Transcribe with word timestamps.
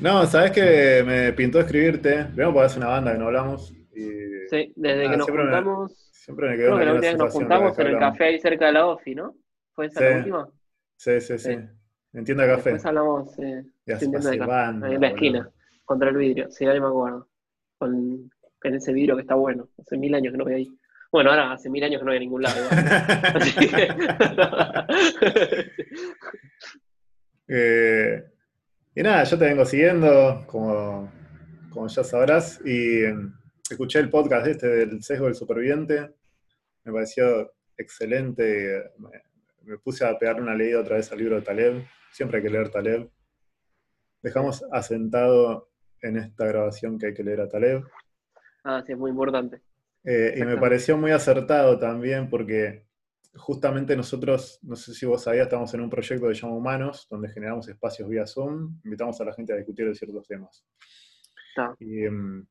No, 0.00 0.26
sabes 0.26 0.52
que 0.52 1.02
me 1.04 1.32
pintó 1.32 1.60
escribirte. 1.60 2.24
Primero 2.26 2.52
porque 2.52 2.66
hace 2.66 2.78
una 2.78 2.88
banda 2.88 3.12
que 3.12 3.18
no 3.18 3.26
hablamos. 3.26 3.72
Y, 3.94 4.28
Sí, 4.50 4.72
desde 4.76 5.06
Ah, 5.06 5.10
que 5.10 5.16
nos 5.18 5.26
siempre 5.26 5.44
me- 5.44 5.50
juntamos, 5.50 6.08
siempre 6.12 6.48
me 6.48 6.56
quedó 6.56 6.66
creo 6.68 6.78
que 6.78 6.84
la 6.86 6.92
última 6.94 7.12
que 7.12 7.18
nos 7.18 7.32
juntamos 7.34 7.78
en 7.78 7.86
el 7.88 7.98
café 7.98 8.24
ahí 8.24 8.40
cerca 8.40 8.66
de 8.66 8.72
la 8.72 8.86
OFI, 8.86 9.14
¿no? 9.14 9.36
¿Fue 9.74 9.86
esa 9.86 10.00
Sí. 10.00 10.06
la 10.06 10.16
última? 10.18 10.48
Sí, 10.96 11.20
sí, 11.20 11.38
sí. 11.38 11.54
Sí. 11.54 11.58
En 12.14 12.24
tienda 12.24 12.46
café. 12.46 12.70
Después 12.70 12.86
hablamos 12.86 13.38
eh, 13.40 13.64
Y 13.86 13.92
hace- 13.92 14.00
sin 14.06 14.10
tienda 14.12 14.30
de 14.30 14.36
hace 14.36 14.38
café, 14.38 14.50
banda, 14.50 14.86
ahí 14.86 14.94
en 14.94 15.00
la 15.00 15.08
boludo. 15.08 15.16
esquina, 15.16 15.50
contra 15.84 16.08
el 16.08 16.16
vidrio, 16.16 16.50
sí, 16.50 16.64
ahí 16.66 16.80
me 16.80 16.86
acuerdo. 16.86 17.28
Con, 17.76 18.30
con 18.60 18.74
ese 18.74 18.92
vidrio 18.92 19.16
que 19.16 19.22
está 19.22 19.34
bueno, 19.34 19.68
hace 19.78 19.98
mil 19.98 20.14
años 20.14 20.32
que 20.32 20.38
no 20.38 20.44
voy 20.44 20.54
ahí. 20.54 20.68
Bueno, 21.12 21.30
ahora 21.30 21.52
hace 21.52 21.68
mil 21.70 21.84
años 21.84 21.98
que 22.00 22.04
no 22.04 22.10
voy 22.10 22.16
a 22.16 22.20
ningún 22.20 22.42
lado. 22.42 22.56
Así 23.34 23.66
que- 23.68 23.88
Eh, 27.50 28.22
y 28.94 29.02
nada, 29.02 29.24
yo 29.24 29.38
te 29.38 29.44
vengo 29.44 29.64
siguiendo, 29.64 30.44
como, 30.46 31.10
como 31.70 31.86
ya 31.88 32.04
sabrás, 32.04 32.60
y 32.64 33.04
eh, 33.04 33.14
escuché 33.70 33.98
el 33.98 34.10
podcast 34.10 34.46
este 34.46 34.68
del 34.68 35.02
sesgo 35.02 35.26
del 35.26 35.34
superviviente. 35.34 36.14
Me 36.84 36.92
pareció 36.92 37.52
excelente. 37.76 38.92
Me, 38.98 39.10
me 39.62 39.78
puse 39.78 40.04
a 40.04 40.18
pegarle 40.18 40.42
una 40.42 40.54
leída 40.54 40.80
otra 40.80 40.96
vez 40.96 41.12
al 41.12 41.18
libro 41.18 41.36
de 41.36 41.42
Taleb. 41.42 41.84
Siempre 42.10 42.38
hay 42.38 42.42
que 42.42 42.50
leer 42.50 42.70
Taleb. 42.70 43.10
Dejamos 44.22 44.64
asentado 44.72 45.68
en 46.00 46.16
esta 46.16 46.46
grabación 46.46 46.98
que 46.98 47.06
hay 47.06 47.14
que 47.14 47.22
leer 47.22 47.40
a 47.40 47.48
Taleb. 47.48 47.84
ah, 48.64 48.82
sí, 48.84 48.92
es 48.92 48.98
muy 48.98 49.10
importante. 49.10 49.60
Eh, 50.04 50.34
y 50.38 50.44
me 50.44 50.56
pareció 50.56 50.96
muy 50.96 51.10
acertado 51.10 51.78
también 51.78 52.30
porque 52.30 52.87
justamente 53.34 53.96
nosotros, 53.96 54.58
no 54.62 54.76
sé 54.76 54.94
si 54.94 55.06
vos 55.06 55.22
sabías, 55.22 55.46
estamos 55.46 55.72
en 55.74 55.80
un 55.80 55.90
proyecto 55.90 56.26
se 56.28 56.34
llama 56.34 56.54
Humanos, 56.54 57.06
donde 57.10 57.28
generamos 57.28 57.68
espacios 57.68 58.08
vía 58.08 58.26
Zoom, 58.26 58.80
invitamos 58.84 59.20
a 59.20 59.24
la 59.24 59.32
gente 59.32 59.52
a 59.52 59.56
discutir 59.56 59.86
de 59.86 59.94
ciertos 59.94 60.26
temas. 60.26 60.64
Está. 61.50 61.74
Y 61.78 62.04
em, 62.04 62.46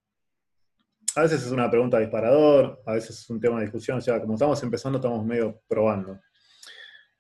a 1.16 1.22
veces 1.24 1.46
es 1.46 1.52
una 1.52 1.70
pregunta 1.70 2.00
disparador, 2.00 2.82
a 2.86 2.94
veces 2.94 3.20
es 3.20 3.30
un 3.30 3.40
tema 3.40 3.58
de 3.58 3.64
discusión, 3.64 3.98
o 3.98 4.02
sea, 4.02 4.20
como 4.22 4.36
estamos 4.36 4.62
empezando, 4.64 5.00
estamos 5.00 5.26
medio 5.26 5.62
probando. 5.68 6.20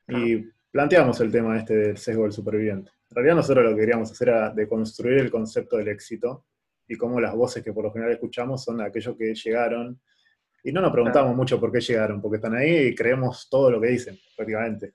Y 0.07 0.37
planteamos 0.71 1.19
el 1.21 1.31
tema 1.31 1.57
este 1.57 1.75
del 1.75 1.97
sesgo 1.97 2.23
del 2.23 2.31
superviviente. 2.31 2.91
En 3.09 3.15
realidad 3.15 3.35
nosotros 3.35 3.65
lo 3.65 3.71
que 3.71 3.81
queríamos 3.81 4.11
hacer 4.11 4.29
era 4.29 4.51
deconstruir 4.51 5.17
el 5.17 5.31
concepto 5.31 5.77
del 5.77 5.87
éxito 5.87 6.45
y 6.87 6.95
cómo 6.95 7.19
las 7.19 7.33
voces 7.33 7.63
que 7.63 7.73
por 7.73 7.85
lo 7.85 7.91
general 7.91 8.13
escuchamos 8.13 8.63
son 8.63 8.81
aquellos 8.81 9.15
que 9.17 9.33
llegaron. 9.33 9.99
Y 10.63 10.71
no 10.71 10.81
nos 10.81 10.91
preguntamos 10.91 11.27
Claro. 11.29 11.37
mucho 11.37 11.59
por 11.59 11.71
qué 11.71 11.79
llegaron, 11.79 12.21
porque 12.21 12.37
están 12.37 12.55
ahí 12.55 12.87
y 12.87 12.95
creemos 12.95 13.47
todo 13.49 13.71
lo 13.71 13.79
que 13.79 13.87
dicen, 13.87 14.17
prácticamente. 14.35 14.93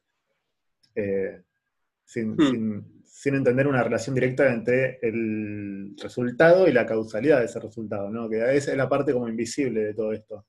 Eh, 0.94 1.42
sin, 2.04 2.32
Hmm. 2.34 2.40
sin- 2.50 3.02
sin 3.04 3.34
entender 3.36 3.66
una 3.68 3.82
relación 3.82 4.14
directa 4.14 4.52
entre 4.52 4.98
el 5.02 5.94
resultado 6.02 6.66
y 6.68 6.72
la 6.72 6.84
causalidad 6.84 7.38
de 7.38 7.44
ese 7.46 7.60
resultado, 7.60 8.10
¿no? 8.10 8.28
Que 8.28 8.42
a 8.42 8.46
veces 8.46 8.68
es 8.70 8.76
la 8.76 8.88
parte 8.88 9.12
como 9.12 9.28
invisible 9.28 9.84
de 9.84 9.94
todo 9.94 10.12
esto. 10.12 10.46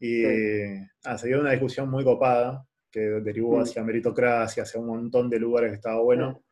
Y 0.00 0.24
ah, 1.04 1.16
se 1.16 1.28
dio 1.28 1.40
una 1.40 1.52
discusión 1.52 1.88
muy 1.88 2.02
copada 2.04 2.66
que 2.90 3.00
derivó 3.00 3.58
Hmm. 3.58 3.62
hacia 3.62 3.82
meritocracia, 3.84 4.64
hacia 4.64 4.80
un 4.80 4.86
montón 4.88 5.30
de 5.30 5.38
lugares 5.38 5.70
que 5.70 5.76
estaba 5.76 6.00
bueno. 6.02 6.42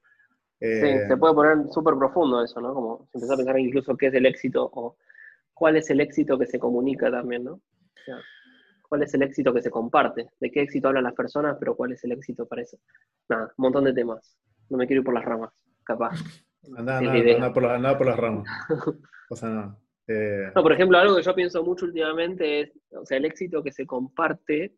Sí, 0.60 0.66
Eh, 0.68 1.06
se 1.08 1.16
puede 1.16 1.34
poner 1.34 1.56
súper 1.70 1.94
profundo 1.96 2.42
eso, 2.44 2.60
¿no? 2.60 2.72
Como 2.72 3.08
empezar 3.12 3.34
a 3.34 3.36
pensar 3.36 3.58
incluso 3.58 3.96
qué 3.96 4.06
es 4.06 4.14
el 4.14 4.26
éxito 4.26 4.70
o 4.72 4.96
cuál 5.52 5.76
es 5.76 5.90
el 5.90 6.00
éxito 6.00 6.38
que 6.38 6.46
se 6.46 6.58
comunica 6.58 7.10
también, 7.10 7.44
¿no? 7.44 7.60
Cuál 8.88 9.02
es 9.04 9.14
el 9.14 9.22
éxito 9.22 9.54
que 9.54 9.62
se 9.62 9.70
comparte, 9.70 10.28
de 10.38 10.50
qué 10.50 10.62
éxito 10.62 10.88
hablan 10.88 11.04
las 11.04 11.14
personas, 11.14 11.56
pero 11.58 11.74
cuál 11.74 11.92
es 11.92 12.04
el 12.04 12.12
éxito 12.12 12.46
para 12.46 12.62
eso. 12.62 12.76
Nada, 13.28 13.44
un 13.56 13.62
montón 13.62 13.84
de 13.84 13.94
temas. 13.94 14.36
No 14.68 14.76
me 14.76 14.86
quiero 14.86 15.00
ir 15.00 15.04
por 15.04 15.14
las 15.14 15.24
ramas, 15.24 15.50
capaz. 15.84 16.12
Idea. 16.62 17.34
andá 17.36 17.52
por, 17.52 17.62
la- 17.64 17.74
andá 17.74 17.98
por 17.98 18.06
las 18.06 18.16
ramas. 18.18 18.46
O 19.30 19.36
sea, 19.36 19.48
no. 19.48 19.78
Eh, 20.08 20.50
No, 20.54 20.62
por 20.62 20.72
ejemplo, 20.72 20.98
algo 20.98 21.16
que 21.16 21.22
yo 21.22 21.34
pienso 21.34 21.64
mucho 21.64 21.86
últimamente 21.86 22.60
es, 22.60 22.70
o 22.90 23.06
sea, 23.06 23.16
el 23.16 23.24
éxito 23.24 23.62
que 23.62 23.72
se 23.72 23.86
comparte, 23.86 24.74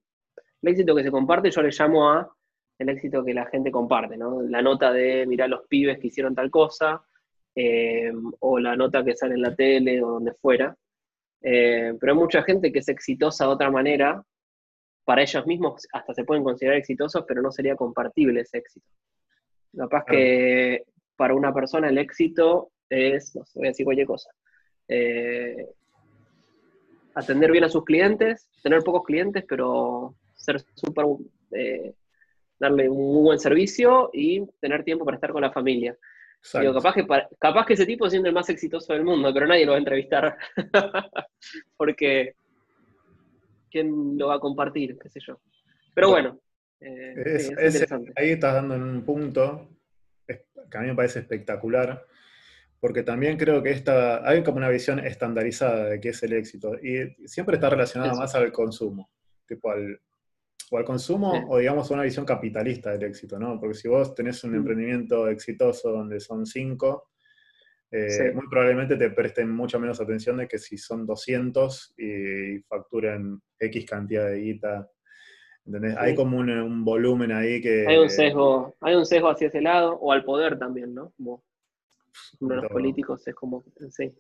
el 0.63 0.69
éxito 0.69 0.95
que 0.95 1.03
se 1.03 1.11
comparte 1.11 1.51
yo 1.51 1.61
le 1.61 1.71
llamo 1.73 2.09
a 2.11 2.33
el 2.79 2.89
éxito 2.89 3.25
que 3.25 3.35
la 3.35 3.47
gente 3.47 3.73
comparte, 3.73 4.17
¿no? 4.17 4.43
La 4.43 4.63
nota 4.63 4.93
de, 4.93 5.27
mirá 5.27 5.49
los 5.49 5.67
pibes 5.67 5.99
que 5.99 6.07
hicieron 6.07 6.35
tal 6.37 6.51
cosa, 6.53 7.03
eh, 7.57 8.13
o 8.41 8.59
la 8.61 8.77
nota 8.77 9.05
que 9.05 9.17
sale 9.17 9.35
en 9.35 9.43
la 9.43 9.55
tele 9.57 10.01
o 10.03 10.11
donde 10.13 10.35
fuera. 10.35 10.77
Eh, 11.47 11.93
pero 12.01 12.13
hay 12.13 12.19
mucha 12.19 12.43
gente 12.43 12.73
que 12.73 12.79
es 12.79 12.89
exitosa 12.89 13.45
de 13.45 13.53
otra 13.53 13.71
manera, 13.71 14.25
para 15.05 15.21
ellos 15.21 15.47
mismos 15.47 15.87
hasta 15.93 16.15
se 16.15 16.25
pueden 16.25 16.43
considerar 16.43 16.79
exitosos, 16.79 17.25
pero 17.29 17.43
no 17.43 17.53
sería 17.53 17.77
compartible 17.77 18.41
ese 18.41 18.59
éxito. 18.59 18.87
Capaz 19.77 20.05
que 20.07 20.85
para 21.17 21.35
una 21.35 21.53
persona 21.53 21.91
el 21.91 21.99
éxito 21.99 22.71
es, 22.89 23.37
no 23.37 23.45
sé, 23.45 23.59
voy 23.59 23.67
a 23.67 23.71
decir 23.71 23.85
cualquier 23.85 24.07
cosa, 24.07 24.31
eh, 24.89 25.69
atender 27.15 27.53
bien 27.53 27.65
a 27.65 27.69
sus 27.69 27.85
clientes, 27.85 28.49
tener 28.63 28.83
pocos 28.83 29.05
clientes, 29.05 29.45
pero 29.47 30.15
ser 30.35 30.61
súper, 30.75 31.05
eh, 31.53 31.93
darle 32.59 32.89
un 32.89 33.15
muy 33.15 33.23
buen 33.23 33.39
servicio 33.39 34.09
y 34.15 34.47
tener 34.61 34.83
tiempo 34.83 35.05
para 35.05 35.17
estar 35.17 35.33
con 35.33 35.43
la 35.43 35.53
familia. 35.53 35.97
Digo, 36.61 36.75
capaz 36.75 36.95
que, 36.95 37.05
pa- 37.05 37.29
capaz 37.41 37.67
que 37.67 37.73
ese 37.73 37.87
tipo 37.87 38.09
siendo 38.11 38.29
el 38.29 38.35
más 38.35 38.49
exitoso 38.51 38.93
del 38.93 39.03
mundo, 39.05 39.33
pero 39.33 39.47
nadie 39.47 39.65
lo 39.65 39.73
va 39.73 39.77
a 39.77 39.81
entrevistar. 39.81 40.37
Porque, 41.77 42.35
¿quién 43.71 44.17
lo 44.19 44.29
va 44.29 44.35
a 44.37 44.41
compartir? 44.41 44.99
¿Qué 44.99 45.09
sé 45.09 45.21
yo? 45.27 45.41
Pero 45.95 46.11
bueno, 46.11 46.41
eh, 46.81 47.15
Es- 47.25 47.47
sí, 47.47 47.53
es 47.53 47.59
es- 47.59 47.75
interesante. 47.75 48.13
ahí 48.17 48.31
estás 48.31 48.55
dando 48.55 48.75
en 48.75 48.83
un 48.83 49.05
punto 49.05 49.71
que 50.27 50.79
a 50.79 50.81
mí 50.81 50.89
me 50.89 50.95
parece 50.95 51.21
espectacular, 51.21 52.05
porque 52.81 53.03
también 53.03 53.37
creo 53.39 53.63
que 53.63 53.71
esta, 53.71 54.29
hay 54.29 54.43
como 54.43 54.57
una 54.59 54.69
visión 54.69 54.99
estandarizada 54.99 55.85
de 55.87 56.01
qué 56.01 56.09
es 56.11 56.23
el 56.23 56.33
éxito, 56.33 56.75
y 56.83 57.15
siempre 57.29 57.57
está 57.57 57.71
relacionada 57.71 58.13
Eso. 58.13 58.21
más 58.21 58.35
al 58.35 58.51
consumo, 58.53 59.11
tipo 59.47 59.71
al, 59.71 60.01
o 60.75 60.79
al 60.79 60.85
consumo 60.85 61.33
Sí. 61.33 61.41
o 61.49 61.59
digamos 61.59 61.89
una 61.93 62.03
visión 62.03 62.27
capitalista 62.27 62.91
del 62.91 63.05
éxito, 63.05 63.39
¿no? 63.39 63.61
Porque 63.61 63.75
si 63.75 63.87
vos 63.89 64.13
tenés 64.15 64.43
un 64.43 64.53
Mm. 64.53 64.57
emprendimiento 64.57 65.29
exitoso 65.29 65.91
donde 65.93 66.19
son 66.19 66.47
cinco, 66.47 67.11
eh, 67.93 68.11
Sí. 68.11 68.23
muy 68.35 68.49
probablemente 68.51 68.97
te 68.97 69.11
presten 69.11 69.51
mucha 69.51 69.79
menos 69.79 70.01
atención 70.01 70.37
de 70.39 70.49
que 70.49 70.59
si 70.59 70.77
son 70.77 71.07
200 71.07 71.95
y 71.97 72.59
facturan 72.69 73.41
X 73.59 73.87
cantidad 73.87 74.27
de 74.27 74.41
guita. 74.41 74.91
¿entendés? 75.67 75.93
Sí. 75.93 75.99
Hay 76.01 76.15
como 76.15 76.37
un, 76.39 76.51
un 76.51 76.85
volumen 76.85 77.33
ahí 77.33 77.59
que... 77.63 77.87
Hay 77.87 77.97
un 77.97 78.11
sesgo, 78.11 78.75
hay 78.81 78.97
un 78.97 79.07
sesgo 79.07 79.31
hacia 79.31 79.47
ese 79.47 79.63
lado, 79.63 79.95
o 79.99 80.13
al 80.13 80.23
poder 80.25 80.59
también, 80.59 80.93
¿no? 80.93 81.13
Como 81.17 81.43
uno 82.41 82.55
de 82.57 82.61
los 82.63 82.71
políticos 82.71 83.27
es 83.27 83.35
como, 83.35 83.65
sí. 83.91 84.13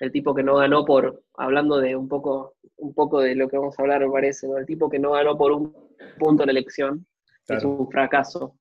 El 0.00 0.10
tipo 0.12 0.34
que 0.34 0.42
no 0.42 0.56
ganó 0.56 0.84
por, 0.84 1.22
hablando 1.36 1.78
de 1.78 1.94
un 1.96 2.08
poco, 2.08 2.56
un 2.78 2.92
poco 2.94 3.20
de 3.20 3.34
lo 3.34 3.48
que 3.48 3.56
vamos 3.58 3.78
a 3.78 3.82
hablar, 3.82 4.00
me 4.04 4.10
parece, 4.12 4.48
¿no? 4.48 4.58
El 4.58 4.66
tipo 4.66 4.90
que 4.90 4.98
no 4.98 5.12
ganó 5.12 5.36
por 5.38 5.52
un 5.52 5.72
punto 6.18 6.42
en 6.42 6.48
la 6.48 6.52
elección 6.52 7.06
es 7.42 7.46
Claro. 7.46 7.68
un 7.70 7.90
fracaso. 7.90 8.56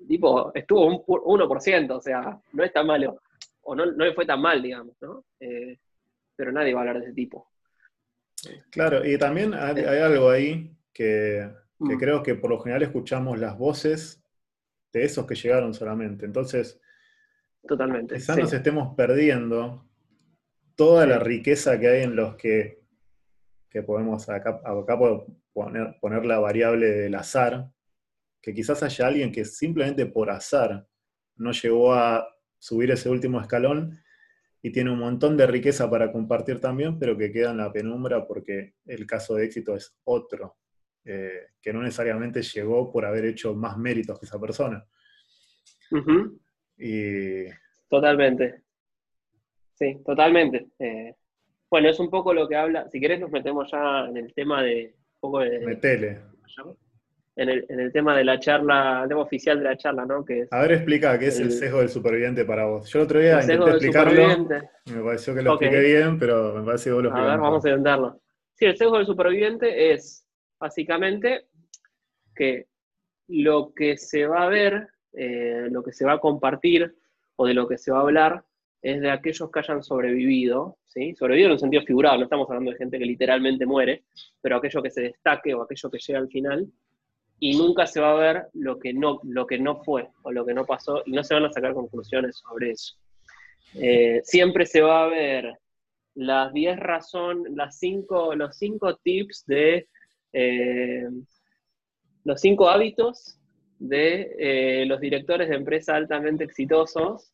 El 0.00 0.06
tipo 0.08 0.52
estuvo 0.54 0.86
un 0.86 0.96
pu- 1.04 1.22
1%, 1.24 1.96
o 1.96 2.00
sea, 2.00 2.38
no 2.52 2.64
es 2.64 2.72
tan 2.72 2.86
malo. 2.86 3.20
O 3.62 3.74
no, 3.74 3.86
no 3.86 4.04
le 4.04 4.14
fue 4.14 4.26
tan 4.26 4.40
mal, 4.40 4.62
digamos, 4.62 4.94
¿no? 5.00 5.24
Eh, 5.40 5.78
pero 6.36 6.52
nadie 6.52 6.74
va 6.74 6.80
a 6.80 6.82
hablar 6.82 6.98
de 7.00 7.06
ese 7.06 7.14
tipo. 7.14 7.48
Claro, 8.70 9.04
y 9.04 9.18
también 9.18 9.54
hay, 9.54 9.76
hay 9.84 9.98
algo 10.00 10.30
ahí 10.30 10.70
que, 10.92 11.48
que 11.86 11.94
Mm. 11.94 11.98
creo 11.98 12.22
que 12.22 12.34
por 12.36 12.50
lo 12.50 12.58
general 12.60 12.82
escuchamos 12.82 13.38
las 13.38 13.58
voces 13.58 14.22
de 14.92 15.04
esos 15.04 15.26
que 15.26 15.34
llegaron 15.34 15.74
solamente. 15.74 16.24
Entonces, 16.24 16.80
Totalmente. 17.66 18.14
quizás 18.14 18.36
sí. 18.36 18.42
nos 18.42 18.52
estemos 18.52 18.94
perdiendo 18.94 19.84
toda 20.76 21.06
la 21.06 21.18
riqueza 21.18 21.80
que 21.80 21.88
hay 21.88 22.02
en 22.04 22.14
los 22.14 22.36
que, 22.36 22.82
que 23.68 23.82
podemos, 23.82 24.28
acá, 24.28 24.60
acá 24.64 24.98
puedo 24.98 25.26
poner, 25.52 25.96
poner 26.00 26.24
la 26.24 26.38
variable 26.38 26.86
del 26.86 27.14
azar, 27.14 27.70
que 28.40 28.54
quizás 28.54 28.82
haya 28.82 29.06
alguien 29.06 29.32
que 29.32 29.44
simplemente 29.44 30.06
por 30.06 30.30
azar 30.30 30.86
no 31.36 31.50
llegó 31.52 31.94
a 31.94 32.28
subir 32.58 32.90
ese 32.90 33.08
último 33.08 33.40
escalón 33.40 33.98
y 34.62 34.70
tiene 34.70 34.90
un 34.90 34.98
montón 34.98 35.36
de 35.36 35.46
riqueza 35.46 35.90
para 35.90 36.12
compartir 36.12 36.60
también, 36.60 36.98
pero 36.98 37.16
que 37.16 37.32
queda 37.32 37.50
en 37.50 37.58
la 37.58 37.72
penumbra 37.72 38.26
porque 38.26 38.74
el 38.84 39.06
caso 39.06 39.34
de 39.34 39.44
éxito 39.46 39.74
es 39.74 39.96
otro, 40.04 40.58
eh, 41.04 41.48
que 41.60 41.72
no 41.72 41.82
necesariamente 41.82 42.42
llegó 42.42 42.92
por 42.92 43.04
haber 43.04 43.26
hecho 43.26 43.54
más 43.54 43.78
méritos 43.78 44.18
que 44.18 44.26
esa 44.26 44.40
persona. 44.40 44.86
Y 46.76 47.44
Totalmente. 47.88 48.65
Sí, 49.78 49.98
totalmente. 50.04 50.68
Eh, 50.78 51.14
bueno, 51.70 51.88
es 51.90 52.00
un 52.00 52.08
poco 52.10 52.32
lo 52.32 52.48
que 52.48 52.56
habla. 52.56 52.88
Si 52.90 52.98
querés, 53.00 53.20
nos 53.20 53.30
metemos 53.30 53.70
ya 53.70 54.06
en 54.08 54.16
el 54.16 54.32
tema 54.34 54.62
de. 54.62 54.94
Un 55.14 55.20
poco 55.20 55.40
de- 55.40 55.60
metele. 55.60 56.18
en, 57.36 57.48
el, 57.50 57.66
en 57.68 57.80
el 57.80 57.92
tema 57.92 58.16
de 58.16 58.24
la 58.24 58.38
charla, 58.38 59.00
el 59.02 59.08
tema 59.10 59.20
oficial 59.20 59.58
de 59.58 59.64
la 59.64 59.76
charla, 59.76 60.06
¿no? 60.06 60.24
Que 60.24 60.40
es 60.40 60.52
A 60.52 60.60
ver, 60.62 60.72
explica 60.72 61.18
qué 61.18 61.26
es 61.26 61.38
el 61.38 61.46
El- 61.46 61.52
sego 61.52 61.78
del 61.80 61.88
superviviente 61.90 62.44
para 62.46 62.64
vos. 62.64 62.88
Yo 62.90 63.00
el 63.00 63.04
otro 63.04 63.20
día 63.20 63.36
el 63.40 63.42
sesgo 63.42 63.66
intenté 63.68 63.86
del 63.90 63.94
explicarlo, 64.08 64.64
me 64.94 65.02
pareció 65.04 65.34
que 65.34 65.42
lo 65.42 65.54
Ok. 65.54 65.62
expliqué 65.62 65.84
bien, 65.86 66.18
pero 66.18 66.54
me 66.54 66.62
parece 66.64 66.84
que 66.88 66.94
vos 66.94 67.02
lo 67.02 67.10
A 67.10 67.12
ver, 67.12 67.20
explicaste 67.22 67.42
vamos 67.42 67.64
a 67.64 67.68
intentarlo. 67.68 68.20
Sí, 68.54 68.64
el 68.64 68.76
sesgo 68.78 68.96
del 68.96 69.06
superviviente 69.06 69.92
es 69.92 70.26
básicamente 70.58 71.46
que 72.34 72.66
lo 73.28 73.74
que 73.74 73.98
se 73.98 74.26
va 74.26 74.44
a 74.44 74.48
ver, 74.48 74.88
eh, 75.12 75.66
lo 75.70 75.82
que 75.82 75.92
se 75.92 76.06
va 76.06 76.12
a 76.14 76.18
compartir, 76.20 76.94
o 77.36 77.46
de 77.46 77.52
lo 77.52 77.68
que 77.68 77.76
se 77.76 77.90
va 77.92 77.98
a 77.98 78.02
hablar 78.02 78.44
es 78.82 79.00
de 79.00 79.10
aquellos 79.10 79.50
que 79.50 79.58
hayan 79.58 79.82
sobrevivido, 79.82 80.76
¿sí? 80.86 81.14
sobrevivido 81.14 81.48
en 81.48 81.52
un 81.52 81.58
sentido 81.58 81.82
figurado, 81.82 82.18
no 82.18 82.24
estamos 82.24 82.48
hablando 82.48 82.70
de 82.70 82.76
gente 82.76 82.98
que 82.98 83.06
literalmente 83.06 83.66
muere, 83.66 84.04
pero 84.40 84.56
aquello 84.56 84.82
que 84.82 84.90
se 84.90 85.02
destaque 85.02 85.54
o 85.54 85.62
aquello 85.62 85.90
que 85.90 85.98
llega 85.98 86.18
al 86.18 86.28
final, 86.28 86.66
y 87.38 87.56
nunca 87.56 87.86
se 87.86 88.00
va 88.00 88.12
a 88.12 88.16
ver 88.16 88.46
lo 88.54 88.78
que 88.78 88.94
no, 88.94 89.20
lo 89.24 89.46
que 89.46 89.58
no 89.58 89.82
fue 89.84 90.08
o 90.22 90.32
lo 90.32 90.46
que 90.46 90.54
no 90.54 90.64
pasó, 90.64 91.02
y 91.04 91.12
no 91.12 91.22
se 91.22 91.34
van 91.34 91.44
a 91.44 91.52
sacar 91.52 91.74
conclusiones 91.74 92.36
sobre 92.36 92.70
eso. 92.70 92.94
Eh, 93.74 94.20
siempre 94.24 94.64
se 94.64 94.80
va 94.80 95.04
a 95.04 95.08
ver 95.08 95.58
las 96.14 96.52
10 96.52 96.78
razones, 96.78 97.52
las 97.54 97.78
cinco, 97.78 98.34
los 98.34 98.56
5 98.56 98.96
tips 98.96 99.44
de 99.46 99.88
eh, 100.32 101.08
los 102.24 102.40
5 102.40 102.68
hábitos 102.70 103.38
de 103.78 104.34
eh, 104.38 104.86
los 104.86 105.00
directores 105.00 105.48
de 105.48 105.56
empresa 105.56 105.94
altamente 105.94 106.44
exitosos, 106.44 107.32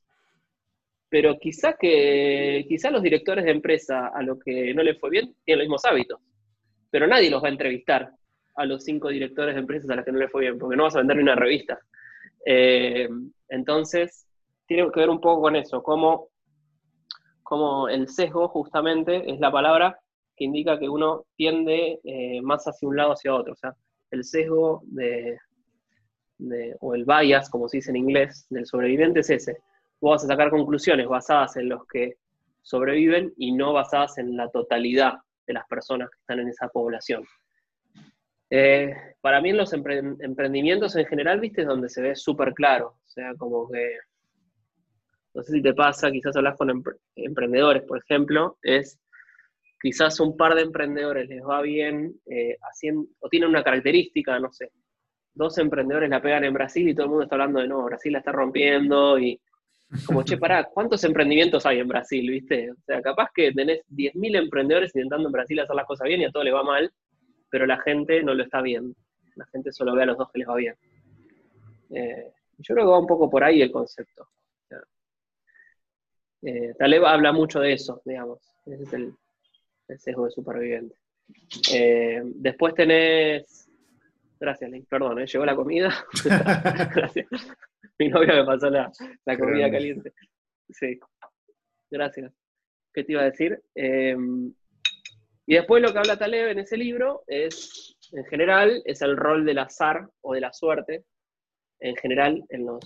pero 1.12 1.38
quizá 1.38 1.75
que 1.75 2.64
quizá 2.67 2.91
los 2.91 3.03
directores 3.03 3.44
de 3.44 3.50
empresa 3.50 4.06
a 4.14 4.23
lo 4.23 4.38
que 4.38 4.73
no 4.73 4.82
les 4.82 4.99
fue 4.99 5.11
bien 5.11 5.35
tienen 5.44 5.59
los 5.59 5.67
mismos 5.67 5.85
hábitos, 5.85 6.19
pero 6.91 7.06
nadie 7.06 7.29
los 7.29 7.43
va 7.43 7.49
a 7.49 7.50
entrevistar 7.50 8.11
a 8.55 8.64
los 8.64 8.82
cinco 8.82 9.11
directores 9.11 9.55
de 9.55 9.61
empresas 9.61 9.91
a 9.91 9.97
los 9.97 10.06
que 10.06 10.12
no 10.12 10.19
les 10.19 10.32
fue 10.32 10.41
bien, 10.41 10.59
porque 10.59 10.75
no 10.75 10.85
vas 10.85 10.97
a 10.97 11.00
vender 11.00 11.19
ni 11.19 11.23
una 11.23 11.35
revista. 11.35 11.79
Eh, 12.47 13.11
entonces, 13.50 14.26
tiene 14.67 14.91
que 14.91 15.00
ver 15.00 15.11
un 15.11 15.20
poco 15.20 15.43
con 15.43 15.55
eso, 15.55 15.82
cómo 15.82 16.29
como 17.43 17.91
el 17.91 18.08
sesgo 18.08 18.49
justamente 18.49 19.31
es 19.31 19.38
la 19.38 19.53
palabra 19.53 20.00
que 20.35 20.44
indica 20.44 20.79
que 20.79 20.88
uno 20.88 21.26
tiende 21.37 22.00
eh, 22.05 22.41
más 22.41 22.65
hacia 22.65 22.88
un 22.88 22.97
lado 22.97 23.12
hacia 23.12 23.35
otro. 23.35 23.53
O 23.53 23.56
sea, 23.56 23.75
el 24.11 24.25
sesgo 24.25 24.81
de, 24.87 25.37
o 26.81 26.94
el 26.94 27.05
bias, 27.05 27.50
como 27.50 27.69
se 27.69 27.76
dice 27.76 27.91
en 27.91 27.97
inglés, 27.99 28.47
del 28.49 28.65
sobreviviente 28.65 29.20
es 29.20 29.29
ese. 29.29 29.58
Vos 30.02 30.16
vas 30.16 30.25
a 30.25 30.26
sacar 30.26 30.50
conclusiones 30.50 31.06
basadas 31.06 31.56
en 31.56 31.69
los 31.69 31.87
que 31.87 32.16
sobreviven 32.60 33.32
y 33.37 33.52
no 33.52 33.72
basadas 33.72 34.19
en 34.19 34.37
la 34.37 34.50
totalidad 34.50 35.14
de 35.46 35.54
las 35.54 35.64
personas 35.69 36.10
que 36.10 36.19
están 36.19 36.40
en 36.40 36.49
esa 36.49 36.66
población. 36.69 37.25
Eh, 38.50 38.94
para 39.20 39.40
mí 39.40 39.50
en 39.50 39.58
los 39.58 39.72
emprendimientos 39.72 40.96
en 40.96 41.06
general, 41.06 41.38
viste, 41.38 41.62
es 41.62 41.69
donde 41.69 41.88
se 41.88 42.02
ve 42.02 42.16
súper 42.16 42.52
claro. 42.52 42.96
O 43.06 43.08
sea, 43.08 43.32
como 43.37 43.70
que 43.70 43.96
no 45.34 45.43
sé 45.44 45.52
si 45.52 45.62
te 45.62 45.72
pasa, 45.72 46.10
quizás 46.10 46.37
hablas 46.37 46.56
con 46.56 46.82
emprendedores, 47.14 47.84
por 47.84 47.98
ejemplo, 47.98 48.58
es 48.60 48.98
quizás 49.81 50.19
un 50.19 50.37
par 50.37 50.56
de 50.56 50.62
emprendedores 50.62 51.28
les 51.28 51.43
va 51.43 51.62
bien 51.62 52.16
eh, 52.26 52.56
haciendo, 52.60 53.06
o 53.20 53.28
tienen 53.28 53.50
una 53.50 53.62
característica, 53.62 54.37
no 54.40 54.52
sé, 54.52 54.72
dos 55.32 55.56
emprendedores 55.58 56.10
la 56.10 56.20
pegan 56.20 56.43
en 56.43 56.55
Brasil 56.55 56.88
y 56.88 56.94
todo 56.94 57.05
el 57.05 57.10
mundo 57.10 57.22
está 57.22 57.37
hablando 57.37 57.60
de, 57.60 57.69
no, 57.69 57.84
Brasil 57.84 58.12
la 58.12 58.19
está 58.19 58.32
rompiendo 58.32 59.16
y 59.16 59.40
como, 60.06 60.23
che, 60.23 60.39
pará, 60.39 60.65
¿cuántos 60.65 61.05
emprendimientos 61.05 61.67
hay 61.67 61.79
en 61.79 61.89
Brasil, 61.89 62.31
viste? 62.31 62.71
O 62.71 62.77
sea, 62.87 63.03
capaz 63.03 63.31
que 63.35 63.53
tenés 63.53 63.81
10.000 63.91 64.37
emprendedores 64.37 64.94
intentando 64.94 65.29
en 65.29 65.33
Brasil 65.33 65.61
hacer 65.61 65.77
las 65.77 65.87
cosas 65.87 66.09
bien 66.09 66.21
y 66.23 66.25
a 66.25 66.31
todo 66.31 66.43
le 66.43 66.53
va 66.53 66.62
mal, 66.62 66.91
pero 67.50 67.67
la 67.67 67.79
gente 67.81 68.23
no 68.23 68.35
lo 68.35 68.43
está 68.43 68.62
viendo. 68.62 68.94
La 69.37 69.47
gente 69.47 69.73
solo 69.73 69.94
ve 69.94 70.03
a 70.03 70.06
los 70.06 70.19
dos 70.19 70.31
que 70.33 70.39
les 70.39 70.49
va 70.49 70.56
bien. 70.56 70.75
Eh, 71.91 72.33
yo 72.59 72.75
creo 72.75 72.87
que 72.87 72.91
va 72.91 72.99
un 72.99 73.06
poco 73.06 73.29
por 73.29 73.44
ahí 73.44 73.61
el 73.61 73.71
concepto. 73.71 74.29
Eh, 76.43 76.75
Taleb 76.77 77.05
habla 77.05 77.33
mucho 77.33 77.61
de 77.61 77.75
eso, 77.75 78.03
digamos. 78.05 78.41
Ese 78.67 78.83
es 78.83 78.93
el, 78.94 79.15
sesgo 79.99 80.25
de 80.25 80.31
superviviente. 80.31 80.97
Eh, 81.73 82.23
después 82.25 82.75
tenés. 82.75 83.62
Gracias, 84.43 84.73
Link. 84.73 84.89
Perdón, 84.89 85.21
¿eh? 85.21 85.27
llegó 85.27 85.44
la 85.44 85.55
comida. 85.55 86.05
Gracias. 86.94 87.29
Mi 87.97 88.09
novia 88.09 88.35
me 88.35 88.44
pasó 88.44 88.69
la, 88.71 88.91
comida 89.39 89.71
caliente. 89.71 90.12
Sí. 90.69 90.99
Gracias. 91.89 92.33
¿Qué 92.93 93.05
te 93.05 93.12
iba 93.12 93.23
a 93.23 93.27
decir? 93.27 93.62
Eh, 93.77 94.17
y 95.47 95.55
después 95.55 95.81
lo 95.81 95.93
que 95.93 95.99
habla 96.00 96.19
Taleb 96.19 96.49
en 96.49 96.59
ese 96.59 96.77
libro 96.77 97.23
es, 97.29 97.97
en 98.11 98.25
general, 98.25 98.83
es 98.85 99.00
el 99.03 99.17
rol 99.17 99.44
del 99.44 99.61
azar 99.61 100.09
o 100.23 100.35
de 100.35 100.41
la 100.41 100.53
suerte, 100.53 101.05
en 101.79 101.94
general, 101.94 102.43
en 102.49 102.67
los 102.67 102.81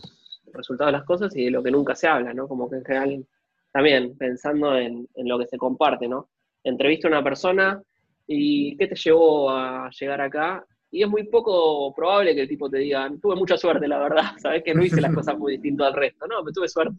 resultados 0.52 0.92
de 0.92 0.98
las 0.98 1.06
cosas 1.06 1.34
y 1.34 1.46
de 1.46 1.50
lo 1.52 1.62
que 1.62 1.70
nunca 1.70 1.94
se 1.94 2.06
habla, 2.06 2.34
¿no? 2.34 2.46
Como 2.48 2.68
que 2.68 2.76
en 2.76 2.84
general 2.84 3.26
también 3.72 4.14
pensando 4.18 4.76
en, 4.76 5.08
lo 5.14 5.38
que 5.38 5.46
se 5.46 5.56
comparte, 5.56 6.06
¿no? 6.06 6.28
Entrevista 6.62 7.08
a 7.08 7.12
una 7.12 7.24
persona 7.24 7.82
y 8.26 8.76
¿qué 8.76 8.88
te 8.88 8.94
llevó 8.94 9.48
a 9.48 9.88
llegar 9.98 10.20
acá? 10.20 10.62
Y 10.90 11.02
es 11.02 11.08
muy 11.08 11.24
poco 11.24 11.94
probable 11.94 12.34
que 12.34 12.42
el 12.42 12.48
tipo 12.48 12.70
te 12.70 12.78
diga, 12.78 13.10
tuve 13.20 13.36
mucha 13.36 13.56
suerte, 13.56 13.88
la 13.88 13.98
verdad, 13.98 14.22
sabes 14.38 14.62
que 14.62 14.74
no 14.74 14.84
hice 14.84 15.00
las 15.00 15.12
cosas 15.14 15.36
muy 15.36 15.52
distinto 15.52 15.84
al 15.84 15.94
resto. 15.94 16.26
No, 16.26 16.42
me 16.42 16.52
tuve 16.52 16.68
suerte. 16.68 16.96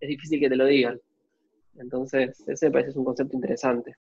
Es 0.00 0.08
difícil 0.08 0.40
que 0.40 0.48
te 0.48 0.56
lo 0.56 0.66
digan. 0.66 1.00
Entonces, 1.76 2.44
ese 2.48 2.66
me 2.66 2.72
parece 2.72 2.98
un 2.98 3.04
concepto 3.04 3.36
interesante. 3.36 3.96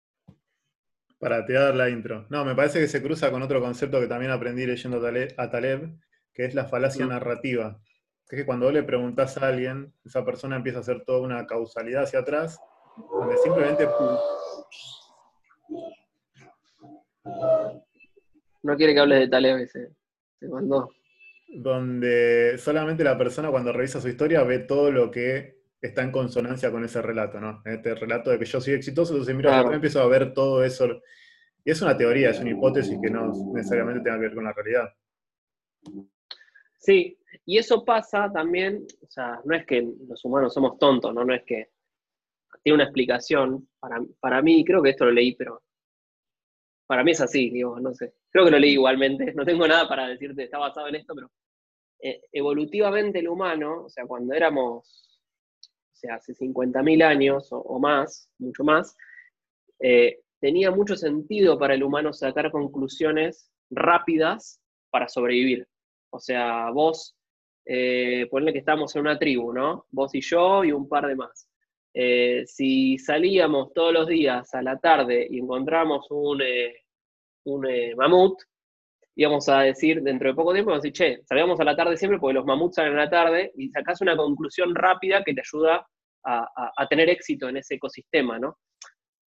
Para 1.19 1.45
te 1.45 1.53
dar 1.53 1.75
la 1.75 1.89
intro. 1.89 2.25
No, 2.29 2.45
me 2.45 2.55
parece 2.55 2.79
que 2.79 2.87
se 2.87 3.01
cruza 3.01 3.31
con 3.31 3.41
otro 3.41 3.61
concepto 3.61 3.99
que 3.99 4.07
también 4.07 4.31
aprendí 4.31 4.65
leyendo 4.65 5.01
a 5.37 5.49
Taleb, 5.49 5.97
que 6.33 6.45
es 6.45 6.53
la 6.53 6.65
falacia 6.65 7.05
narrativa 7.05 7.79
es 8.29 8.39
que 8.39 8.45
cuando 8.45 8.65
vos 8.65 8.73
le 8.73 8.83
preguntás 8.83 9.37
a 9.37 9.47
alguien, 9.47 9.93
esa 10.03 10.25
persona 10.25 10.55
empieza 10.55 10.79
a 10.79 10.81
hacer 10.81 11.03
toda 11.05 11.21
una 11.21 11.45
causalidad 11.45 12.03
hacia 12.03 12.19
atrás, 12.19 12.59
donde 12.97 13.37
simplemente... 13.37 13.87
No 18.65 18.75
quiere 18.75 18.95
que 18.95 18.99
hables 18.99 19.19
de 19.19 19.27
Taleb, 19.27 19.67
se, 19.67 19.91
se 20.39 20.47
mandó. 20.47 20.89
Donde 21.47 22.57
solamente 22.57 23.03
la 23.03 23.15
persona 23.15 23.51
cuando 23.51 23.71
revisa 23.71 24.01
su 24.01 24.09
historia 24.09 24.43
ve 24.43 24.57
todo 24.57 24.91
lo 24.91 25.11
que 25.11 25.59
está 25.79 26.01
en 26.01 26.11
consonancia 26.11 26.71
con 26.71 26.83
ese 26.83 26.99
relato, 26.99 27.39
¿no? 27.39 27.61
Este 27.63 27.93
relato 27.93 28.31
de 28.31 28.39
que 28.39 28.45
yo 28.45 28.59
soy 28.59 28.73
exitoso, 28.73 29.13
entonces 29.13 29.35
mira, 29.35 29.61
yo 29.63 29.71
empiezo 29.71 30.01
a 30.01 30.07
ver 30.07 30.33
todo 30.33 30.63
eso. 30.63 30.99
Y 31.63 31.69
es 31.69 31.81
una 31.83 31.95
teoría, 31.95 32.31
es 32.31 32.39
una 32.39 32.49
hipótesis 32.49 32.97
que 32.99 33.11
no 33.11 33.31
necesariamente 33.53 34.01
tenga 34.01 34.17
que 34.17 34.25
ver 34.25 34.33
con 34.33 34.45
la 34.45 34.53
realidad. 34.53 34.89
Sí, 36.79 37.19
y 37.45 37.59
eso 37.59 37.85
pasa 37.85 38.31
también, 38.33 38.87
o 39.03 39.07
sea, 39.07 39.41
no 39.45 39.55
es 39.55 39.63
que 39.67 39.87
los 40.07 40.25
humanos 40.25 40.55
somos 40.55 40.79
tontos, 40.79 41.13
¿no? 41.13 41.23
No 41.23 41.35
es 41.35 41.43
que 41.43 41.69
tiene 42.63 42.77
una 42.77 42.85
explicación. 42.85 43.67
Para, 43.79 44.01
para 44.19 44.41
mí, 44.41 44.65
creo 44.65 44.81
que 44.81 44.89
esto 44.89 45.05
lo 45.05 45.11
leí, 45.11 45.35
pero 45.35 45.61
para 46.87 47.03
mí 47.03 47.11
es 47.11 47.21
así, 47.21 47.49
digo, 47.49 47.79
no 47.79 47.93
sé. 47.93 48.13
Creo 48.29 48.45
que 48.45 48.51
lo 48.51 48.59
leí 48.59 48.73
igualmente, 48.73 49.33
no 49.35 49.45
tengo 49.45 49.67
nada 49.67 49.87
para 49.87 50.07
decirte, 50.07 50.43
está 50.43 50.57
basado 50.57 50.87
en 50.87 50.95
esto, 50.95 51.13
pero 51.15 51.31
eh, 52.01 52.21
evolutivamente 52.31 53.19
el 53.19 53.27
humano, 53.27 53.85
o 53.85 53.89
sea, 53.89 54.05
cuando 54.05 54.33
éramos, 54.33 55.19
o 55.93 55.95
sea, 55.95 56.15
hace 56.15 56.33
50.000 56.33 57.03
años 57.03 57.47
o, 57.51 57.79
más, 57.79 58.29
mucho 58.37 58.63
más, 58.63 58.95
eh, 59.79 60.19
tenía 60.39 60.71
mucho 60.71 60.95
sentido 60.95 61.57
para 61.57 61.73
el 61.73 61.83
humano 61.83 62.13
sacar 62.13 62.51
conclusiones 62.51 63.51
rápidas 63.69 64.61
para 64.91 65.07
sobrevivir. 65.07 65.67
O 66.11 66.19
sea, 66.19 66.69
vos, 66.71 67.15
eh, 67.65 68.27
ponle 68.29 68.53
que 68.53 68.59
estamos 68.59 68.95
en 68.95 69.01
una 69.01 69.17
tribu, 69.17 69.51
¿no? 69.51 69.85
Vos 69.89 70.13
y 70.13 70.21
yo 70.21 70.63
y 70.63 70.71
un 70.71 70.87
par 70.87 71.07
de 71.07 71.15
más. 71.15 71.47
Eh, 71.97 72.43
si 72.45 72.97
salíamos 72.97 73.71
todos 73.73 73.93
los 73.93 74.07
días 74.07 74.53
a 74.53 74.61
la 74.61 74.77
tarde 74.77 75.25
y 75.29 75.39
encontramos 75.39 76.05
un, 76.09 76.41
eh, 76.41 76.75
un 77.45 77.65
mamut, 77.95 78.37
íbamos 79.15 79.47
a 79.47 79.61
decir 79.61 80.01
dentro 80.01 80.27
de 80.27 80.35
poco 80.35 80.51
tiempo, 80.51 80.71
vamos 80.71 80.83
a 80.83 80.87
decir, 80.89 80.91
che, 80.91 81.23
salíamos 81.23 81.57
a 81.61 81.63
la 81.63 81.73
tarde 81.73 81.95
siempre 81.95 82.19
porque 82.19 82.33
los 82.33 82.45
mamuts 82.45 82.75
salen 82.75 82.97
a 82.99 83.05
la 83.05 83.09
tarde 83.09 83.53
y 83.55 83.69
sacás 83.69 84.01
una 84.01 84.17
conclusión 84.17 84.75
rápida 84.75 85.23
que 85.23 85.33
te 85.33 85.39
ayuda 85.39 85.87
a, 86.25 86.73
a 86.75 86.87
tener 86.87 87.07
éxito 87.07 87.47
en 87.47 87.57
ese 87.57 87.75
ecosistema, 87.75 88.39
¿no? 88.39 88.57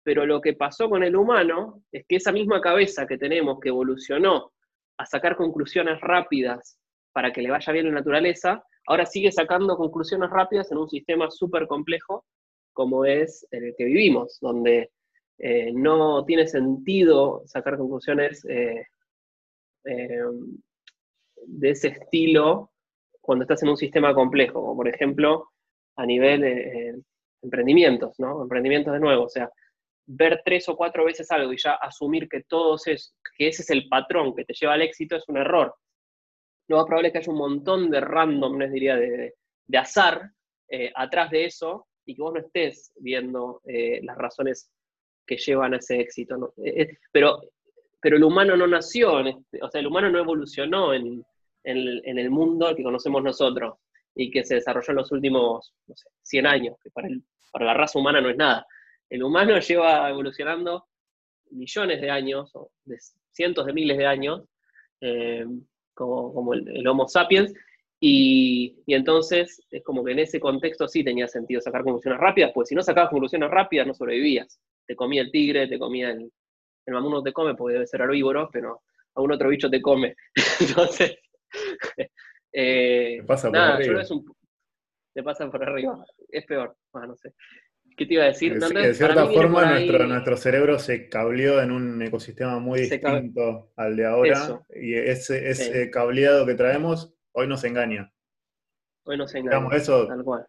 Pero 0.04 0.24
lo 0.24 0.40
que 0.40 0.52
pasó 0.52 0.88
con 0.88 1.02
el 1.02 1.16
humano 1.16 1.82
es 1.90 2.04
que 2.06 2.16
esa 2.16 2.30
misma 2.30 2.60
cabeza 2.60 3.08
que 3.08 3.18
tenemos, 3.18 3.58
que 3.58 3.70
evolucionó 3.70 4.52
a 4.98 5.06
sacar 5.06 5.34
conclusiones 5.34 6.00
rápidas 6.00 6.78
para 7.12 7.32
que 7.32 7.42
le 7.42 7.50
vaya 7.50 7.72
bien 7.72 7.86
la 7.86 7.92
naturaleza, 7.92 8.62
ahora 8.86 9.04
sigue 9.04 9.32
sacando 9.32 9.76
conclusiones 9.76 10.30
rápidas 10.30 10.70
en 10.70 10.78
un 10.78 10.88
sistema 10.88 11.28
súper 11.28 11.66
complejo 11.66 12.24
como 12.72 13.04
es 13.04 13.46
en 13.50 13.64
el 13.64 13.74
que 13.76 13.84
vivimos, 13.84 14.38
donde 14.40 14.90
eh, 15.44 15.72
no 15.72 16.24
tiene 16.24 16.46
sentido 16.46 17.42
sacar 17.46 17.76
conclusiones 17.76 18.44
eh, 18.44 18.86
eh, 19.84 20.22
de 21.46 21.70
ese 21.70 21.88
estilo 21.88 22.70
cuando 23.20 23.42
estás 23.42 23.62
en 23.64 23.70
un 23.70 23.76
sistema 23.76 24.14
complejo, 24.14 24.60
como 24.60 24.76
por 24.76 24.88
ejemplo 24.88 25.50
a 25.96 26.06
nivel 26.06 26.42
de 26.42 27.02
emprendimientos, 27.42 28.14
¿no? 28.18 28.42
Emprendimientos 28.42 28.92
de 28.92 29.00
nuevo, 29.00 29.24
o 29.24 29.28
sea, 29.28 29.50
ver 30.06 30.42
tres 30.44 30.68
o 30.68 30.76
cuatro 30.76 31.04
veces 31.04 31.28
algo 31.32 31.52
y 31.52 31.58
ya 31.58 31.72
asumir 31.74 32.28
que, 32.28 32.44
todos 32.44 32.86
es, 32.86 33.16
que 33.36 33.48
ese 33.48 33.62
es 33.62 33.70
el 33.70 33.88
patrón 33.88 34.34
que 34.36 34.44
te 34.44 34.54
lleva 34.54 34.74
al 34.74 34.82
éxito 34.82 35.16
es 35.16 35.28
un 35.28 35.38
error. 35.38 35.74
Lo 36.68 36.76
más 36.76 36.86
probable 36.86 37.08
es 37.08 37.12
que 37.12 37.18
haya 37.18 37.32
un 37.32 37.38
montón 37.38 37.90
de 37.90 38.00
randomness, 38.00 38.72
diría, 38.72 38.94
de, 38.96 39.34
de 39.66 39.78
azar 39.78 40.30
atrás 40.94 41.30
de 41.30 41.44
eso 41.44 41.86
y 42.04 42.14
que 42.14 42.22
vos 42.22 42.34
no 42.34 42.40
estés 42.40 42.92
viendo 42.96 43.60
eh, 43.64 44.00
las 44.02 44.16
razones 44.16 44.70
que 45.26 45.36
llevan 45.36 45.74
a 45.74 45.76
ese 45.78 46.00
éxito. 46.00 46.54
Eh, 46.64 46.98
pero, 47.12 47.40
pero 48.00 48.16
el 48.16 48.24
humano 48.24 48.56
no 48.56 48.66
nació, 48.66 49.20
este, 49.20 49.62
o 49.62 49.70
sea, 49.70 49.80
el 49.80 49.86
humano 49.86 50.10
no 50.10 50.18
evolucionó 50.18 50.94
en, 50.94 51.24
en, 51.64 52.18
el 52.18 52.30
mundo 52.30 52.74
que 52.74 52.82
conocemos 52.82 53.22
nosotros. 53.22 53.74
y 54.14 54.30
que 54.30 54.44
se 54.44 54.56
desarrolló 54.56 54.90
en 54.90 54.96
los 54.96 55.12
últimos, 55.12 55.74
no 55.86 55.96
sé, 55.96 56.08
100 56.22 56.46
años, 56.46 56.76
que 56.82 56.90
para, 56.90 57.08
para 57.52 57.66
la 57.66 57.74
raza 57.74 57.98
humana 57.98 58.20
no 58.20 58.30
es 58.30 58.36
nada. 58.36 58.66
El 59.08 59.22
humano 59.22 59.58
lleva 59.58 60.08
evolucionando 60.10 60.86
millones 61.50 62.00
de 62.00 62.10
años, 62.10 62.50
o 62.54 62.70
de 62.84 62.98
cientos 63.30 63.66
de 63.66 63.72
miles 63.72 63.98
de 63.98 64.06
años, 64.06 64.42
eh, 65.00 65.46
como, 65.94 66.54
el, 66.54 66.86
Homo 66.86 67.06
sapiens, 67.06 67.52
y, 68.04 68.82
entonces 68.88 69.62
es 69.70 69.84
como 69.84 70.02
que 70.02 70.10
en 70.10 70.18
ese 70.18 70.40
contexto 70.40 70.88
sí 70.88 71.04
tenía 71.04 71.28
sentido 71.28 71.60
sacar 71.60 71.84
conclusiones 71.84 72.18
rápidas, 72.18 72.50
pues 72.52 72.68
si 72.68 72.74
no 72.74 72.82
sacabas 72.82 73.10
conclusiones 73.10 73.48
rápidas 73.48 73.86
no 73.86 73.94
sobrevivías. 73.94 74.60
Te 74.84 74.96
comía 74.96 75.22
el 75.22 75.30
tigre, 75.30 75.68
te 75.68 75.78
comía 75.78 76.10
el... 76.10 76.32
El 76.84 76.94
mamut 76.94 77.12
no 77.12 77.22
te 77.22 77.32
come 77.32 77.54
porque 77.54 77.74
debe 77.74 77.86
ser 77.86 78.00
herbívoro, 78.00 78.50
pero 78.52 78.82
algún 79.14 79.30
otro 79.30 79.48
bicho 79.50 79.70
te 79.70 79.80
come. 79.80 80.16
entonces... 80.60 81.16
Eh, 82.54 83.22
pasa 83.26 83.48
por 83.48 83.56
arriba. 83.56 84.02
te 85.14 85.22
pasan 85.22 85.50
por 85.50 85.62
arriba. 85.62 86.04
Es 86.28 86.44
peor. 86.44 86.76
no 86.92 87.16
sé. 87.16 87.32
¿Qué 87.96 88.04
te 88.04 88.12
iba 88.12 88.24
a 88.24 88.26
decir? 88.26 88.58
de 88.58 88.92
cierta 88.92 89.26
forma, 89.26 89.64
nuestro, 89.64 90.06
nuestro, 90.06 90.36
cerebro 90.36 90.78
se 90.78 91.08
cableó 91.08 91.62
en 91.62 91.70
un 91.70 92.02
ecosistema 92.02 92.58
muy 92.58 92.80
distinto 92.80 93.72
al 93.74 93.96
de 93.96 94.04
ahora. 94.04 94.60
Y 94.74 94.92
ese, 94.92 95.48
ese 95.48 95.90
cableado 95.90 96.44
que 96.44 96.52
traemos 96.52 97.14
hoy 97.32 97.46
nos 97.46 97.64
engaña. 97.64 98.12
Hoy 99.04 99.16
nos 99.16 99.34
engaña. 99.34 99.76
eso, 99.76 100.06
tal 100.06 100.24
cual. 100.24 100.46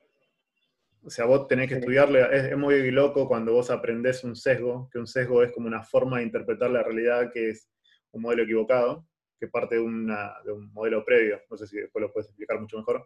O 1.06 1.10
sea, 1.10 1.26
vos 1.26 1.48
tenés 1.48 1.68
que 1.68 1.76
estudiarle. 1.76 2.26
Es, 2.32 2.58
muy 2.58 2.90
loco 2.92 3.28
cuando 3.28 3.54
vos 3.54 3.70
aprendés 3.70 4.24
un 4.24 4.36
sesgo, 4.36 4.90
que 4.92 5.00
un 5.00 5.08
sesgo 5.08 5.44
es 5.44 5.52
como 5.52 5.68
una 5.68 5.84
forma 5.84 6.18
de 6.18 6.24
interpretar 6.24 6.72
la 6.72 6.82
realidad 6.82 7.32
que 7.32 7.50
es 7.50 7.70
un 8.12 8.22
modelo 8.22 8.44
equivocado, 8.44 9.06
que 9.38 9.48
parte 9.48 9.76
de, 9.76 9.82
de 9.82 10.52
un 10.52 10.72
modelo 10.72 11.04
previo. 11.04 11.42
No 11.50 11.58
sé 11.58 11.68
si 11.68 11.78
después 11.78 12.02
lo 12.02 12.14
puedes 12.14 12.30
explicar 12.30 12.60
mucho 12.60 12.78
mejor. 12.78 13.06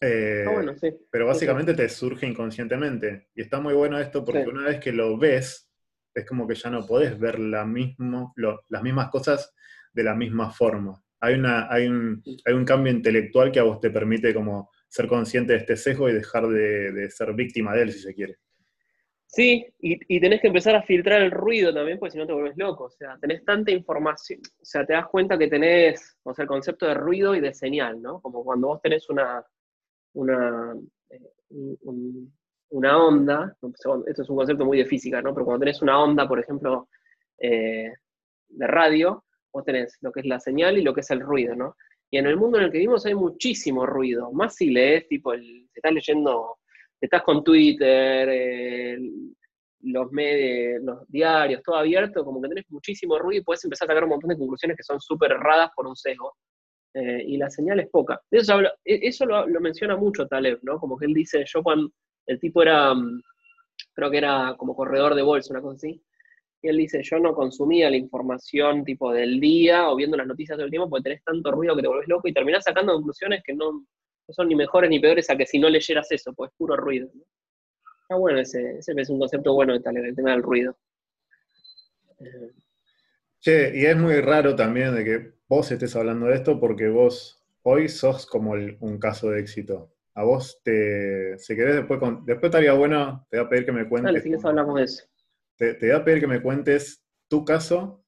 Eh, 0.00 0.44
ah, 0.46 0.74
pero 1.10 1.26
básicamente 1.26 1.74
te 1.74 1.88
surge 1.88 2.26
inconscientemente. 2.26 3.28
Y 3.34 3.42
está 3.42 3.60
muy 3.60 3.74
bueno 3.74 3.98
esto 3.98 4.24
porque 4.24 4.46
una 4.46 4.64
vez 4.64 4.80
que 4.80 4.92
lo 4.92 5.18
ves, 5.18 5.70
es 6.14 6.24
como 6.24 6.46
que 6.46 6.54
ya 6.54 6.70
no 6.70 6.86
podés 6.86 7.18
ver 7.18 7.38
la 7.38 7.64
mismo, 7.64 8.32
las 8.68 8.82
mismas 8.82 9.10
cosas 9.10 9.54
de 9.92 10.04
la 10.04 10.14
misma 10.14 10.50
forma. 10.50 11.02
Hay, 11.20 11.34
una, 11.34 11.72
hay, 11.72 11.86
un, 11.86 12.22
hay 12.44 12.54
un 12.54 12.64
cambio 12.64 12.92
intelectual 12.92 13.50
que 13.50 13.60
a 13.60 13.64
vos 13.64 13.80
te 13.80 13.90
permite 13.90 14.32
como 14.32 14.70
ser 14.88 15.06
consciente 15.06 15.52
de 15.52 15.58
este 15.58 15.76
sesgo 15.76 16.08
y 16.08 16.14
dejar 16.14 16.48
de, 16.48 17.10
ser 17.10 17.34
víctima 17.34 17.74
de 17.74 17.82
él, 17.82 17.92
si 17.92 18.00
se 18.00 18.14
quiere. 18.14 18.36
Sí, 19.26 19.66
y, 19.78 20.20
tenés 20.20 20.40
que 20.40 20.46
empezar 20.46 20.74
a 20.74 20.82
filtrar 20.82 21.20
el 21.20 21.30
ruido 21.30 21.72
también, 21.74 21.98
porque 21.98 22.12
si 22.12 22.18
no 22.18 22.26
te 22.26 22.32
vuelves 22.32 22.56
loco. 22.56 22.84
O 22.84 22.90
sea, 22.90 23.18
tenés 23.20 23.44
tanta 23.44 23.70
información, 23.70 24.40
o 24.60 24.64
sea, 24.64 24.86
te 24.86 24.94
das 24.94 25.06
cuenta 25.08 25.36
que 25.36 25.48
tenés, 25.48 26.16
o 26.22 26.32
sea, 26.32 26.44
el 26.44 26.48
concepto 26.48 26.86
de 26.86 26.94
ruido 26.94 27.34
y 27.34 27.40
de 27.40 27.52
señal, 27.52 28.00
¿no? 28.00 28.20
Como 28.22 28.42
cuando 28.42 28.68
vos 28.68 28.80
tenés 28.80 29.10
una, 29.10 29.44
una, 30.14 30.74
eh, 31.10 31.20
una 32.70 32.98
onda, 33.04 33.56
esto 34.06 34.22
es 34.22 34.30
un 34.30 34.36
concepto 34.36 34.64
muy 34.64 34.78
de 34.78 34.86
física, 34.86 35.20
¿no? 35.20 35.34
Pero 35.34 35.44
cuando 35.44 35.60
tenés 35.60 35.82
una 35.82 36.02
onda, 36.02 36.26
por 36.26 36.40
ejemplo, 36.40 36.88
eh, 37.38 37.92
de 38.48 38.66
radio, 38.66 39.24
vos 39.58 39.64
tenés 39.64 39.98
lo 40.00 40.12
que 40.12 40.20
es 40.20 40.26
la 40.26 40.40
señal 40.40 40.78
y 40.78 40.82
lo 40.82 40.94
que 40.94 41.00
es 41.00 41.10
el 41.10 41.20
ruido, 41.20 41.54
¿no? 41.54 41.76
Y 42.10 42.18
en 42.18 42.26
el 42.26 42.36
mundo 42.36 42.58
en 42.58 42.64
el 42.64 42.72
que 42.72 42.78
vivimos 42.78 43.04
hay 43.06 43.14
muchísimo 43.14 43.84
ruido, 43.84 44.32
más 44.32 44.54
si 44.54 44.70
lees, 44.70 45.06
tipo, 45.08 45.32
el, 45.32 45.68
estás 45.74 45.92
leyendo, 45.92 46.56
estás 47.00 47.22
con 47.22 47.44
Twitter, 47.44 48.98
los 49.80 50.10
medios, 50.10 50.82
los 50.82 51.08
diarios, 51.08 51.62
todo 51.62 51.76
abierto, 51.76 52.24
como 52.24 52.40
que 52.40 52.48
tenés 52.48 52.64
muchísimo 52.70 53.18
ruido 53.18 53.40
y 53.40 53.44
puedes 53.44 53.64
empezar 53.64 53.88
a 53.88 53.92
sacar 53.92 54.04
un 54.04 54.10
montón 54.10 54.30
de 54.30 54.38
conclusiones 54.38 54.76
que 54.76 54.82
son 54.82 55.00
súper 55.00 55.32
erradas 55.32 55.70
por 55.76 55.86
un 55.86 55.96
sesgo. 55.96 56.34
Eh, 56.94 57.22
y 57.26 57.36
la 57.36 57.50
señal 57.50 57.78
es 57.80 57.88
poca. 57.90 58.20
Eso, 58.30 58.60
e, 58.60 58.72
eso 58.84 59.26
lo, 59.26 59.46
menciona 59.60 59.96
mucho 59.96 60.26
Taleb, 60.26 60.60
¿no? 60.62 60.78
Como 60.78 60.96
que 60.96 61.06
él 61.06 61.14
dice, 61.14 61.44
yo 61.46 61.62
cuando 61.62 61.90
el 62.26 62.40
tipo 62.40 62.62
era, 62.62 62.94
mm, 62.94 63.22
creo 63.92 64.10
que 64.10 64.18
era 64.18 64.54
como 64.56 64.74
corredor 64.74 65.14
de 65.14 65.22
bolsa, 65.22 65.52
una 65.52 65.62
cosa 65.62 65.76
así, 65.76 66.02
y 66.60 66.68
él 66.68 66.76
dice, 66.76 67.02
yo 67.02 67.18
no 67.18 67.34
consumía 67.34 67.88
la 67.90 67.96
información 67.96 68.84
tipo 68.84 69.12
del 69.12 69.38
día 69.38 69.88
o 69.88 69.96
viendo 69.96 70.16
las 70.16 70.26
noticias 70.26 70.56
todo 70.56 70.64
el 70.64 70.70
tiempo 70.70 70.90
porque 70.90 71.04
tenés 71.04 71.24
tanto 71.24 71.52
ruido 71.52 71.76
que 71.76 71.82
te 71.82 71.88
volvés 71.88 72.08
loco 72.08 72.26
y 72.26 72.32
terminás 72.32 72.64
sacando 72.64 72.94
conclusiones 72.94 73.42
que 73.44 73.54
no, 73.54 73.86
son 74.28 74.48
ni 74.48 74.56
mejores 74.56 74.90
ni 74.90 74.98
peores 74.98 75.30
a 75.30 75.36
que 75.36 75.46
si 75.46 75.58
no 75.58 75.68
leyeras 75.68 76.10
eso, 76.10 76.32
pues 76.34 76.50
es 76.50 76.56
puro 76.56 76.76
ruido. 76.76 77.08
¿no? 77.14 77.22
Está 78.02 78.16
bueno, 78.16 78.40
ese, 78.40 78.78
ese 78.78 78.92
es 78.96 79.10
un 79.10 79.18
concepto 79.18 79.54
bueno 79.54 79.72
de 79.72 79.80
Taleb, 79.80 80.04
el 80.04 80.16
tema 80.16 80.32
del 80.32 80.42
ruido. 80.42 80.76
Che, 83.40 83.78
y 83.78 83.86
es 83.86 83.96
muy 83.96 84.20
raro 84.20 84.56
también 84.56 84.94
de 84.94 85.04
que 85.04 85.32
vos 85.48 85.70
estés 85.70 85.94
hablando 85.94 86.26
de 86.26 86.34
esto 86.34 86.58
porque 86.58 86.88
vos 86.88 87.40
hoy 87.62 87.88
sos 87.88 88.26
como 88.26 88.52
un 88.52 88.98
caso 88.98 89.30
de 89.30 89.40
éxito. 89.40 89.92
A 90.14 90.24
vos 90.24 90.60
te, 90.64 91.38
si 91.38 91.54
querés 91.54 91.76
después, 91.76 92.00
después 92.24 92.50
estaría 92.50 92.72
bueno, 92.72 93.24
te 93.30 93.36
voy 93.36 93.46
a 93.46 93.48
pedir 93.48 93.66
que 93.66 93.72
me 93.72 93.88
cuentes. 93.88 94.12
Dale, 94.12 94.38
si 94.38 94.46
hablamos 94.46 94.74
de 94.74 94.82
eso. 94.82 95.04
Te, 95.58 95.76
voy 95.80 95.90
a 95.90 96.04
pedir 96.04 96.20
que 96.20 96.26
me 96.26 96.40
cuentes 96.40 97.04
tu 97.28 97.44
caso, 97.44 98.04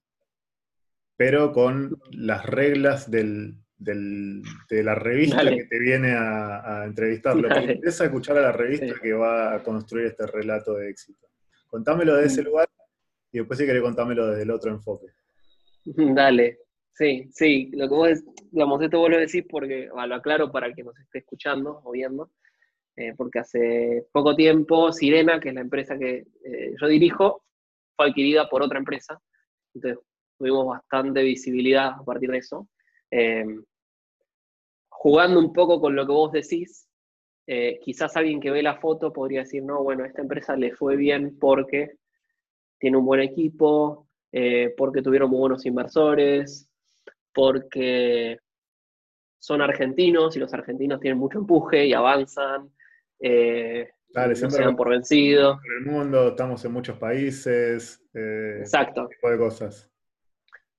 pero 1.17 1.51
con 1.51 1.99
las 2.11 2.45
reglas 2.45 3.11
del, 3.11 3.57
de 3.77 4.83
la 4.83 4.95
revista 4.95 5.47
que 5.47 5.65
te 5.65 5.79
viene 5.79 6.13
a, 6.13 6.81
a 6.81 6.85
entrevistar. 6.85 7.35
Lo 7.35 7.49
que 7.49 7.73
interesa 7.73 8.05
escuchar 8.05 8.37
a 8.37 8.41
la 8.41 8.51
revista 8.51 8.95
que 9.01 9.13
va 9.13 9.53
a 9.53 9.61
construir 9.63 10.07
este 10.07 10.25
relato 10.25 10.75
de 10.75 10.89
éxito. 10.89 11.27
Contámelo 11.67 12.15
de 12.15 12.25
ese 12.25 12.41
mm. 12.41 12.45
lugar 12.45 12.69
y 13.31 13.39
después 13.39 13.59
si 13.59 13.65
querés 13.65 13.81
contámelo 13.81 14.27
desde 14.27 14.43
el 14.43 14.51
otro 14.51 14.71
enfoque. 14.71 15.07
Dale, 15.85 16.59
sí, 16.93 17.29
sí, 17.31 17.69
lo 17.73 17.87
que 17.87 17.95
vos, 17.95 18.23
digamos, 18.51 18.81
esto 18.81 18.99
vos 18.99 19.09
lo 19.09 19.17
decís 19.17 19.43
porque, 19.49 19.89
lo 19.93 20.15
aclaro 20.15 20.51
para 20.51 20.67
el 20.67 20.75
que 20.75 20.83
nos 20.83 20.97
esté 20.99 21.19
escuchando 21.19 21.81
o 21.83 21.91
viendo, 21.91 22.31
eh, 23.07 23.13
porque 23.15 23.39
hace 23.39 24.07
poco 24.11 24.35
tiempo 24.35 24.91
Sirena, 24.91 25.39
que 25.39 25.49
es 25.49 25.55
la 25.55 25.61
empresa 25.61 25.97
que 25.97 26.25
eh, 26.45 26.73
yo 26.79 26.87
dirijo, 26.87 27.43
fue 27.95 28.09
adquirida 28.09 28.49
por 28.49 28.61
otra 28.61 28.79
empresa, 28.79 29.19
entonces 29.73 30.03
tuvimos 30.37 30.67
bastante 30.67 31.23
visibilidad 31.23 31.89
a 31.99 32.03
partir 32.03 32.31
de 32.31 32.37
eso. 32.37 32.67
Eh, 33.09 33.45
jugando 34.89 35.39
un 35.39 35.53
poco 35.53 35.79
con 35.81 35.95
lo 35.95 36.05
que 36.05 36.13
vos 36.13 36.31
decís, 36.31 36.87
quizás 37.81 38.15
alguien 38.15 38.39
que 38.39 38.49
ve 38.49 38.63
la 38.63 38.79
foto 38.79 39.11
podría 39.11 39.41
decir, 39.41 39.61
no, 39.61 39.83
bueno, 39.83 40.05
esta 40.05 40.21
empresa 40.21 40.55
le 40.55 40.73
fue 40.73 40.95
bien 40.95 41.37
porque 41.37 41.97
tiene 42.81 42.97
un 42.97 43.05
buen 43.05 43.19
equipo, 43.19 44.07
eh, 44.31 44.73
porque 44.77 45.01
tuvieron 45.01 45.29
muy 45.29 45.39
buenos 45.39 45.65
inversores, 45.65 46.69
porque 47.33 48.39
son 49.39 49.61
argentinos 49.61 50.35
y 50.35 50.39
los 50.39 50.53
argentinos 50.53 50.99
tienen 50.99 51.19
mucho 51.19 51.39
empuje 51.39 51.85
y 51.85 51.93
avanzan, 51.93 52.71
eh, 53.21 53.89
no 54.13 54.35
se 54.35 54.61
dan 54.61 54.75
por 54.75 54.89
vencidos. 54.89 55.59
En 55.63 55.87
el 55.87 55.93
mundo, 55.93 56.29
estamos 56.29 56.63
en 56.65 56.73
muchos 56.73 56.97
países. 56.97 58.03
Eh, 58.13 58.57
Exacto. 58.59 59.07
tipo 59.07 59.29
de 59.29 59.37
cosas. 59.37 59.89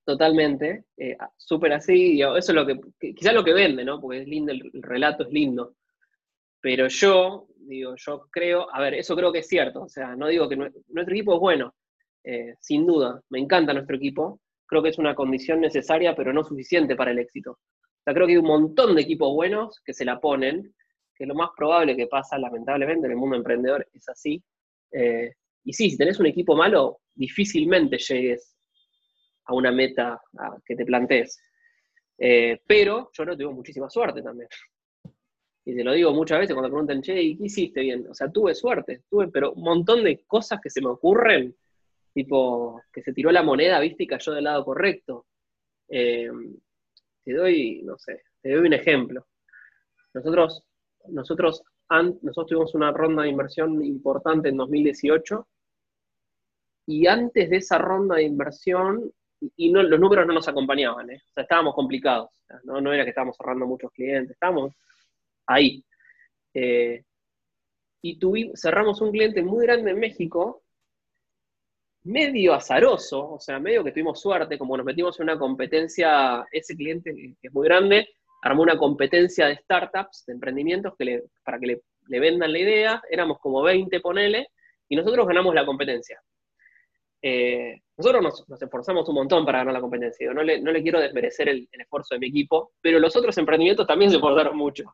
Totalmente, 0.04 0.87
eh, 0.96 1.16
súper 1.37 1.75
así, 1.75 2.20
eso 2.20 2.37
es 2.37 2.49
lo 2.49 2.66
que, 2.66 2.80
quizás 3.14 3.32
lo 3.32 3.44
que 3.44 3.54
vende, 3.54 3.84
¿no? 3.84 4.00
Porque 4.00 4.22
es 4.22 4.26
lindo, 4.26 4.50
el, 4.50 4.70
relato 4.75 5.22
es 5.22 5.30
lindo. 5.30 5.76
Pero 6.61 6.88
yo, 6.88 7.46
digo, 7.56 7.94
yo 7.96 8.26
creo, 8.30 8.66
a 8.75 8.80
ver, 8.80 8.94
eso 8.94 9.14
creo 9.14 9.32
que 9.32 9.38
es 9.40 9.46
cierto, 9.46 9.82
o 9.82 9.88
sea, 9.88 10.16
no 10.16 10.26
digo 10.26 10.49
que 10.49 10.56
nuestro 10.56 11.14
equipo 11.14 11.34
es 11.34 11.40
bueno, 11.40 11.75
eh, 12.25 12.54
sin 12.61 12.87
duda, 12.87 13.20
me 13.30 13.38
encanta 13.38 13.72
nuestro 13.72 13.96
equipo. 13.96 14.40
Creo 14.66 14.82
que 14.82 14.88
es 14.88 14.99
una 14.99 15.14
condición 15.14 15.61
necesaria, 15.61 16.14
pero 16.16 16.32
no 16.32 16.44
suficiente 16.44 16.96
para 16.96 17.11
el 17.11 17.18
éxito. 17.18 17.52
O 17.52 18.02
sea, 18.04 18.14
creo 18.14 18.26
que 18.26 18.32
hay 18.32 18.38
un 18.38 18.46
montón 18.46 18.94
de 18.96 19.02
equipos 19.02 19.32
buenos 19.32 19.80
que 19.84 19.92
se 19.92 20.04
la 20.04 20.20
ponen, 20.20 20.75
que 21.23 21.26
lo 21.26 21.37
más 21.37 21.50
probable 21.57 21.95
que 21.95 22.09
pasa, 22.09 22.37
lamentablemente, 22.37 23.07
en 23.07 23.12
el 23.12 23.17
mundo 23.17 23.37
emprendedor 23.37 23.87
es 23.95 24.09
así. 24.09 24.43
Eh, 24.91 25.33
y 25.62 25.73
sí, 25.73 25.88
si 25.88 25.97
tenés 25.97 26.19
un 26.19 26.26
equipo 26.26 26.57
malo, 26.57 26.99
difícilmente 27.14 27.97
llegues 27.97 28.57
a 29.45 29.55
una 29.55 29.71
meta 29.71 30.21
que 30.64 30.75
te 30.75 30.85
plantees. 30.85 31.41
Eh, 32.19 32.61
pero 32.67 33.11
yo 33.12 33.25
no 33.25 33.37
tuve 33.37 33.55
muchísima 33.55 33.88
suerte 33.88 34.21
también. 34.21 34.49
Y 35.64 35.76
te 35.76 35.85
lo 35.85 35.93
digo 35.93 36.12
muchas 36.12 36.41
veces 36.41 36.55
cuando 36.55 36.71
preguntan, 36.71 37.00
che, 37.00 37.23
¿y 37.23 37.37
qué 37.37 37.45
hiciste 37.45 37.83
bien? 37.83 38.05
O 38.11 38.14
sea, 38.14 38.29
tuve 38.29 38.52
suerte, 38.52 39.05
tuve, 39.09 39.29
pero 39.29 39.52
un 39.52 39.62
montón 39.62 40.02
de 40.02 40.25
cosas 40.26 40.61
que 40.61 40.71
se 40.71 40.81
me 40.81 40.88
ocurren 40.88 41.55
tipo 42.12 42.83
que 42.93 43.00
se 43.00 43.12
tiró 43.12 43.31
la 43.31 43.45
moneda, 43.45 43.79
viste, 43.79 44.02
y 44.02 44.07
cayó 44.09 44.33
del 44.33 44.45
lado 44.45 44.64
correcto. 44.64 45.26
Eh, 45.88 46.33
te 47.25 47.33
doy, 47.33 47.83
no 47.85 47.97
sé, 47.97 48.25
te 48.41 48.50
doy 48.50 48.67
un 48.67 48.73
ejemplo. 48.73 49.25
Nosotros, 50.14 50.64
nosotros, 51.09 51.62
nosotros 51.90 52.47
tuvimos 52.47 52.75
una 52.75 52.92
ronda 52.92 53.23
de 53.23 53.28
inversión 53.28 53.85
importante 53.85 54.49
en 54.49 54.56
2018 54.56 55.47
y 56.87 57.06
antes 57.06 57.50
de 57.50 57.56
esa 57.56 57.78
ronda 57.78 58.16
de 58.16 58.25
inversión, 58.25 59.12
y 59.56 59.71
los 59.71 60.00
números 60.00 60.26
no 60.26 60.35
nos 60.35 60.49
acompañaban, 60.49 61.11
¿eh? 61.11 61.23
o 61.25 61.32
sea, 61.32 61.42
estábamos 61.42 61.75
complicados, 61.75 62.30
no, 62.64 62.80
no 62.80 62.92
era 62.92 63.04
que 63.04 63.11
estábamos 63.11 63.37
cerrando 63.37 63.66
muchos 63.66 63.90
clientes, 63.92 64.32
estábamos 64.32 64.75
ahí. 65.47 65.85
Eh, 66.54 67.04
y 68.02 68.18
tuvimos, 68.18 68.61
cerramos 68.61 69.00
un 69.00 69.12
cliente 69.12 69.42
muy 69.42 69.64
grande 69.64 69.92
en 69.92 70.00
México 70.00 70.62
medio 72.04 72.54
azaroso, 72.54 73.35
o 73.35 73.40
sea, 73.40 73.61
medio 73.61 73.85
que 73.85 73.92
tuvimos 73.92 74.21
suerte, 74.21 74.59
como 74.59 74.76
nos 74.76 74.87
metimos 74.87 75.18
en 75.18 75.25
una 75.25 75.38
competencia, 75.38 76.47
ese 76.50 76.75
cliente 76.75 77.14
que 77.14 77.37
es 77.49 77.52
muy 77.52 77.66
grande, 77.68 78.09
armó 78.42 78.62
una 78.62 78.76
competencia 78.76 79.46
de 79.46 79.56
startups, 79.56 80.25
de 80.26 80.34
emprendimientos, 80.34 80.94
que 80.99 81.22
para 81.44 81.58
que 81.58 81.66
le, 82.08 82.20
vendan 82.20 82.52
la 82.52 82.58
idea, 82.58 83.02
éramos 83.08 83.38
como 83.38 83.62
20, 83.62 84.00
ponele, 84.00 84.49
y 84.88 84.96
nosotros 84.96 85.26
ganamos 85.26 85.54
la 85.54 85.64
competencia. 85.64 86.20
Eh, 87.22 87.80
nosotros 87.96 88.44
nos, 88.49 88.62
esforzamos 88.62 89.08
un 89.08 89.14
montón 89.14 89.46
para 89.46 89.58
ganar 89.58 89.75
la 89.75 89.80
competencia. 89.80 90.34
no, 90.34 90.42
le, 90.42 90.82
quiero 90.82 91.00
desmerecer 91.00 91.49
el, 91.49 91.68
esfuerzo 91.70 92.14
de 92.14 92.18
mi 92.18 92.28
equipo, 92.28 92.72
pero 92.80 92.99
los 92.99 93.14
otros 93.14 93.38
emprendimientos 93.38 93.87
también 93.87 94.11
se 94.11 94.16
esforzaron 94.16 94.56
mucho. 94.56 94.92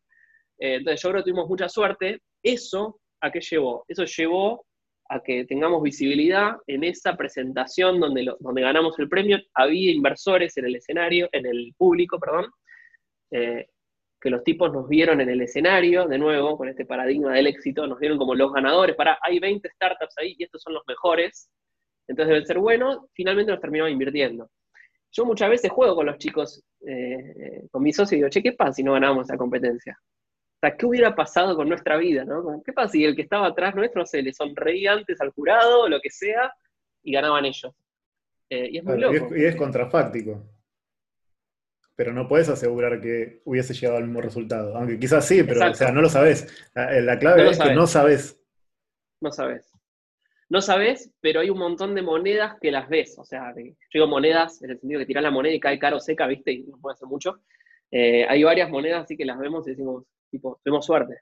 Eh, 0.59 0.75
entonces 0.75 1.01
yo 1.01 1.09
creo 1.09 1.23
que 1.23 1.31
tuvimos 1.31 1.49
mucha 1.49 1.69
suerte. 1.71 2.21
¿Eso 2.43 3.01
a 3.21 3.31
qué 3.33 3.41
llevó? 3.41 3.85
Eso 3.89 4.05
llevó 4.05 4.67
a 5.09 5.23
que 5.23 5.47
tengamos 5.47 5.83
visibilidad 5.83 6.57
en 6.67 6.85
esa 6.85 7.17
presentación 7.17 7.99
donde, 7.99 8.31
donde 8.41 8.61
ganamos 8.61 8.99
el 8.99 9.09
premio. 9.09 9.39
Había 9.55 9.91
inversores 9.91 10.55
en 10.59 10.67
el 10.67 10.77
escenario, 10.77 11.31
en 11.33 11.47
el 11.47 11.73
público, 11.79 12.21
perdón, 12.21 12.51
eh, 13.31 13.69
que 14.21 14.31
los 14.31 14.43
tipos 14.43 14.73
nos 14.73 14.89
vieron 14.89 15.21
en 15.21 15.29
el 15.29 15.41
escenario, 15.41 16.07
de 16.07 16.19
nuevo, 16.19 16.57
con 16.57 16.69
este 16.69 16.85
paradigma 16.85 17.35
del 17.35 17.47
éxito, 17.47 17.87
nos 17.87 17.99
vieron 17.99 18.19
como 18.19 18.35
los 18.35 18.53
ganadores. 18.53 18.97
Para, 18.97 19.19
hay 19.23 19.39
20 19.39 19.69
startups 19.71 20.19
ahí 20.19 20.35
y 20.39 20.45
estos 20.45 20.63
son 20.63 20.75
los 20.75 20.83
mejores 20.87 21.51
entonces 22.09 22.35
debe 22.35 22.47
ser 22.47 22.59
bueno, 22.59 23.09
finalmente 23.13 23.53
nos 23.53 23.61
terminamos 23.61 23.93
invirtiendo. 23.93 24.51
Yo 25.13 25.25
muchas 25.25 25.51
veces 25.51 25.71
juego 25.71 25.95
con 25.95 26.07
los 26.07 26.19
chicos, 26.19 26.65
eh, 26.87 27.67
con 27.71 27.83
mis 27.83 27.97
socios, 27.97 28.13
y 28.13 28.17
digo, 28.17 28.29
che, 28.29 28.43
¿qué 28.43 28.53
pasa 28.53 28.73
si 28.73 28.83
no 28.83 28.95
ganábamos 28.95 29.29
esa 29.29 29.37
competencia? 29.37 29.99
O 30.01 30.59
sea, 30.61 30.77
¿qué 30.77 30.87
hubiera 30.87 31.15
pasado 31.15 31.55
con 31.55 31.69
nuestra 31.69 31.97
vida? 31.97 32.25
¿no? 32.25 32.63
¿Qué 32.65 32.73
pasa 32.73 32.93
si 32.93 33.05
el 33.05 33.15
que 33.15 33.23
estaba 33.23 33.47
atrás 33.47 33.75
nuestro 33.75 34.05
se 34.05 34.23
le 34.23 34.33
sonreía 34.33 34.93
antes 34.93 35.21
al 35.21 35.31
jurado, 35.31 35.83
o 35.83 35.89
lo 35.89 36.01
que 36.01 36.11
sea, 36.11 36.53
y 37.03 37.13
ganaban 37.13 37.45
ellos? 37.45 37.73
Eh, 38.51 38.69
y 38.73 38.79
es 38.79 38.85
muy 38.85 38.99
loco. 38.99 39.37
Y 39.37 39.45
es, 39.45 39.57
contrafáctico. 39.57 40.43
Pero 41.99 42.13
no 42.13 42.29
puedes 42.29 42.49
asegurar 42.49 43.01
que 43.01 43.43
hubiese 43.45 43.75
llegado 43.75 43.99
al 43.99 44.05
mismo 44.05 44.21
resultado. 44.21 44.77
Aunque 44.77 45.01
quizás 45.01 45.27
sí, 45.27 45.43
pero 45.43 45.69
o 45.69 45.75
sea, 45.75 45.91
no 45.91 46.01
lo 46.01 46.09
sabes. 46.09 46.47
La, 46.75 47.19
clave 47.19 47.51
es 47.51 47.59
que 47.59 47.75
no 47.75 47.89
sabes. 47.89 48.41
No 49.21 49.33
sabes 49.33 49.69
no 50.51 50.63
sabes, 50.63 51.11
pero 51.21 51.41
hay 51.41 51.51
un 51.51 51.59
montón 51.59 51.95
de 51.95 52.03
monedas 52.03 52.57
que 52.61 52.71
las 52.71 52.89
ves. 52.89 53.19
O 53.19 53.25
sea, 53.25 53.53
yo 53.55 53.65
digo 53.93 54.07
monedas 54.07 54.63
en 54.63 54.71
el 54.71 54.79
sentido 54.79 55.01
que 55.01 55.07
tiras 55.07 55.23
la 55.23 55.31
moneda 55.31 55.55
y 55.55 55.61
cae 55.61 55.79
caro 55.79 56.01
seca, 56.01 56.27
¿viste? 56.27 56.53
Y 56.53 56.63
no 56.65 56.79
puede 56.79 56.97
ser 56.97 57.09
mucho. 57.09 57.41
Eh, 57.91 58.27
hay 58.27 58.43
varias 58.43 58.71
monedas 58.71 59.05
así 59.05 59.17
que 59.17 59.27
las 59.27 59.39
vemos 59.39 59.67
y 59.67 59.71
decimos, 59.71 60.05
tipo, 60.31 60.61
tuvimos 60.65 60.87
suerte. 60.87 61.21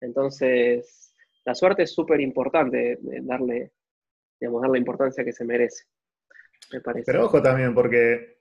Entonces, 0.00 1.14
la 1.44 1.54
suerte 1.54 1.82
es 1.82 1.92
súper 1.92 2.20
importante, 2.20 2.98
darle, 3.22 3.72
digamos, 4.40 4.62
darle 4.62 4.78
la 4.78 4.78
importancia 4.78 5.24
que 5.24 5.32
se 5.32 5.44
merece, 5.44 5.84
me 6.72 6.80
parece. 6.80 7.04
Pero 7.06 7.26
ojo 7.26 7.42
también, 7.42 7.74
porque 7.74 8.33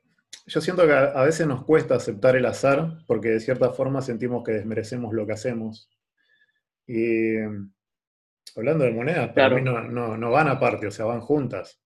yo 0.45 0.61
siento 0.61 0.85
que 0.85 0.93
a 0.93 1.23
veces 1.23 1.47
nos 1.47 1.63
cuesta 1.63 1.95
aceptar 1.95 2.35
el 2.35 2.45
azar, 2.45 2.99
porque 3.07 3.29
de 3.29 3.39
cierta 3.39 3.71
forma 3.71 4.01
sentimos 4.01 4.43
que 4.43 4.53
desmerecemos 4.53 5.13
lo 5.13 5.25
que 5.25 5.33
hacemos. 5.33 5.89
Y 6.85 7.37
Hablando 8.55 8.85
de 8.85 8.91
monedas, 8.91 9.31
pero 9.33 9.59
no, 9.59 10.17
no, 10.17 10.31
van 10.31 10.47
aparte, 10.47 10.87
o 10.87 10.91
sea, 10.91 11.05
van 11.05 11.21
juntas. 11.21 11.81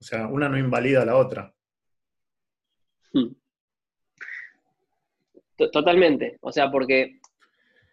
O 0.00 0.04
sea, 0.04 0.26
una 0.26 0.48
no 0.48 0.58
invalida 0.58 1.02
a 1.02 1.06
la 1.06 1.16
otra. 1.16 1.54
Hmm. 3.12 3.32
Totalmente. 5.72 6.38
O 6.40 6.52
sea, 6.52 6.70
porque 6.70 7.20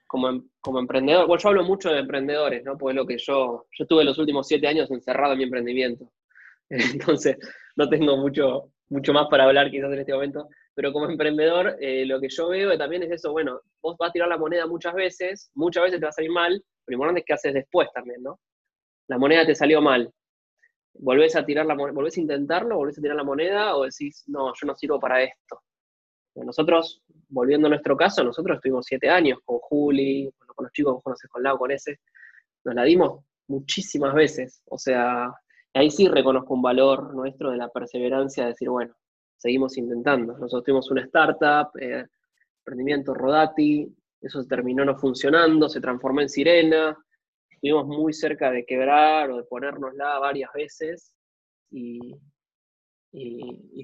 como, 0.05 0.29
em, 0.29 0.49
como 0.59 0.79
emprendedor, 0.79 1.27
bueno, 1.27 1.41
yo 1.41 1.49
hablo 1.49 1.63
mucho 1.63 1.89
de 1.89 1.99
emprendedores, 1.99 2.63
¿no? 2.63 2.77
Porque 2.77 2.95
lo 2.95 3.05
que 3.05 3.17
yo, 3.17 3.67
yo 3.71 3.83
estuve 3.83 4.03
los 4.03 4.17
últimos 4.17 4.47
siete 4.47 4.67
años 4.67 4.91
encerrado 4.91 5.33
en 5.33 5.39
mi 5.39 5.43
emprendimiento. 5.45 6.11
Entonces, 6.69 7.37
no 7.75 7.89
tengo 7.89 8.17
mucho, 8.17 8.71
mucho 8.89 9.13
más 9.13 9.27
para 9.29 9.45
hablar 9.45 9.69
quizás 9.69 9.91
en 9.91 9.99
este 9.99 10.13
momento. 10.13 10.47
Pero 10.73 10.93
como 10.93 11.09
emprendedor, 11.09 11.75
eh, 11.79 12.05
lo 12.05 12.19
que 12.19 12.29
yo 12.29 12.49
veo 12.49 12.77
también 12.77 13.03
es 13.03 13.11
eso, 13.11 13.31
bueno, 13.31 13.61
vos 13.81 13.97
vas 13.97 14.09
a 14.09 14.13
tirar 14.13 14.29
la 14.29 14.37
moneda 14.37 14.67
muchas 14.67 14.93
veces, 14.93 15.49
muchas 15.55 15.83
veces 15.83 15.99
te 15.99 16.05
va 16.05 16.09
a 16.09 16.13
salir 16.13 16.31
mal, 16.31 16.63
lo 16.85 16.93
importante 16.93 17.21
es 17.21 17.25
qué 17.25 17.33
haces 17.33 17.53
después 17.53 17.89
también, 17.93 18.21
¿no? 18.23 18.39
La 19.07 19.17
moneda 19.17 19.45
te 19.45 19.55
salió 19.55 19.81
mal. 19.81 20.11
¿Volvés 20.93 21.35
a 21.35 21.45
tirar 21.45 21.65
la 21.65 21.75
volvés 21.75 22.17
a 22.17 22.21
intentarlo, 22.21 22.77
volvés 22.77 22.97
a 22.97 23.01
tirar 23.01 23.17
la 23.17 23.23
moneda 23.23 23.75
o 23.75 23.83
decís, 23.85 24.23
no, 24.27 24.53
yo 24.53 24.67
no 24.67 24.75
sirvo 24.75 24.99
para 24.99 25.21
esto? 25.21 25.61
Nosotros, 26.35 27.01
volviendo 27.29 27.67
a 27.67 27.69
nuestro 27.69 27.97
caso, 27.97 28.23
nosotros 28.23 28.57
estuvimos 28.57 28.85
siete 28.85 29.09
años 29.09 29.39
con 29.43 29.57
Juli, 29.59 30.31
con 30.55 30.65
los 30.65 30.73
chicos 30.73 30.97
que 30.97 31.03
conoces 31.03 31.29
con 31.29 31.43
Lau, 31.43 31.57
con 31.57 31.71
ese, 31.71 31.99
nos 32.63 32.75
la 32.75 32.83
dimos 32.83 33.23
muchísimas 33.47 34.13
veces. 34.13 34.61
O 34.65 34.77
sea, 34.77 35.33
ahí 35.77 35.89
sí 35.91 36.07
reconozco 36.07 36.53
un 36.53 36.61
valor 36.61 37.13
nuestro 37.13 37.51
de 37.51 37.57
la 37.57 37.69
perseverancia, 37.69 38.43
de 38.43 38.49
decir, 38.49 38.69
bueno, 38.69 38.95
seguimos 39.37 39.77
intentando. 39.77 40.33
Nosotros 40.33 40.63
tuvimos 40.63 40.91
una 40.91 41.03
startup, 41.03 41.69
eh, 41.79 42.05
emprendimiento 42.59 43.13
Rodati, 43.13 43.87
eso 44.21 44.43
terminó 44.45 44.83
no 44.83 44.97
funcionando, 44.97 45.69
se 45.69 45.79
transformó 45.79 46.21
en 46.21 46.29
Sirena, 46.29 46.97
estuvimos 47.49 47.87
muy 47.87 48.13
cerca 48.13 48.51
de 48.51 48.65
quebrar 48.65 49.31
o 49.31 49.37
de 49.37 49.43
ponérnosla 49.43 50.19
varias 50.19 50.51
veces 50.53 51.13
y, 51.71 52.15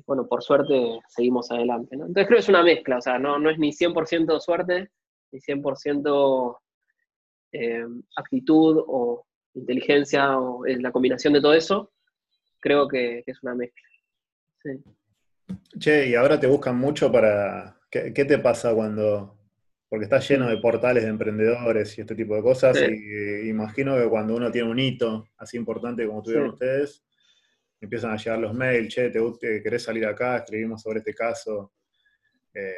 bueno, 0.06 0.27
por 0.27 0.43
suerte 0.43 0.99
seguimos 1.08 1.49
adelante. 1.51 1.95
Entonces 1.95 2.27
creo 2.27 2.38
que 2.38 2.43
es 2.43 2.49
una 2.49 2.63
mezcla, 2.63 2.97
o 2.97 3.01
sea, 3.01 3.19
no, 3.19 3.39
no 3.39 3.49
es 3.49 3.58
ni 3.58 3.71
100% 3.71 4.39
suerte, 4.39 4.89
ni 5.32 5.39
100% 5.39 6.58
eh, 7.53 7.86
actitud 8.15 8.84
o 8.88 9.25
inteligencia 9.53 10.37
o 10.39 10.65
la 10.65 10.91
combinación 10.91 11.33
de 11.33 11.41
todo 11.41 11.53
eso, 11.53 11.91
creo 12.59 12.87
que, 12.87 13.23
es 13.25 13.43
una 13.43 13.55
mezcla. 13.55 13.83
Che, 15.79 16.07
y 16.07 16.15
ahora 16.15 16.39
te 16.39 16.47
buscan 16.47 16.77
mucho 16.77 17.11
para... 17.11 17.79
¿Qué, 17.89 18.11
te 18.11 18.39
pasa 18.39 18.73
cuando 18.73 19.37
porque 19.87 20.05
está 20.05 20.17
lleno 20.17 20.49
de 20.49 20.57
portales 20.57 21.03
de 21.03 21.09
emprendedores 21.09 21.95
y 21.95 22.01
este 22.01 22.15
tipo 22.15 22.35
de 22.35 22.41
cosas, 22.41 22.75
y 22.81 23.47
imagino 23.47 23.95
que 23.95 24.09
cuando 24.09 24.35
uno 24.35 24.51
tiene 24.51 24.71
un 24.71 24.79
hito 24.79 25.27
así 25.37 25.55
importante 25.55 26.07
como 26.07 26.23
tuvieron 26.23 26.49
ustedes, 26.49 27.05
empiezan 27.79 28.09
a 28.09 28.17
llegar 28.17 28.39
los 28.39 28.55
mails, 28.55 28.91
che, 28.91 29.11
¿te, 29.11 29.61
querés 29.61 29.83
salir 29.83 30.07
acá? 30.07 30.37
Escribimos 30.37 30.81
sobre 30.81 30.97
este 30.97 31.13
caso. 31.13 31.73
Eh, 32.55 32.73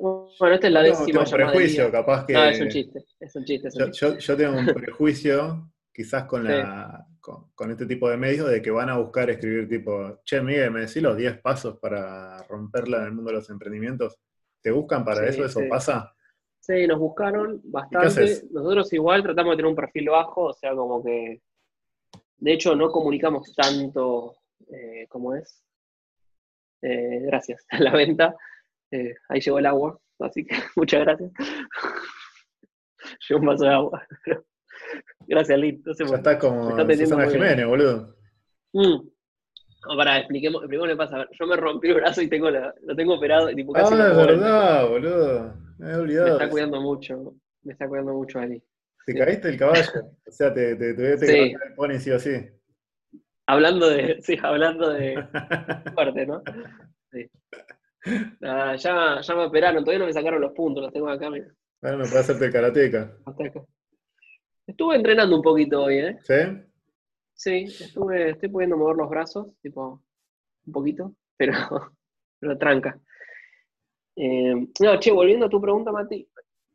bueno, 0.00 0.54
esta 0.54 0.68
es 0.68 0.72
la 0.72 0.82
décima 0.82 1.06
tengo 1.06 1.20
un 1.20 1.30
prejuicio, 1.30 1.90
capaz 1.90 2.24
que... 2.24 2.32
No, 2.32 2.44
es 2.44 2.60
un 2.60 2.68
chiste, 2.68 3.04
es 3.20 3.36
un 3.36 3.44
chiste. 3.44 3.68
yo, 4.18 4.36
tengo 4.36 4.58
un 4.58 4.66
prejuicio, 4.66 5.70
quizás 5.98 6.26
con, 6.26 6.44
la, 6.44 7.04
con, 7.20 7.72
este 7.72 7.84
tipo 7.84 8.08
de 8.08 8.16
medios, 8.16 8.48
de 8.48 8.62
que 8.62 8.70
van 8.70 8.88
a 8.88 8.98
buscar 8.98 9.28
escribir 9.30 9.68
tipo, 9.68 10.20
che, 10.24 10.40
Miguel, 10.40 10.70
¿me 10.70 10.82
decís 10.82 11.02
los 11.02 11.16
10 11.16 11.40
pasos 11.40 11.76
para 11.80 12.40
romperla 12.44 12.98
en 12.98 13.04
el 13.06 13.12
mundo 13.14 13.32
de 13.32 13.38
los 13.38 13.50
emprendimientos? 13.50 14.16
¿Te 14.62 14.70
buscan 14.70 15.04
para 15.04 15.26
eso? 15.26 15.44
¿Eso 15.44 15.60
pasa? 15.68 16.14
Sí, 16.60 16.86
nos 16.86 17.00
buscaron 17.00 17.60
bastante. 17.64 18.42
Nosotros 18.52 18.92
igual 18.92 19.24
tratamos 19.24 19.54
de 19.54 19.56
tener 19.56 19.70
un 19.70 19.74
perfil 19.74 20.08
bajo, 20.10 20.42
o 20.44 20.52
sea, 20.52 20.72
como 20.72 21.02
que. 21.02 21.42
De 22.36 22.52
hecho, 22.52 22.76
no 22.76 22.92
comunicamos 22.92 23.52
tanto 23.56 24.36
eh, 24.68 25.08
como 25.08 25.34
es. 25.34 25.64
Eh, 26.80 27.22
gracias 27.22 27.66
a 27.70 27.80
la 27.80 27.92
venta. 27.92 28.36
Eh, 28.92 29.16
ahí 29.30 29.40
llegó 29.40 29.58
el 29.58 29.66
agua, 29.66 29.98
así 30.20 30.46
que 30.46 30.54
muchas 30.76 31.00
gracias. 31.00 31.32
llegó 33.28 33.40
un 33.40 33.46
vaso 33.46 33.64
de 33.64 33.74
agua. 33.74 34.06
Gracias, 35.28 35.58
Lin. 35.58 35.82
No 35.84 35.92
ya 35.94 36.16
está 36.16 36.38
como 36.38 36.70
Susana 36.70 37.30
Jiménez, 37.30 37.66
boludo. 37.66 38.16
Mm. 38.72 39.08
No, 39.86 39.96
pará, 39.96 40.18
expliquemos, 40.18 40.62
expliquemos 40.62 40.88
qué 40.88 40.96
pasa. 40.96 41.28
Yo 41.38 41.46
me 41.46 41.56
rompí 41.56 41.88
el 41.88 41.94
brazo 41.94 42.20
y 42.22 42.28
tengo 42.28 42.50
lo 42.50 42.96
tengo 42.96 43.14
operado. 43.14 43.48
Tipo, 43.54 43.72
casi 43.72 43.94
ah, 43.94 44.08
es 44.10 44.16
verdad, 44.16 44.88
boludo. 44.88 45.54
Me 45.78 45.90
he 45.90 45.94
olvidado. 45.94 46.26
Me 46.26 46.32
está 46.32 46.50
cuidando 46.50 46.80
mucho. 46.80 47.34
Me 47.62 47.72
está 47.72 47.88
cuidando 47.88 48.12
mucho 48.14 48.40
Ali. 48.40 48.62
Te 49.06 49.14
caíste 49.14 49.48
el 49.48 49.58
caballo. 49.58 49.82
o 50.26 50.30
sea, 50.30 50.52
te, 50.52 50.76
te, 50.76 50.94
te, 50.94 51.18
sí. 51.18 51.54
el 51.64 51.74
pony 51.74 51.98
sí 51.98 52.10
o 52.10 52.18
sí. 52.18 52.36
Hablando 53.46 53.88
de. 53.88 54.18
Sí, 54.22 54.36
hablando 54.42 54.90
de. 54.90 55.14
fuerte, 55.94 56.26
¿no? 56.26 56.42
Sí. 57.10 57.30
ya, 58.40 58.76
ya 58.76 59.34
me 59.34 59.44
operaron, 59.44 59.84
todavía 59.84 60.00
no 60.00 60.06
me 60.06 60.12
sacaron 60.12 60.40
los 60.40 60.52
puntos, 60.52 60.82
los 60.82 60.92
tengo 60.92 61.08
acá, 61.08 61.30
mira. 61.30 61.46
Bueno, 61.80 61.98
me 61.98 62.04
puede 62.04 62.20
hacerte 62.20 62.46
el 62.46 62.52
karateca. 62.52 63.16
Estuve 64.68 64.96
entrenando 64.96 65.34
un 65.34 65.40
poquito 65.40 65.84
hoy, 65.84 65.96
¿eh? 65.96 66.18
¿Sí? 66.22 66.34
Sí, 67.32 67.64
estuve, 67.84 68.30
estoy 68.30 68.50
pudiendo 68.50 68.76
mover 68.76 68.96
los 68.96 69.08
brazos, 69.08 69.46
tipo, 69.62 70.02
un 70.66 70.72
poquito, 70.72 71.14
pero, 71.38 71.54
pero 72.38 72.58
tranca. 72.58 73.00
Eh, 74.14 74.54
no, 74.54 75.00
che, 75.00 75.10
volviendo 75.10 75.46
a 75.46 75.48
tu 75.48 75.58
pregunta, 75.58 75.90
Mati, 75.90 76.28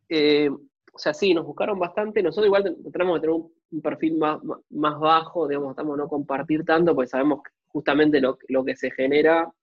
eh, 0.10 0.50
o 0.50 0.98
sea, 0.98 1.14
sí, 1.14 1.36
nos 1.36 1.46
buscaron 1.46 1.78
bastante, 1.78 2.24
nosotros 2.24 2.48
igual 2.48 2.64
tratamos 2.92 3.22
de 3.22 3.28
tener 3.28 3.36
un, 3.36 3.82
perfil 3.82 4.18
más, 4.18 4.40
más, 4.72 5.00
bajo, 5.00 5.48
digamos, 5.48 5.72
estamos 5.72 5.96
no 5.96 6.08
compartir 6.08 6.66
tanto, 6.66 6.96
porque 6.96 7.10
sabemos 7.10 7.42
justamente 7.68 8.20
lo, 8.20 8.40
lo, 8.48 8.66
que 8.66 8.76
se 8.76 8.90
genera 8.90 9.54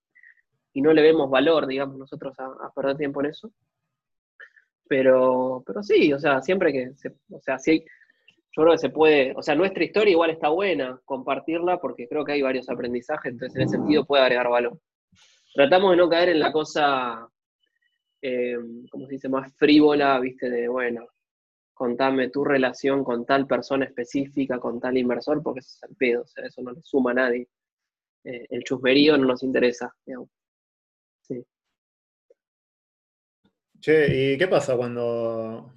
y 0.73 0.83
no 0.83 0.93
le 0.93 1.03
vemos 1.03 1.29
valor, 1.29 1.67
digamos, 1.67 1.97
nosotros 1.97 2.39
a, 2.39 2.73
perder 2.73 2.97
tiempo 2.97 3.21
en 3.23 3.31
eso. 3.31 3.51
Pero, 4.87 5.65
pero 5.67 5.83
sí, 5.83 6.13
o 6.13 6.19
sea, 6.21 6.41
siempre 6.43 6.73
que, 6.73 6.93
o 7.31 7.41
sea, 7.41 7.59
sí, 7.59 7.85
yo 8.53 8.63
creo 8.63 8.73
que 8.73 8.79
se 8.79 8.91
puede, 8.91 9.33
o 9.37 9.43
sea, 9.43 9.55
nuestra 9.55 9.85
historia 9.85 10.13
igual 10.13 10.31
está 10.31 10.49
buena 10.49 11.01
compartirla 11.05 11.79
porque 11.79 12.09
creo 12.09 12.25
que 12.25 12.33
hay 12.33 12.43
varios 12.43 12.69
aprendizajes, 12.69 13.33
entonces 13.33 13.57
en 13.57 13.63
ese 13.63 13.77
sentido 13.77 14.05
puede 14.05 14.23
agregar 14.23 14.49
valor. 14.49 14.79
Tratamos 15.55 15.93
de 15.93 15.97
no 15.97 16.09
caer 16.09 16.31
en 16.31 16.41
la 16.41 16.53
cosa 16.53 17.29
eh, 18.23 18.57
¿cómo 18.91 19.07
se 19.07 19.13
dice?, 19.15 19.29
más 19.29 19.53
frívola, 19.57 20.19
viste, 20.21 20.51
de, 20.51 20.69
bueno, 20.69 21.07
contame 21.73 22.29
tu 22.29 22.45
relación 22.45 23.03
con 23.03 23.25
tal 23.25 23.47
persona 23.47 23.87
específica, 23.87 24.59
con 24.59 24.81
tal 24.81 24.97
inversor, 24.99 25.43
porque 25.43 25.61
eso 25.61 25.71
es 25.75 25.91
el 25.91 25.97
pedo, 25.97 26.23
o 26.23 26.27
sea, 26.27 26.45
eso 26.45 26.63
no 26.63 26.73
le 26.73 26.83
suma 26.83 27.13
a 27.13 27.15
nadie. 27.15 27.49
Eh, 28.25 28.47
el 28.51 28.63
chusmerío 28.65 29.17
no 29.17 29.27
nos 29.27 29.43
interesa, 29.43 29.95
digamos. 30.05 30.29
Sí. 31.23 31.43
Che, 33.81 34.35
¿y 34.35 34.39
qué 34.39 34.47
pasa 34.47 34.77
cuando... 34.77 35.73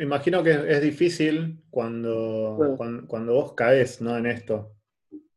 Imagino 0.00 0.42
que 0.42 0.52
es 0.68 0.80
difícil 0.80 1.62
cuando, 1.70 2.76
cuando, 3.08 3.34
vos 3.34 3.54
caes 3.54 4.00
¿no? 4.00 4.16
en 4.16 4.26
esto, 4.26 4.76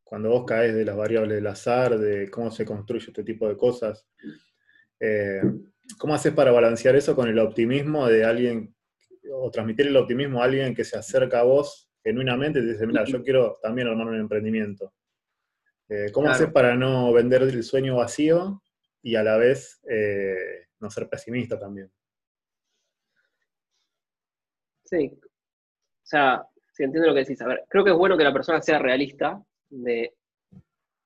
cuando 0.03 0.29
vos 0.29 0.45
caes 0.45 0.73
de 0.75 0.85
las 0.85 0.95
variables 0.95 1.35
del 1.35 1.47
azar, 1.47 1.97
de 1.97 2.29
cómo 2.29 2.51
se 2.51 2.65
construye 2.65 3.07
este 3.07 3.23
tipo 3.23 3.47
de 3.47 3.57
cosas. 3.57 4.07
Eh, 4.99 5.41
¿Cómo 5.97 6.13
haces 6.13 6.33
para 6.33 6.51
balancear 6.51 6.95
eso 6.95 7.15
con 7.15 7.27
el 7.27 7.39
optimismo 7.39 8.07
de 8.07 8.23
alguien, 8.23 8.75
o 9.31 9.49
transmitir 9.51 9.87
el 9.87 9.97
optimismo 9.97 10.41
a 10.41 10.45
alguien 10.45 10.75
que 10.75 10.83
se 10.83 10.97
acerca 10.97 11.39
a 11.39 11.43
vos 11.43 11.89
genuinamente 12.03 12.59
y 12.59 12.63
te 12.63 12.73
dice, 12.73 12.87
mira, 12.87 13.03
yo 13.05 13.23
quiero 13.23 13.57
también 13.61 13.87
armar 13.87 14.07
un 14.07 14.19
emprendimiento? 14.19 14.93
Eh, 15.89 16.11
¿Cómo 16.11 16.29
haces 16.29 16.51
para 16.51 16.75
no 16.75 17.11
vender 17.11 17.41
el 17.41 17.63
sueño 17.63 17.97
vacío 17.97 18.61
y 19.01 19.15
a 19.15 19.23
la 19.23 19.37
vez 19.37 19.81
eh, 19.89 20.67
no 20.79 20.89
ser 20.91 21.09
pesimista 21.09 21.59
también? 21.59 21.91
Sí. 24.89 25.11
O 25.13 26.07
sea, 26.09 26.43
si 26.71 26.83
entiendo 26.83 27.09
lo 27.09 27.13
que 27.13 27.21
decís. 27.21 27.41
A 27.41 27.47
ver, 27.47 27.63
creo 27.69 27.83
que 27.83 27.91
es 27.91 27.97
bueno 27.97 28.17
que 28.17 28.23
la 28.23 28.33
persona 28.33 28.61
sea 28.61 28.79
realista 28.79 29.41
de, 29.69 30.15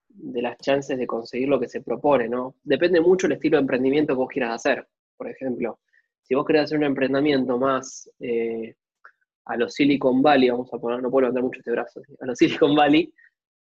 de 0.08 0.42
las 0.42 0.58
chances 0.58 0.98
de 0.98 1.08
conseguir 1.08 1.50
lo 1.50 1.60
que 1.60 1.68
se 1.68 1.82
propone, 1.82 2.30
¿no? 2.30 2.56
Depende 2.64 3.02
mucho 3.02 3.28
el 3.28 3.34
estilo 3.34 3.58
de 3.58 3.62
emprendimiento 3.62 4.14
que 4.14 4.18
vos 4.18 4.30
quieras 4.30 4.56
hacer. 4.56 4.88
Por 5.18 5.30
ejemplo, 5.30 5.80
si 6.22 6.36
vos 6.36 6.46
querés 6.46 6.64
hacer 6.64 6.78
un 6.78 6.86
emprendimiento 6.86 7.58
más 7.58 8.10
eh, 8.20 8.76
a 9.46 9.58
los 9.58 9.74
Silicon 9.74 10.22
Valley, 10.22 10.50
vamos 10.50 10.74
a 10.74 10.78
poner, 10.78 11.02
no 11.02 11.12
puedo 11.12 11.24
levantar 11.24 11.44
mucho 11.44 11.60
este 11.60 11.72
brazo, 11.72 12.02
a 12.22 12.26
los 12.26 12.38
Silicon 12.38 12.76
Valley, 12.76 13.14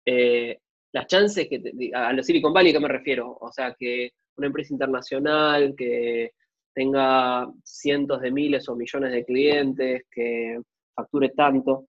eh, 0.05 0.59
las 0.93 1.07
chances 1.07 1.49
que, 1.49 1.91
a 1.93 2.13
los 2.13 2.25
Silicon 2.25 2.53
Valley, 2.53 2.71
¿qué 2.71 2.79
me 2.79 2.87
refiero? 2.87 3.37
O 3.41 3.51
sea, 3.51 3.75
que 3.77 4.11
una 4.37 4.47
empresa 4.47 4.73
internacional 4.73 5.73
que 5.75 6.33
tenga 6.73 7.47
cientos 7.63 8.21
de 8.21 8.31
miles 8.31 8.67
o 8.69 8.75
millones 8.75 9.11
de 9.11 9.25
clientes, 9.25 10.03
que 10.11 10.59
facture 10.95 11.29
tanto, 11.29 11.87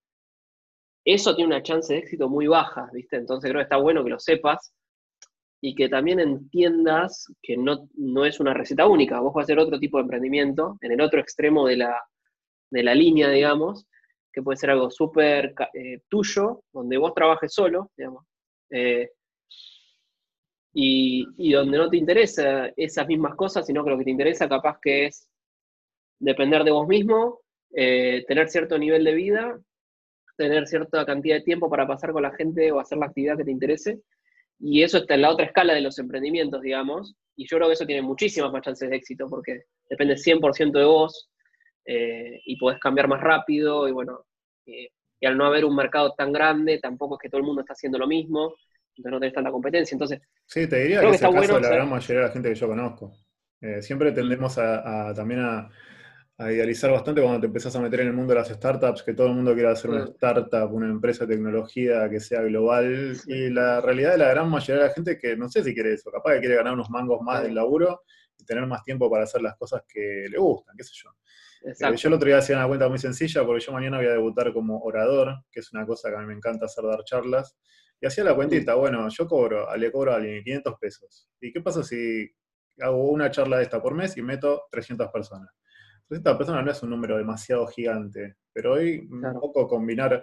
eso 1.05 1.35
tiene 1.37 1.55
una 1.55 1.63
chance 1.63 1.93
de 1.93 2.01
éxito 2.01 2.29
muy 2.29 2.47
baja, 2.47 2.89
¿viste? 2.93 3.17
Entonces 3.17 3.51
creo 3.51 3.61
que 3.61 3.65
está 3.65 3.77
bueno 3.77 4.03
que 4.03 4.11
lo 4.11 4.19
sepas 4.19 4.73
y 5.61 5.75
que 5.75 5.89
también 5.89 6.21
entiendas 6.21 7.27
que 7.43 7.57
no, 7.57 7.89
no 7.95 8.25
es 8.25 8.41
una 8.41 8.55
receta 8.55 8.87
única. 8.87 9.21
Vos 9.21 9.35
vas 9.35 9.43
a 9.43 9.45
hacer 9.45 9.59
otro 9.59 9.79
tipo 9.79 9.99
de 9.99 10.03
emprendimiento 10.03 10.79
en 10.81 10.93
el 10.93 11.01
otro 11.01 11.21
extremo 11.21 11.67
de 11.67 11.77
la, 11.77 12.03
de 12.71 12.83
la 12.83 12.95
línea, 12.95 13.29
digamos, 13.29 13.87
que 14.33 14.43
puede 14.43 14.57
ser 14.57 14.71
algo 14.71 14.91
súper 14.91 15.55
eh, 15.75 16.01
tuyo, 16.09 16.63
donde 16.73 16.97
vos 16.97 17.15
trabajes 17.15 17.53
solo, 17.53 17.91
digamos, 17.97 18.25
eh, 18.71 19.11
y, 20.77 21.53
donde 21.53 21.79
no 21.79 21.89
te 21.89 21.97
interesa 21.97 22.67
esas 22.77 23.07
mismas 23.07 23.37
cosas, 23.37 23.65
sino 23.65 23.85
que 23.85 23.91
lo 23.91 23.99
que 23.99 24.05
te 24.05 24.11
interesa 24.11 24.49
capaz 24.49 24.79
que 24.83 25.07
es 25.07 25.29
depender 26.19 26.65
de 26.65 26.73
vos 26.73 26.89
mismo, 26.89 27.41
eh, 27.73 28.25
tener 28.27 28.49
cierto 28.49 28.77
nivel 28.77 29.05
de 29.05 29.15
vida, 29.15 29.61
tener 30.37 30.67
cierta 30.67 31.07
cantidad 31.07 31.37
de 31.37 31.43
tiempo 31.43 31.71
para 31.71 31.87
pasar 31.87 32.13
con 32.13 32.23
la 32.23 32.33
gente 32.33 32.73
o 32.73 32.81
hacer 32.81 32.99
la 32.99 33.07
actividad 33.07 33.37
que 33.37 33.45
te 33.45 33.53
interese. 33.53 34.01
Y 34.59 34.83
eso 34.83 34.99
está 34.99 35.15
en 35.15 35.23
la 35.23 35.31
otra 35.31 35.47
escala 35.47 35.75
de 35.75 35.81
los 35.81 35.99
emprendimientos, 36.01 36.61
digamos. 36.61 37.15
Y 37.37 37.47
yo 37.49 37.57
creo 37.57 37.69
que 37.69 37.75
eso 37.75 37.87
tiene 37.87 38.03
muchísimas 38.03 38.53
más 38.53 38.63
chances 38.63 38.91
de 38.91 38.97
éxito 38.97 39.29
porque 39.29 39.63
depende 39.89 40.17
100% 40.17 40.73
de 40.73 40.85
vos 40.85 41.31
eh, 41.85 42.41
y 42.45 42.57
podés 42.57 42.81
cambiar 42.81 43.07
más 43.07 43.21
rápido. 43.21 43.87
Y 43.89 43.93
bueno, 43.93 44.25
eh, 44.67 44.89
y 45.21 45.27
al 45.27 45.37
no 45.37 45.47
haber 45.47 45.65
un 45.65 45.77
mercado 45.77 46.15
tan 46.17 46.33
grande, 46.33 46.79
tampoco 46.79 47.15
es 47.15 47.23
que 47.23 47.29
todo 47.29 47.41
el 47.41 47.47
mundo 47.47 47.61
está 47.61 47.75
haciendo 47.75 47.99
lo 47.99 48.09
mismo 48.09 48.57
entonces 48.97 49.13
no 49.13 49.21
tenés 49.21 49.35
tanta 49.35 49.51
competencia. 49.51 49.95
Entonces, 49.95 50.21
sí, 50.47 50.67
te 50.67 50.83
diría 50.83 51.01
que, 51.01 51.11
es 51.11 51.23
el 51.23 51.33
caso 51.33 51.55
de 51.55 51.61
la 51.61 51.69
gran 51.69 51.91
mayoría 51.91 52.23
de 52.23 52.27
la 52.29 52.33
gente 52.33 52.49
que 52.49 52.55
yo 52.55 52.69
conozco. 52.69 53.17
Eh, 53.61 53.83
siempre 53.83 54.13
tendemos 54.13 54.59
a, 54.59 55.13
también 55.15 55.41
a, 55.41 55.71
idealizar 56.39 56.91
bastante 56.91 57.23
cuando 57.23 57.41
te 57.41 57.47
empezás 57.47 57.75
a 57.77 57.81
meter 57.81 58.01
en 58.01 58.09
el 58.09 58.13
mundo 58.13 58.35
de 58.35 58.41
las 58.41 58.49
startups, 58.49 59.05
que 59.05 59.15
todo 59.15 59.29
el 59.29 59.35
mundo 59.35 59.55
quiere 59.55 59.69
hacer 59.69 59.91
una 59.91 60.05
startup, 60.05 60.73
una 60.73 60.91
empresa 60.91 61.25
de 61.25 61.35
tecnología 61.35 62.11
que 62.11 62.19
sea 62.19 62.43
global. 62.43 63.17
Y 63.27 63.51
la 63.51 63.81
realidad 63.81 64.13
de 64.13 64.19
la 64.19 64.31
gran 64.31 64.51
mayoría 64.51 64.83
de 64.83 64.89
la 64.89 64.95
gente 64.95 65.17
que 65.17 65.37
no 65.37 65.49
sé 65.49 65.63
si 65.63 65.73
quiere 65.73 65.95
eso, 65.95 66.11
capaz 66.11 66.35
que 66.35 66.41
quiere 66.41 66.57
ganar 66.57 66.75
unos 66.75 66.91
mangos 66.91 67.23
más 67.23 67.43
del 67.43 67.55
laburo 67.55 68.03
y 68.37 68.45
tener 68.45 68.67
más 68.67 68.83
tiempo 68.83 69.09
para 69.09 69.25
hacer 69.25 69.43
las 69.43 69.57
cosas 69.57 69.83
que 69.89 70.27
le 70.29 70.39
gustan, 70.39 70.77
qué 70.77 70.83
sé 70.83 70.93
yo. 70.95 71.11
Eh, 71.65 71.97
yo 71.97 72.09
el 72.09 72.15
otro 72.15 72.27
día 72.27 72.39
hacía 72.39 72.57
una 72.57 72.67
cuenta 72.67 72.89
muy 72.89 72.99
sencilla 72.99 73.45
porque 73.45 73.65
yo 73.65 73.73
mañana 73.73 73.97
voy 73.97 74.07
a 74.07 74.13
debutar 74.13 74.53
como 74.53 74.81
orador, 74.81 75.37
que 75.51 75.61
es 75.61 75.73
una 75.73 75.87
cosa 75.87 76.11
que 76.11 76.17
a 76.17 76.19
mí 76.19 76.27
me 76.27 76.35
encanta 76.35 76.67
hacer, 76.67 76.85
dar 76.85 77.05
charlas. 77.05 77.57
Y 78.05 78.07
hacía 78.07 78.23
la 78.23 78.35
cuentita, 78.35 78.75
bueno, 78.75 79.09
yo 79.09 79.27
cobro, 79.27 79.75
le 79.79 79.91
cobro 79.91 80.13
a 80.13 80.17
alguien 80.17 80.45
500 80.45 80.75
pesos. 80.79 81.27
¿Y 81.41 81.51
qué 81.51 81.63
pasa 81.63 81.83
si 81.83 82.31
hago 82.79 83.09
una 83.09 83.31
charla 83.31 83.57
de 83.57 83.63
esta 83.63 83.81
por 83.81 83.95
mes 83.95 84.15
y 84.19 84.23
meto 84.23 84.65
300 84.71 85.09
personas? 85.11 85.49
300 86.09 86.37
personas 86.37 86.67
no 86.67 86.71
es 86.71 86.83
un 86.83 86.91
número 86.91 87.17
demasiado 87.17 87.67
gigante, 87.67 88.37
pero 88.53 88.75
hoy 88.75 89.09
un 89.11 89.41
poco 89.41 89.67
combinar 89.67 90.23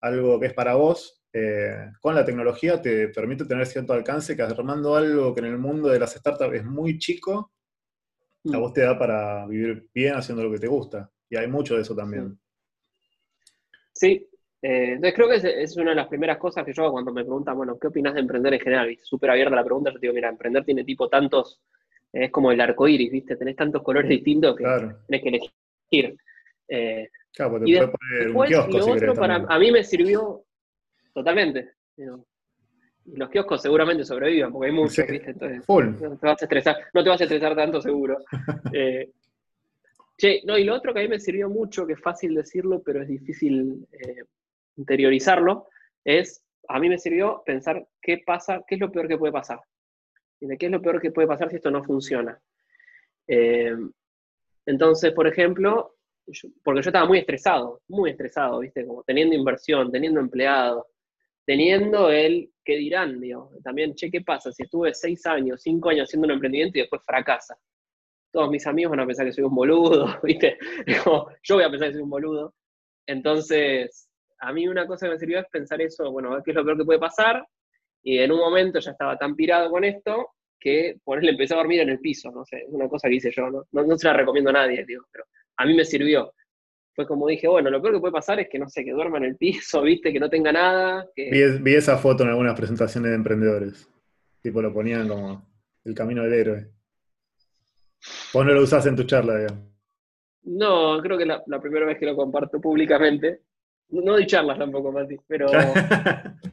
algo 0.00 0.40
que 0.40 0.46
es 0.46 0.52
para 0.52 0.74
vos 0.74 1.22
eh, 1.32 1.92
con 2.00 2.16
la 2.16 2.24
tecnología 2.24 2.82
te 2.82 3.06
permite 3.10 3.44
tener 3.44 3.68
cierto 3.68 3.92
alcance 3.92 4.34
que 4.34 4.42
armando 4.42 4.96
algo 4.96 5.32
que 5.32 5.42
en 5.42 5.46
el 5.46 5.58
mundo 5.58 5.90
de 5.90 6.00
las 6.00 6.14
startups 6.14 6.56
es 6.56 6.64
muy 6.64 6.98
chico, 6.98 7.52
a 8.52 8.56
mm. 8.56 8.60
vos 8.60 8.72
te 8.72 8.80
da 8.80 8.98
para 8.98 9.46
vivir 9.46 9.88
bien 9.94 10.16
haciendo 10.16 10.42
lo 10.42 10.50
que 10.50 10.58
te 10.58 10.66
gusta. 10.66 11.08
Y 11.30 11.36
hay 11.36 11.46
mucho 11.46 11.76
de 11.76 11.82
eso 11.82 11.94
también. 11.94 12.36
Sí, 13.94 14.28
eh, 14.62 14.92
entonces 14.92 15.14
creo 15.14 15.28
que 15.28 15.62
es, 15.62 15.76
una 15.76 15.90
de 15.90 15.96
las 15.96 16.06
primeras 16.06 16.38
cosas 16.38 16.64
que 16.64 16.72
yo 16.72 16.84
hago 16.84 16.92
cuando 16.92 17.12
me 17.12 17.24
preguntan, 17.24 17.56
bueno, 17.56 17.76
¿qué 17.80 17.88
opinas 17.88 18.14
de 18.14 18.20
emprender 18.20 18.54
en 18.54 18.60
general? 18.60 18.96
Súper 19.02 19.30
abierta 19.30 19.56
la 19.56 19.64
pregunta, 19.64 19.90
yo 19.90 19.98
digo, 19.98 20.14
mira, 20.14 20.28
emprender 20.28 20.64
tiene 20.64 20.84
tipo 20.84 21.08
tantos, 21.08 21.60
es 22.12 22.30
como 22.30 22.52
el 22.52 22.60
arco 22.60 22.86
iris, 22.86 23.10
¿viste? 23.10 23.36
Tenés 23.36 23.56
tantos 23.56 23.82
colores 23.82 24.08
distintos 24.08 24.56
que 24.56 24.64
tenés 25.08 25.22
que 25.22 25.28
elegir. 25.28 26.16
Eh, 26.68 27.08
claro, 27.32 27.58
te 27.58 27.64
puedes 27.64 27.90
poner 27.90 28.36
un 28.36 28.46
kiosco 28.46 28.78
lo 28.78 28.86
otro 28.86 29.14
para, 29.14 29.36
a 29.48 29.58
mí 29.58 29.72
me 29.72 29.82
sirvió 29.82 30.44
totalmente. 31.12 31.72
Y 33.04 33.16
los 33.16 33.30
kioscos 33.30 33.60
seguramente 33.60 34.04
sobrevivan, 34.04 34.52
porque 34.52 34.68
hay 34.68 34.72
muchos, 34.72 35.06
¿viste? 35.08 35.30
Entonces, 35.30 35.64
No 35.66 36.16
te 36.16 36.26
vas 36.26 36.40
a 36.40 36.44
estresar, 36.44 36.76
no 36.94 37.02
te 37.02 37.10
vas 37.10 37.20
a 37.20 37.24
estresar 37.24 37.56
tanto 37.56 37.80
seguro. 37.80 38.18
eh, 38.72 39.10
che, 40.16 40.40
no, 40.44 40.56
y 40.56 40.62
lo 40.62 40.76
otro 40.76 40.94
que 40.94 41.00
a 41.00 41.02
mí 41.02 41.08
me 41.08 41.18
sirvió 41.18 41.48
mucho, 41.48 41.84
que 41.84 41.94
es 41.94 42.00
fácil 42.00 42.34
decirlo, 42.36 42.80
pero 42.80 43.02
es 43.02 43.08
difícil 43.08 43.88
eh, 43.90 44.22
interiorizarlo, 44.76 45.68
es, 46.04 46.44
a 46.68 46.78
mí 46.78 46.88
me 46.88 46.98
sirvió 46.98 47.42
pensar 47.44 47.86
qué 48.00 48.22
pasa, 48.24 48.62
qué 48.66 48.76
es 48.76 48.80
lo 48.80 48.90
peor 48.90 49.08
que 49.08 49.18
puede 49.18 49.32
pasar. 49.32 49.60
Qué 50.58 50.66
es 50.66 50.72
lo 50.72 50.82
peor 50.82 51.00
que 51.00 51.12
puede 51.12 51.28
pasar 51.28 51.50
si 51.50 51.56
esto 51.56 51.70
no 51.70 51.84
funciona. 51.84 52.40
Eh, 53.28 53.76
entonces, 54.66 55.12
por 55.12 55.26
ejemplo, 55.26 55.96
porque 56.62 56.82
yo 56.82 56.90
estaba 56.90 57.06
muy 57.06 57.18
estresado, 57.18 57.80
muy 57.88 58.10
estresado, 58.10 58.60
¿viste? 58.60 58.86
Como 58.86 59.02
teniendo 59.04 59.34
inversión, 59.34 59.90
teniendo 59.90 60.20
empleados, 60.20 60.86
teniendo 61.44 62.10
el 62.10 62.50
qué 62.64 62.76
dirán, 62.76 63.20
digo. 63.20 63.50
También, 63.62 63.94
che, 63.94 64.10
¿qué 64.10 64.20
pasa 64.20 64.52
si 64.52 64.62
estuve 64.64 64.94
seis 64.94 65.24
años, 65.26 65.62
cinco 65.62 65.90
años 65.90 66.08
haciendo 66.08 66.26
un 66.26 66.32
emprendimiento 66.32 66.78
y 66.78 66.82
después 66.82 67.02
fracasa? 67.04 67.58
Todos 68.30 68.50
mis 68.50 68.66
amigos 68.66 68.90
van 68.90 69.00
a 69.00 69.06
pensar 69.06 69.26
que 69.26 69.32
soy 69.32 69.44
un 69.44 69.54
boludo, 69.54 70.06
¿viste? 70.22 70.58
yo 71.42 71.54
voy 71.54 71.64
a 71.64 71.70
pensar 71.70 71.88
que 71.88 71.94
soy 71.94 72.02
un 72.02 72.10
boludo. 72.10 72.54
Entonces, 73.06 74.08
a 74.42 74.52
mí 74.52 74.66
una 74.66 74.86
cosa 74.86 75.06
que 75.06 75.12
me 75.12 75.18
sirvió 75.18 75.38
es 75.38 75.46
pensar 75.50 75.80
eso, 75.80 76.10
bueno, 76.10 76.42
qué 76.42 76.50
es 76.50 76.56
lo 76.56 76.64
peor 76.64 76.76
que 76.76 76.84
puede 76.84 76.98
pasar, 76.98 77.46
y 78.02 78.18
en 78.18 78.32
un 78.32 78.38
momento 78.38 78.80
ya 78.80 78.90
estaba 78.90 79.16
tan 79.16 79.36
pirado 79.36 79.70
con 79.70 79.84
esto 79.84 80.30
que 80.58 80.96
por 81.04 81.18
él 81.18 81.28
empecé 81.28 81.54
a 81.54 81.58
dormir 81.58 81.80
en 81.80 81.90
el 81.90 82.00
piso, 82.00 82.30
no 82.32 82.44
sé, 82.44 82.58
es 82.58 82.68
una 82.68 82.88
cosa 82.88 83.08
que 83.08 83.14
hice 83.14 83.30
yo, 83.30 83.48
¿no? 83.50 83.64
No, 83.70 83.96
se 83.96 84.06
la 84.08 84.14
recomiendo 84.14 84.50
a 84.50 84.54
nadie, 84.54 84.84
digo, 84.84 85.04
pero 85.12 85.24
a 85.56 85.64
mí 85.64 85.74
me 85.74 85.84
sirvió. 85.84 86.34
Fue 86.94 87.06
como 87.06 87.28
dije, 87.28 87.48
bueno, 87.48 87.70
lo 87.70 87.80
peor 87.80 87.94
que 87.94 88.00
puede 88.00 88.12
pasar 88.12 88.40
es 88.40 88.48
que, 88.50 88.58
no 88.58 88.68
sé, 88.68 88.84
que 88.84 88.90
duerma 88.90 89.18
en 89.18 89.24
el 89.24 89.36
piso, 89.36 89.80
viste, 89.82 90.12
que 90.12 90.20
no 90.20 90.28
tenga 90.28 90.52
nada. 90.52 91.08
Vi, 91.16 91.74
esa 91.74 91.96
foto 91.96 92.24
en 92.24 92.30
algunas 92.30 92.58
presentaciones 92.58 93.10
de 93.10 93.16
emprendedores. 93.16 93.88
Tipo, 94.42 94.60
lo 94.60 94.72
ponían 94.72 95.08
como 95.08 95.48
el 95.84 95.94
camino 95.94 96.22
del 96.24 96.32
héroe. 96.32 96.68
Vos 98.34 98.44
no 98.44 98.52
lo 98.52 98.62
usás 98.62 98.84
en 98.86 98.96
tu 98.96 99.04
charla, 99.04 99.38
digamos. 99.38 99.64
No, 100.42 101.00
creo 101.00 101.16
que 101.16 101.26
la, 101.26 101.42
la 101.46 101.60
primera 101.60 101.86
vez 101.86 101.98
que 101.98 102.06
lo 102.06 102.16
comparto 102.16 102.60
públicamente. 102.60 103.40
No 103.92 104.16
di 104.16 104.26
charlas 104.26 104.58
tampoco, 104.58 104.90
Mati, 104.90 105.18
pero 105.26 105.46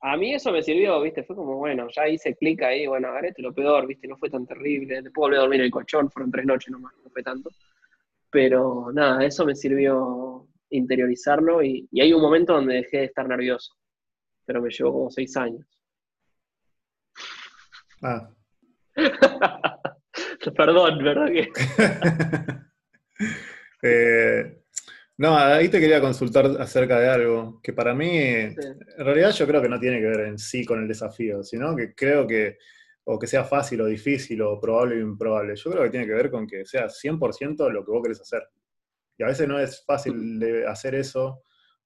a 0.00 0.16
mí 0.16 0.32
eso 0.32 0.52
me 0.52 0.62
sirvió, 0.62 1.00
¿viste? 1.00 1.24
Fue 1.24 1.34
como, 1.34 1.56
bueno, 1.56 1.88
ya 1.94 2.08
hice 2.08 2.36
clic 2.36 2.62
ahí, 2.62 2.86
bueno, 2.86 3.08
agarré 3.08 3.34
lo 3.38 3.52
peor, 3.52 3.88
¿viste? 3.88 4.06
No 4.06 4.16
fue 4.16 4.30
tan 4.30 4.46
terrible. 4.46 5.02
Después 5.02 5.14
volví 5.14 5.36
a 5.36 5.40
dormir 5.40 5.60
en 5.60 5.66
el 5.66 5.72
colchón, 5.72 6.08
fueron 6.10 6.30
tres 6.30 6.46
noches 6.46 6.70
nomás, 6.70 6.92
no 7.02 7.10
fue 7.10 7.24
tanto. 7.24 7.50
Pero 8.30 8.92
nada, 8.92 9.24
eso 9.24 9.44
me 9.44 9.56
sirvió 9.56 10.46
interiorizarlo 10.70 11.62
y, 11.62 11.88
hay 12.00 12.12
un 12.12 12.22
momento 12.22 12.54
donde 12.54 12.74
dejé 12.74 12.98
de 12.98 13.04
estar 13.06 13.26
nervioso, 13.28 13.74
pero 14.44 14.62
me 14.62 14.70
llevó 14.70 14.92
como 14.92 15.10
seis 15.10 15.36
años. 15.36 15.66
Ah. 18.02 18.30
Perdón, 20.56 21.02
¿verdad 21.02 21.26
que? 21.26 21.52
Eh, 23.84 24.61
no, 25.18 25.36
ahí 25.36 25.68
te 25.68 25.80
quería 25.80 26.00
consultar 26.00 26.46
acerca 26.60 26.98
de 26.98 27.08
algo 27.08 27.60
que 27.62 27.72
para 27.72 27.94
mí, 27.94 28.10
en 28.10 28.56
realidad 28.96 29.30
yo 29.32 29.46
creo 29.46 29.60
que 29.62 29.68
no 29.68 29.78
tiene 29.78 30.00
que 30.00 30.06
ver 30.06 30.20
en 30.20 30.38
sí 30.38 30.64
con 30.64 30.80
el 30.80 30.88
desafío, 30.88 31.42
sino 31.42 31.76
que 31.76 31.94
creo 31.94 32.26
que, 32.26 32.58
o 33.04 33.18
que 33.18 33.26
sea 33.26 33.44
fácil 33.44 33.80
o 33.82 33.86
difícil 33.86 34.40
o 34.42 34.60
probable 34.60 34.96
o 34.96 35.00
improbable, 35.00 35.54
yo 35.56 35.70
creo 35.70 35.84
que 35.84 35.90
tiene 35.90 36.06
que 36.06 36.14
ver 36.14 36.30
con 36.30 36.46
que 36.46 36.64
sea 36.64 36.88
100% 36.88 37.70
lo 37.70 37.84
que 37.84 37.90
vos 37.90 38.02
querés 38.02 38.20
hacer. 38.20 38.42
Y 39.18 39.22
a 39.22 39.26
veces 39.26 39.46
no 39.46 39.58
es 39.58 39.84
fácil 39.84 40.38
de 40.38 40.66
hacer 40.66 40.94
eso 40.94 41.42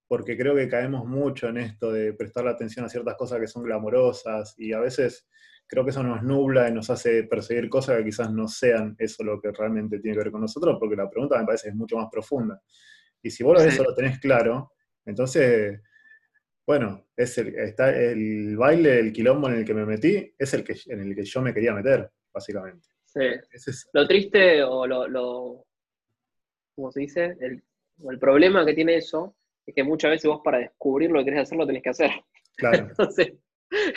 porque 0.09 0.37
creo 0.37 0.55
que 0.55 0.69
caemos 0.69 1.05
mucho 1.05 1.49
en 1.49 1.59
esto 1.59 1.93
de 1.93 2.13
prestar 2.13 2.47
atención 2.47 2.85
a 2.85 2.89
ciertas 2.89 3.17
cosas 3.17 3.41
que 3.41 3.49
son 3.49 3.65
glamorosas 3.65 4.55
y 4.57 4.73
a 4.73 4.81
veces 4.81 5.27
creo 5.67 5.85
que 5.85 5.91
eso 5.91 6.03
nos 6.03 6.23
nubla 6.23 6.69
y 6.69 6.73
nos 6.73 6.91
hace 6.91 7.25
perseguir 7.25 7.69
cosas 7.69 7.99
que 7.99 8.05
quizás 8.05 8.33
no 8.33 8.47
sean 8.47 8.95
eso 8.99 9.25
lo 9.25 9.41
que 9.41 9.51
realmente 9.51 9.99
tiene 9.99 10.17
que 10.17 10.25
ver 10.25 10.33
con 10.33 10.43
nosotros, 10.43 10.77
porque 10.79 10.97
la 10.97 11.11
pregunta 11.11 11.39
me 11.39 11.45
parece 11.45 11.71
es 11.71 11.75
mucho 11.75 11.97
más 11.97 12.09
profunda. 12.11 12.63
Y 13.27 13.31
si 13.31 13.43
vos 13.43 13.61
eso 13.65 13.83
lo 13.83 13.93
tenés 13.93 14.21
claro, 14.21 14.71
entonces, 15.05 15.81
bueno, 16.65 17.09
es 17.17 17.37
el, 17.39 17.57
está 17.57 17.91
el 17.91 18.57
baile, 18.57 19.01
el 19.01 19.13
quilombo 19.13 19.49
en 19.49 19.57
el 19.57 19.65
que 19.65 19.75
me 19.75 19.85
metí, 19.85 20.33
es 20.39 20.55
el 20.55 20.63
que, 20.63 20.77
en 20.87 21.01
el 21.01 21.13
que 21.13 21.25
yo 21.25 21.43
me 21.43 21.53
quería 21.53 21.75
meter, 21.75 22.09
básicamente. 22.33 22.89
Sí. 23.05 23.21
Lo 23.95 24.07
triste 24.07 24.63
o 24.63 24.87
lo, 24.87 25.09
lo, 25.09 25.67
¿cómo 26.77 26.93
se 26.93 27.01
dice? 27.01 27.37
El, 27.41 27.65
el 28.09 28.19
problema 28.21 28.65
que 28.65 28.75
tiene 28.75 28.95
eso 28.95 29.35
es 29.67 29.75
que 29.75 29.83
muchas 29.83 30.13
veces 30.13 30.29
vos 30.29 30.41
para 30.45 30.59
descubrir 30.59 31.11
lo 31.11 31.19
que 31.19 31.25
querés 31.25 31.41
hacer 31.41 31.59
lo 31.59 31.67
tenés 31.67 31.83
que 31.83 31.91
hacer. 31.91 32.11
Claro. 32.57 32.79
Entonces, 32.91 33.33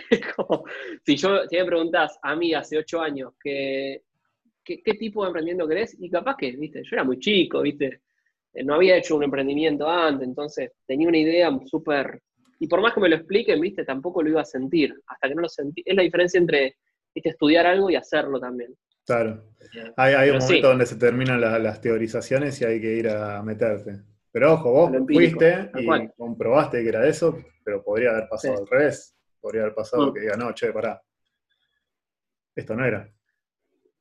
es 0.09 0.33
como, 0.33 0.63
si, 1.05 1.15
yo, 1.17 1.47
si 1.47 1.55
me 1.55 1.65
preguntás 1.65 2.17
a 2.23 2.35
mí 2.35 2.55
hace 2.55 2.79
ocho 2.79 2.99
años 2.99 3.33
que, 3.39 4.01
qué 4.63 4.93
tipo 4.95 5.21
de 5.21 5.27
emprendimiento 5.27 5.67
querés, 5.67 5.95
y 5.99 6.09
capaz 6.09 6.35
que, 6.35 6.51
viste, 6.53 6.81
yo 6.81 6.89
era 6.95 7.03
muy 7.03 7.19
chico, 7.19 7.61
viste, 7.61 8.01
no 8.53 8.75
había 8.75 8.97
hecho 8.97 9.15
un 9.15 9.23
emprendimiento 9.23 9.87
antes, 9.87 10.27
entonces 10.27 10.71
tenía 10.85 11.07
una 11.07 11.17
idea 11.17 11.49
súper... 11.65 12.21
Y 12.59 12.67
por 12.67 12.81
más 12.81 12.93
que 12.93 12.99
me 12.99 13.09
lo 13.09 13.15
expliquen, 13.15 13.61
viste, 13.61 13.85
tampoco 13.85 14.21
lo 14.21 14.29
iba 14.29 14.41
a 14.41 14.45
sentir, 14.45 14.93
hasta 15.07 15.29
que 15.29 15.35
no 15.35 15.41
lo 15.41 15.49
sentí. 15.49 15.81
Es 15.85 15.95
la 15.95 16.03
diferencia 16.03 16.37
entre 16.37 16.75
viste, 17.15 17.29
estudiar 17.29 17.65
algo 17.65 17.89
y 17.89 17.95
hacerlo 17.95 18.39
también. 18.39 18.75
Claro. 19.05 19.43
Eh, 19.75 19.93
hay, 19.95 20.29
un 20.29 20.37
momento 20.37 20.67
donde 20.67 20.85
se 20.85 20.95
terminan 20.97 21.41
las 21.41 21.81
teorizaciones 21.81 22.59
y 22.61 22.65
hay 22.65 22.81
que 22.81 22.93
ir 22.93 23.09
a 23.09 23.41
meterte. 23.41 24.01
Pero 24.31 24.53
ojo, 24.53 24.71
vos 24.71 24.91
fuiste 25.07 25.71
y 25.79 26.09
comprobaste 26.15 26.83
que 26.83 26.89
era 26.89 27.07
eso, 27.07 27.43
pero 27.63 27.83
podría 27.83 28.11
haber 28.11 28.29
pasado 28.29 28.59
al 28.59 28.67
revés. 28.67 29.15
Podría 29.41 29.61
haber 29.61 29.73
pasado 29.73 30.07
mm. 30.07 30.13
que 30.13 30.19
diga, 30.19 30.35
no, 30.35 30.53
che, 30.53 30.71
pará. 30.71 31.01
Esto 32.55 32.75
no 32.75 32.85
era. 32.85 33.09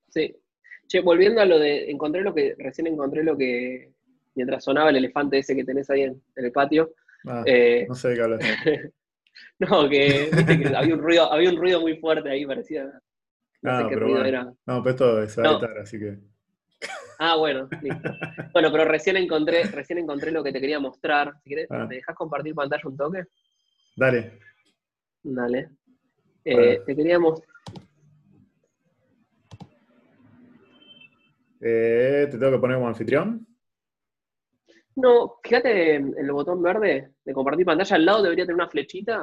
Sí. 0.09 0.37
Che, 0.87 1.01
volviendo 1.01 1.41
a 1.41 1.45
lo 1.45 1.59
de, 1.59 1.91
encontré 1.91 2.23
lo 2.23 2.35
que, 2.35 2.55
recién 2.59 2.89
encontré 2.89 3.23
lo 3.23 3.37
que, 3.37 3.93
mientras 4.39 4.63
sonaba 4.63 4.91
el 4.91 4.97
elefante 4.97 5.39
ese 5.39 5.57
que 5.57 5.65
tenés 5.65 5.91
ahí 5.91 6.03
en, 6.03 6.23
el 6.37 6.53
patio. 6.53 6.95
Ah, 7.27 7.43
eh, 7.45 7.87
no 7.89 7.95
sé 7.97 8.11
de 8.11 8.15
qué 8.15 8.23
hablas. 8.23 8.41
no, 9.59 9.89
que, 9.89 10.31
viste 10.33 10.61
que 10.61 10.77
había 10.77 10.95
un 10.95 11.03
ruido, 11.03 11.33
había 11.33 11.51
un 11.51 11.57
ruido 11.57 11.81
muy 11.81 11.97
fuerte 11.97 12.31
ahí, 12.31 12.47
parecía. 12.47 12.85
No 13.63 13.79
sé 13.79 13.85
ah, 13.85 13.87
qué 13.89 13.97
ruido 13.97 14.25
era. 14.25 14.45
No, 14.65 14.83
pero 14.85 14.91
esto 14.91 15.23
es 15.23 15.37
no. 15.39 15.61
así 15.83 15.99
que. 15.99 16.19
Ah, 17.19 17.35
bueno, 17.37 17.69
listo. 17.83 18.11
Bueno, 18.53 18.71
pero 18.71 18.85
recién 18.85 19.17
encontré, 19.17 19.65
recién 19.65 19.99
encontré 19.99 20.31
lo 20.31 20.45
que 20.45 20.53
te 20.53 20.61
quería 20.61 20.79
mostrar. 20.79 21.35
Si 21.43 21.51
querés, 21.51 21.69
ah. 21.71 21.85
¿me 21.89 21.97
dejas 21.97 22.15
compartir 22.15 22.55
pantalla 22.55 22.83
un 22.85 22.97
toque? 22.97 23.25
Dale. 23.97 24.39
Dale. 25.25 25.71
Eh, 26.45 26.81
te 26.87 26.95
quería 26.95 27.19
mostrar. 27.19 27.49
Eh, 31.61 32.29
¿Te 32.31 32.39
tengo 32.39 32.53
que 32.53 32.59
poner 32.59 32.77
como 32.77 32.89
anfitrión? 32.89 33.48
No, 34.99 35.37
fíjate 35.45 35.95
el 35.95 36.33
botón 36.33 36.61
verde 36.61 37.13
de 37.25 37.33
compartir 37.33 37.65
pantalla, 37.65 37.95
al 37.95 38.05
lado 38.05 38.23
debería 38.25 38.45
tener 38.45 38.57
una 38.57 38.69
flechita. 38.69 39.23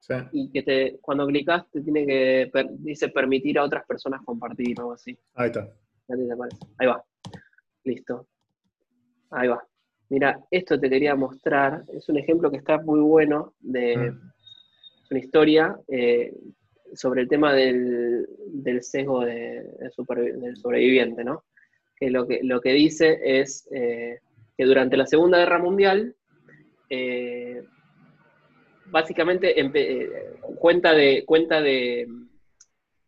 Sí. 0.00 0.14
Y 0.32 0.50
que 0.50 0.62
te, 0.64 0.98
cuando 1.00 1.28
clicas 1.28 1.70
te 1.70 1.80
tiene 1.80 2.04
que, 2.04 2.50
dice 2.78 3.08
permitir 3.08 3.56
a 3.56 3.62
otras 3.62 3.86
personas 3.86 4.20
compartir 4.24 4.76
o 4.78 4.82
algo 4.82 4.92
así. 4.94 5.16
Ahí 5.34 5.46
está. 5.46 5.72
Ahí 6.78 6.86
va. 6.88 7.04
Listo. 7.84 8.26
Ahí 9.30 9.46
va. 9.46 9.64
Mira, 10.08 10.40
esto 10.50 10.78
te 10.80 10.90
quería 10.90 11.14
mostrar. 11.14 11.84
Es 11.92 12.08
un 12.08 12.18
ejemplo 12.18 12.50
que 12.50 12.56
está 12.56 12.78
muy 12.78 12.98
bueno 12.98 13.54
de 13.60 13.96
mm. 13.96 14.32
una 15.12 15.20
historia 15.20 15.76
eh, 15.86 16.34
sobre 16.94 17.22
el 17.22 17.28
tema 17.28 17.54
del, 17.54 18.26
sesgo 18.80 19.24
del 19.24 20.56
sobreviviente, 20.56 21.22
¿no? 21.22 21.44
Que 21.96 22.10
lo 22.10 22.26
que, 22.26 22.40
lo 22.42 22.60
que 22.60 22.72
dice 22.72 23.20
es 23.22 23.68
eh, 23.72 24.18
durante 24.64 24.96
la 24.96 25.06
Segunda 25.06 25.38
Guerra 25.38 25.58
Mundial, 25.58 26.14
eh, 26.88 27.64
básicamente 28.86 29.54
cuenta, 30.58 30.92
de, 30.92 31.24
cuenta 31.26 31.60
de, 31.60 32.06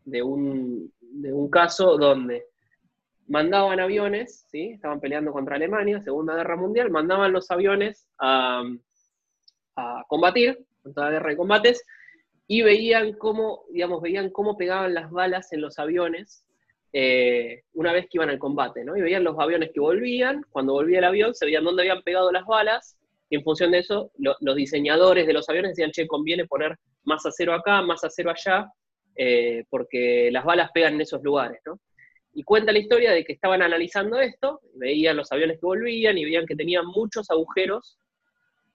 de, 0.04 0.22
un, 0.22 0.92
de 1.00 1.32
un 1.32 1.50
caso 1.50 1.98
donde 1.98 2.46
mandaban 3.26 3.80
aviones, 3.80 4.46
¿sí? 4.50 4.70
estaban 4.70 5.00
peleando 5.00 5.32
contra 5.32 5.56
Alemania, 5.56 6.02
Segunda 6.02 6.34
Guerra 6.34 6.56
Mundial, 6.56 6.90
mandaban 6.90 7.32
los 7.32 7.50
aviones 7.50 8.06
a, 8.18 8.62
combatir, 10.08 10.64
en 10.84 10.94
toda 10.94 11.10
guerra 11.10 11.30
de 11.30 11.36
combates, 11.36 11.84
y 12.46 12.62
veían 12.62 13.14
cómo, 13.14 13.64
digamos, 13.70 14.02
veían 14.02 14.30
cómo 14.30 14.56
pegaban 14.56 14.94
las 14.94 15.10
balas 15.10 15.52
en 15.52 15.62
los 15.62 15.78
aviones 15.78 16.43
eh, 16.96 17.64
una 17.74 17.92
vez 17.92 18.04
que 18.04 18.18
iban 18.18 18.30
al 18.30 18.38
combate, 18.38 18.84
¿no? 18.84 18.96
Y 18.96 19.02
veían 19.02 19.24
los 19.24 19.38
aviones 19.38 19.70
que 19.74 19.80
volvían, 19.80 20.46
cuando 20.50 20.74
volvía 20.74 20.98
el 20.98 21.04
avión, 21.04 21.34
se 21.34 21.44
veían 21.44 21.64
dónde 21.64 21.82
habían 21.82 22.02
pegado 22.02 22.32
las 22.32 22.46
balas, 22.46 22.96
y 23.28 23.36
en 23.36 23.42
función 23.42 23.72
de 23.72 23.78
eso, 23.78 24.12
los 24.16 24.56
diseñadores 24.56 25.26
de 25.26 25.32
los 25.32 25.48
aviones 25.48 25.72
decían, 25.72 25.90
che, 25.90 26.06
conviene 26.06 26.46
poner 26.46 26.76
más 27.02 27.26
acero 27.26 27.52
acá, 27.52 27.82
más 27.82 28.04
acero 28.04 28.30
allá, 28.30 28.70
eh, 29.16 29.64
porque 29.70 30.30
las 30.30 30.44
balas 30.44 30.70
pegan 30.72 30.94
en 30.94 31.00
esos 31.00 31.22
lugares, 31.22 31.60
¿no? 31.66 31.80
Y 32.32 32.44
cuenta 32.44 32.72
la 32.72 32.78
historia 32.78 33.12
de 33.12 33.24
que 33.24 33.32
estaban 33.32 33.62
analizando 33.62 34.20
esto, 34.20 34.60
veían 34.74 35.16
los 35.16 35.30
aviones 35.32 35.58
que 35.58 35.66
volvían 35.66 36.16
y 36.16 36.24
veían 36.24 36.46
que 36.46 36.56
tenían 36.56 36.86
muchos 36.86 37.30
agujeros 37.30 37.98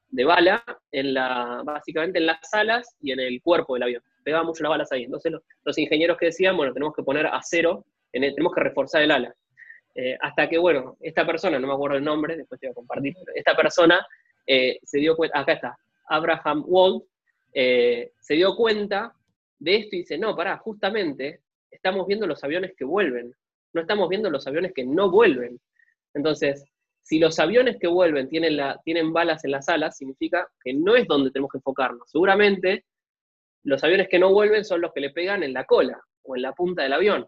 de 0.10 0.26
bala 0.26 0.64
en 0.92 1.14
la, 1.14 1.62
básicamente 1.64 2.20
en 2.20 2.26
las 2.26 2.54
alas 2.54 2.96
y 3.02 3.12
en 3.12 3.20
el 3.20 3.42
cuerpo 3.42 3.76
del 3.76 3.84
avión. 3.84 4.04
Pegaban 4.24 4.48
mucho 4.48 4.64
las 4.64 4.72
balas 4.72 4.92
ahí. 4.92 5.04
Entonces 5.04 5.34
los, 5.64 5.78
ingenieros 5.78 6.18
que 6.18 6.28
decían, 6.28 6.58
bueno, 6.58 6.74
tenemos 6.74 6.94
que 6.96 7.04
poner 7.04 7.28
acero, 7.28 7.86
en 8.12 8.22
tenemos 8.22 8.54
que 8.54 8.62
reforzar 8.62 9.02
el 9.02 9.12
ala. 9.12 9.36
Eh, 9.96 10.18
hasta 10.22 10.48
que, 10.48 10.58
bueno, 10.58 10.98
esta 11.02 11.26
persona, 11.26 11.60
no 11.60 11.68
me 11.68 11.74
acuerdo 11.74 11.98
el 11.98 12.04
nombre, 12.04 12.38
después 12.38 12.60
te 12.60 12.68
voy 12.68 12.72
a 12.72 12.76
compartir, 12.76 13.14
esta 13.36 13.56
persona 13.56 14.06
eh, 14.46 14.80
se 14.84 15.00
dio 15.00 15.16
cuenta, 15.16 15.40
acá 15.40 15.54
está, 15.54 15.78
Abraham 16.08 16.64
Wald, 16.68 17.04
eh, 17.54 18.12
se 18.20 18.36
dio 18.36 18.56
cuenta 18.56 19.14
de 19.58 19.76
esto 19.76 19.96
y 19.96 20.00
dice, 20.00 20.18
no, 20.18 20.36
pará, 20.36 20.58
justamente 20.58 21.42
estamos 21.70 22.08
viendo 22.08 22.28
los 22.28 22.44
aviones 22.44 22.74
que 22.78 22.86
vuelven 22.86 23.34
no 23.74 23.82
estamos 23.82 24.10
viendo 24.10 24.30
los 24.30 24.48
aviones 24.48 24.74
que 24.74 24.86
no 24.86 25.12
vuelven. 25.12 25.60
Entonces, 26.14 26.66
si 27.04 27.20
los 27.20 27.40
aviones 27.40 27.78
que 27.80 27.88
vuelven 27.88 28.30
tienen, 28.30 28.58
tienen 28.84 29.14
balas 29.14 29.44
en 29.46 29.52
las 29.52 29.70
alas, 29.70 29.98
significa 29.98 30.48
que 30.64 30.74
no 30.74 30.96
es 30.96 31.08
donde 31.08 31.32
tenemos 31.32 31.52
que 31.52 31.58
enfocarnos. 31.58 32.10
Seguramente 32.10 32.86
los 33.64 33.84
aviones 33.84 34.08
que 34.10 34.20
no 34.20 34.32
vuelven 34.32 34.66
son 34.66 34.82
los 34.82 34.94
que 34.94 35.02
le 35.02 35.12
pegan 35.12 35.44
en 35.44 35.54
la 35.54 35.66
cola 35.66 36.02
o 36.24 36.36
en 36.36 36.42
la 36.42 36.54
punta 36.54 36.84
del 36.84 36.94
avión. 36.94 37.28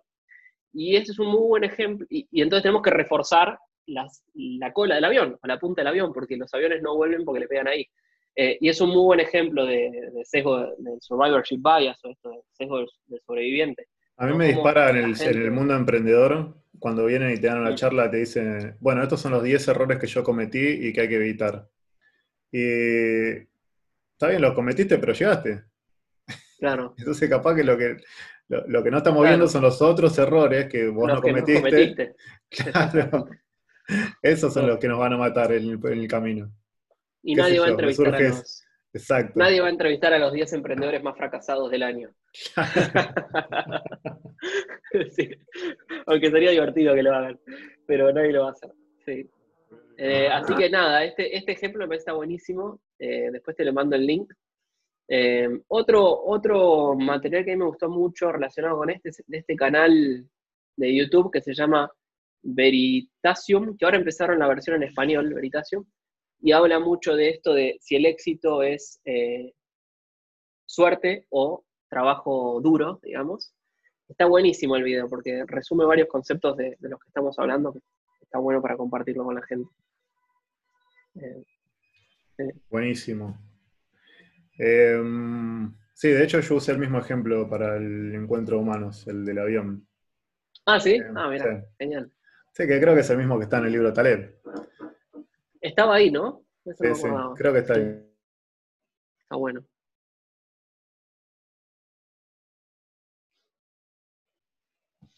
Y 0.74 0.96
ese 0.96 1.12
es 1.12 1.20
un 1.20 1.28
muy 1.28 1.48
buen 1.48 1.64
ejemplo. 1.64 2.06
Y, 2.10 2.28
entonces 2.42 2.64
tenemos 2.64 2.82
que 2.82 2.92
reforzar 2.92 3.58
la 3.86 4.74
cola 4.74 4.96
del 4.96 5.06
avión, 5.06 5.38
o 5.42 5.48
la 5.48 5.60
punta 5.60 5.82
del 5.82 5.88
avión, 5.88 6.14
porque 6.14 6.38
los 6.38 6.54
aviones 6.54 6.82
no 6.82 6.96
vuelven 6.96 7.26
porque 7.26 7.42
le 7.42 7.48
pegan 7.48 7.68
ahí. 7.68 7.88
Eh, 8.36 8.58
y 8.62 8.70
es 8.70 8.80
un 8.80 8.90
muy 8.90 9.04
buen 9.04 9.20
ejemplo 9.20 9.66
de, 9.66 9.92
sesgo 10.24 10.60
del 10.78 11.02
survivorship 11.02 11.60
bias, 11.62 12.00
o 12.04 12.10
esto, 12.10 12.30
de 12.30 12.38
sesgo 12.54 12.78
del 12.80 13.22
sobreviviente. 13.26 13.88
A 14.18 14.28
mí 14.28 14.34
me 14.34 14.48
dispara 14.48 14.92
en 14.92 14.98
el, 14.98 15.52
mundo 15.52 15.76
emprendedor, 15.76 16.56
cuando 16.80 17.06
vienen 17.06 17.32
y 17.32 17.40
te 17.40 17.48
dan 17.48 17.60
una 17.60 17.76
charla, 17.76 18.10
te 18.10 18.18
dicen, 18.18 18.78
bueno, 18.80 19.04
estos 19.04 19.20
son 19.20 19.32
los 19.32 19.44
10 19.44 19.68
errores 19.68 20.00
que 20.00 20.08
yo 20.08 20.24
cometí 20.24 20.60
y 20.60 20.94
que 20.94 21.02
hay 21.02 21.10
que 21.10 21.16
evitar. 21.16 21.68
Y 22.52 23.32
está 24.12 24.28
bien, 24.30 24.42
los 24.42 24.54
cometiste, 24.54 24.98
pero 24.98 25.14
llegaste. 25.14 25.64
Claro. 26.60 26.94
Entonces, 26.98 27.30
capaz 27.30 27.56
que 27.56 27.64
lo 27.64 27.78
que, 27.78 27.98
lo, 28.68 28.84
que 28.84 28.92
no 28.92 28.98
estamos 28.98 29.26
viendo 29.26 29.48
son 29.48 29.62
los 29.62 29.82
otros 29.82 30.18
errores 30.18 30.68
que 30.68 30.90
vos 30.90 31.08
no 31.08 31.22
cometiste. 31.22 32.16
Claro. 32.50 33.30
Esos 34.22 34.54
son 34.54 34.68
los 34.68 34.78
que 34.78 34.90
nos 34.90 35.00
van 35.00 35.14
a 35.14 35.18
matar 35.18 35.54
en 35.54 35.80
el, 35.82 36.08
camino. 36.08 36.52
Y 37.24 37.34
nadie 37.34 37.62
va 37.62 37.68
a 37.68 37.70
entrevistar 37.70 38.14
a 38.14 38.20
los, 38.20 38.66
Exacto. 38.94 39.40
Nadie 39.40 39.62
va 39.62 39.68
a 39.68 39.72
entrevistar 39.72 40.14
a 40.14 40.20
los 40.20 40.34
10 40.34 40.52
emprendedores 40.54 41.02
más 41.02 41.16
fracasados 41.16 41.72
del 41.72 41.84
año. 41.84 42.14
Aunque 46.08 46.30
sería 46.30 46.52
divertido 46.52 46.94
que 46.94 47.04
lo 47.04 47.16
hagan, 47.16 47.40
pero 47.88 48.12
nadie 48.12 48.34
lo 48.34 48.44
va 48.44 48.50
a 48.50 48.52
hacer. 48.52 48.72
Eh, 49.98 50.28
así 50.28 50.54
que 50.56 50.70
nada, 50.70 51.06
este, 51.06 51.38
este 51.38 51.54
ejemplo 51.54 51.88
me 51.88 51.96
está 51.96 52.12
buenísimo. 52.14 52.82
Eh, 53.00 53.30
después 53.32 53.56
te 53.56 53.64
le 53.64 53.72
mando 53.72 53.96
el 53.96 54.06
link. 54.06 54.30
Eh, 55.14 55.50
otro, 55.68 56.24
otro 56.24 56.96
material 56.96 57.44
que 57.44 57.52
a 57.52 57.56
mí 57.56 57.60
me 57.60 57.66
gustó 57.66 57.90
mucho 57.90 58.32
relacionado 58.32 58.78
con 58.78 58.92
este, 58.92 59.10
de 59.28 59.40
este 59.40 59.58
canal 59.58 60.26
de 60.78 60.96
YouTube 60.96 61.30
que 61.30 61.42
se 61.42 61.54
llama 61.54 61.92
Veritasium, 62.42 63.76
que 63.76 63.84
ahora 63.84 63.98
empezaron 63.98 64.40
la 64.40 64.48
versión 64.48 64.78
en 64.78 64.84
español, 64.84 65.34
Veritasium, 65.34 65.84
y 66.40 66.54
habla 66.54 66.80
mucho 66.80 67.14
de 67.14 67.28
esto 67.28 67.54
de 67.54 67.76
si 67.82 67.98
el 67.98 68.06
éxito 68.06 68.64
es 68.64 69.02
eh, 69.04 69.52
suerte 70.66 71.28
o 71.30 71.66
trabajo 71.90 72.62
duro, 72.62 73.02
digamos. 73.04 73.54
Está 74.08 74.28
buenísimo 74.28 74.78
el 74.78 74.84
video 74.84 75.10
porque 75.10 75.44
resume 75.46 75.84
varios 75.84 76.08
conceptos 76.08 76.56
de, 76.56 76.78
los 76.80 77.00
que 77.02 77.08
estamos 77.10 77.38
hablando, 77.38 77.74
que 77.74 77.80
está 78.22 78.40
bueno 78.40 78.62
para 78.62 78.78
compartirlo 78.78 79.26
con 79.26 79.36
la 79.36 79.42
gente. 79.42 79.70
Eh, 81.16 82.54
buenísimo. 82.70 83.51
Em, 84.58 85.74
sí, 85.94 86.10
de 86.10 86.24
hecho 86.24 86.40
yo 86.40 86.56
usé 86.56 86.72
el 86.72 86.80
mismo 86.80 87.00
ejemplo 87.00 87.50
para 87.50 87.78
el 87.78 88.14
encuentro 88.14 88.58
de 88.58 88.62
humanos, 88.64 89.08
el 89.08 89.26
del 89.26 89.40
avión. 89.40 89.88
Ah, 90.66 90.80
sí. 90.80 90.96
Em, 90.96 91.18
ah, 91.18 91.30
mira, 91.30 91.66
genial. 91.80 92.12
Sí, 92.54 92.68
que 92.68 92.80
creo 92.80 92.94
que 92.94 93.02
es 93.02 93.10
el 93.10 93.18
mismo 93.18 93.38
que 93.38 93.46
está 93.46 93.60
en 93.60 93.66
el 93.66 93.72
libro 93.72 93.94
Taleb. 93.94 94.40
Estaba 95.62 95.96
ahí, 95.96 96.12
¿no? 96.12 96.44
sí, 96.66 96.96
sí, 96.96 97.08
creo 97.36 97.54
que 97.54 97.60
está 97.60 97.74
ahí. 97.76 98.06
Está 99.22 99.36
bueno. 99.36 99.66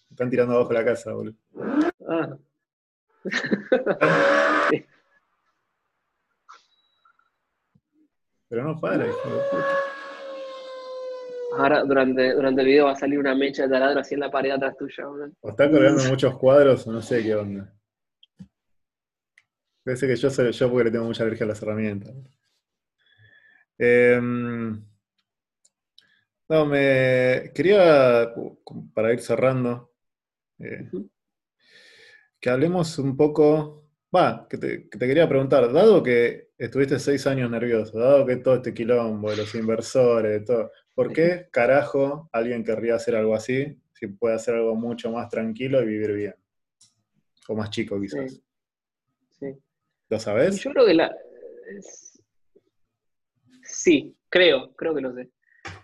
Están 0.10 0.30
tirando 0.30 0.54
abajo 0.54 0.74
la 0.74 0.86
casa, 0.86 1.13
boludo. 1.13 1.36
Ah. 2.08 2.38
Pero 8.54 8.66
no 8.66 8.80
para, 8.80 9.08
hijo 9.08 9.30
de 9.32 9.42
puta. 9.50 9.78
Ahora 11.58 11.84
durante, 11.84 12.36
durante 12.36 12.62
el 12.62 12.68
video 12.68 12.86
va 12.86 12.92
a 12.92 12.96
salir 12.96 13.18
una 13.18 13.34
mecha 13.34 13.63
de 13.63 13.70
taladro 13.70 14.00
así 14.00 14.13
en 14.13 14.20
la 14.20 14.30
pared 14.30 14.52
atrás 14.52 14.78
tuya. 14.78 15.08
O 15.42 15.50
están 15.50 15.72
colgando 15.72 16.04
muchos 16.04 16.38
cuadros 16.38 16.86
o 16.86 16.92
no 16.92 17.02
sé 17.02 17.24
qué 17.24 17.34
onda. 17.34 17.74
Parece 19.84 20.06
que 20.06 20.16
yo 20.16 20.30
soy 20.30 20.52
yo 20.52 20.70
porque 20.70 20.84
le 20.84 20.92
tengo 20.92 21.06
mucha 21.06 21.24
alergia 21.24 21.48
a 21.48 21.50
las 21.50 21.63
herramientas. 21.63 22.13
Em, 23.80 24.86
no, 26.48 26.66
me 26.68 27.52
quería, 27.56 28.36
para 28.94 29.13
ir 29.13 29.20
cerrando, 29.22 29.96
eh, 30.60 30.92
que 32.39 32.50
hablemos 32.52 33.00
un 33.00 33.18
poco, 33.18 33.89
va, 34.16 34.48
que 34.48 34.60
te, 34.60 34.89
quería 34.89 35.28
preguntar, 35.28 35.74
dado 35.74 36.04
que 36.04 36.53
estuviste 36.65 36.97
seis 36.97 37.28
años 37.28 37.52
nervioso, 37.52 37.99
dado 37.99 38.26
que 38.26 38.38
todo 38.38 38.56
este 38.56 38.73
quilombo 38.73 39.30
de 39.32 39.38
los 39.38 39.54
inversores, 39.56 40.45
todo, 40.45 40.71
¿por 40.93 41.12
qué 41.12 41.47
carajo 41.52 42.30
alguien 42.32 42.63
querría 42.63 42.95
hacer 42.95 43.15
algo 43.15 43.36
así 43.36 43.78
si 43.91 44.08
puede 44.08 44.36
hacer 44.36 44.56
algo 44.56 44.73
mucho 44.76 45.12
más 45.12 45.30
tranquilo 45.30 45.82
y 45.82 45.88
vivir 45.88 46.13
bien? 46.13 46.36
O 47.49 47.56
más 47.56 47.69
chico 47.69 47.99
quizás. 47.99 48.41
Sí. 49.32 49.47
¿Lo 50.10 50.19
sabes? 50.19 50.58
Yo 50.62 50.71
creo 50.71 50.86
que 50.86 50.93
la... 50.93 51.13
Sí, 53.63 54.15
creo, 54.30 54.73
creo 54.76 54.95
que 54.95 55.02
lo 55.02 55.13
sé. 55.13 55.30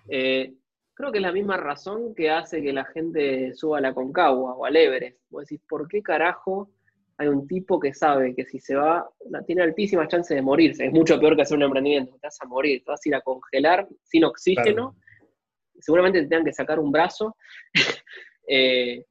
Eh, 0.07 0.53
creo 0.93 1.11
que 1.11 1.17
es 1.17 1.21
la 1.23 1.33
misma 1.33 1.57
razón 1.57 2.15
que 2.15 2.29
hace 2.29 2.61
que 2.61 2.71
la 2.71 2.85
gente 2.85 3.53
suba 3.53 3.79
a 3.79 3.81
la 3.81 3.93
Concagua 3.93 4.53
o 4.53 4.65
al 4.65 4.77
Everest. 4.77 5.19
Vos 5.29 5.43
decís, 5.43 5.61
¿por 5.67 5.89
qué 5.89 6.01
carajo 6.01 6.71
hay 7.19 7.27
un 7.27 7.45
tipo 7.45 7.77
que 7.81 7.93
sabe 7.93 8.33
que 8.33 8.45
si 8.45 8.59
se 8.59 8.75
va, 8.75 9.05
tiene 9.45 9.61
altísimas 9.61 10.07
chances 10.07 10.35
de 10.35 10.41
morirse? 10.41 10.85
Es 10.85 10.93
mucho 10.93 11.19
peor 11.19 11.35
que 11.35 11.41
hacer 11.41 11.57
un 11.57 11.63
emprendimiento, 11.63 12.13
te 12.13 12.27
vas 12.27 12.41
a 12.41 12.45
morir, 12.45 12.81
te 12.81 12.91
vas 12.91 13.01
a 13.05 13.09
ir 13.09 13.15
a 13.15 13.21
congelar 13.21 13.85
sin 14.03 14.23
oxígeno, 14.23 14.95
seguramente 15.81 16.21
te 16.21 16.27
tengan 16.29 16.45
que 16.45 16.53
sacar 16.53 16.79
un 16.79 16.91
brazo. 16.91 17.35
Eh, 18.51 19.05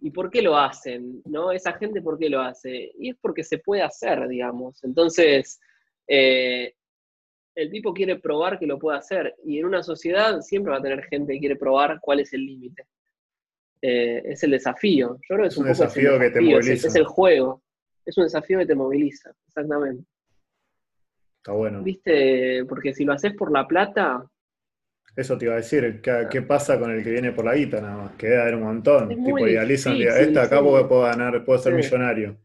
¿Y 0.00 0.10
por 0.12 0.30
qué 0.30 0.40
lo 0.40 0.56
hacen? 0.56 1.20
¿no? 1.26 1.52
Esa 1.52 1.74
gente, 1.74 2.00
¿por 2.00 2.18
qué 2.18 2.30
lo 2.30 2.40
hace? 2.40 2.90
Y 2.98 3.10
es 3.10 3.16
porque 3.20 3.44
se 3.44 3.58
puede 3.58 3.82
hacer, 3.82 4.26
digamos. 4.28 4.82
Entonces, 4.82 5.60
eh, 6.08 6.72
el 7.54 7.70
tipo 7.70 7.92
quiere 7.92 8.18
probar 8.18 8.58
que 8.58 8.66
lo 8.66 8.78
puede 8.78 8.96
hacer. 8.96 9.34
Y 9.44 9.58
en 9.58 9.66
una 9.66 9.82
sociedad 9.82 10.40
siempre 10.40 10.72
va 10.72 10.78
a 10.78 10.82
tener 10.82 11.04
gente 11.04 11.34
que 11.34 11.38
quiere 11.38 11.56
probar 11.56 11.98
cuál 12.00 12.20
es 12.20 12.32
el 12.32 12.46
límite. 12.46 12.86
Eh, 13.82 14.22
es 14.24 14.42
el 14.44 14.52
desafío. 14.52 15.18
Yo 15.28 15.34
creo 15.34 15.42
que 15.42 15.48
es, 15.48 15.58
un, 15.58 15.66
desafío, 15.66 16.18
que 16.18 16.30
te 16.30 16.40
moviliza. 16.40 16.86
Es, 16.86 16.94
el 16.94 17.04
juego. 17.04 17.62
Es 18.06 18.16
un 18.16 18.24
desafío 18.24 18.58
que 18.60 18.66
te 18.66 18.76
moviliza, 18.76 19.32
exactamente. 19.48 20.04
Está 21.38 21.52
bueno. 21.52 21.82
¿Viste? 21.82 22.64
Porque 22.66 22.94
si 22.94 23.04
lo 23.04 23.12
haces 23.12 23.34
por 23.34 23.50
la 23.50 23.66
plata. 23.66 24.24
Eso 25.16 25.36
te 25.36 25.46
iba 25.46 25.54
a 25.54 25.56
decir, 25.56 26.00
¿qué, 26.00 26.42
pasa 26.42 26.78
con 26.78 26.92
el 26.92 27.02
que 27.02 27.10
viene 27.10 27.32
por 27.32 27.44
la 27.44 27.54
guita 27.54 27.80
nada 27.80 27.96
más? 27.96 28.12
Que 28.12 28.28
debe 28.28 28.42
haber 28.42 28.54
un 28.54 28.62
montón. 28.62 29.08
tipo, 29.08 29.46
idealizan, 29.46 29.96
esta 30.00 30.44
acá 30.44 30.62
puedo 30.62 31.02
ganar, 31.02 31.44
puedo 31.44 31.58
ser 31.58 31.74
millonario. 31.74 32.38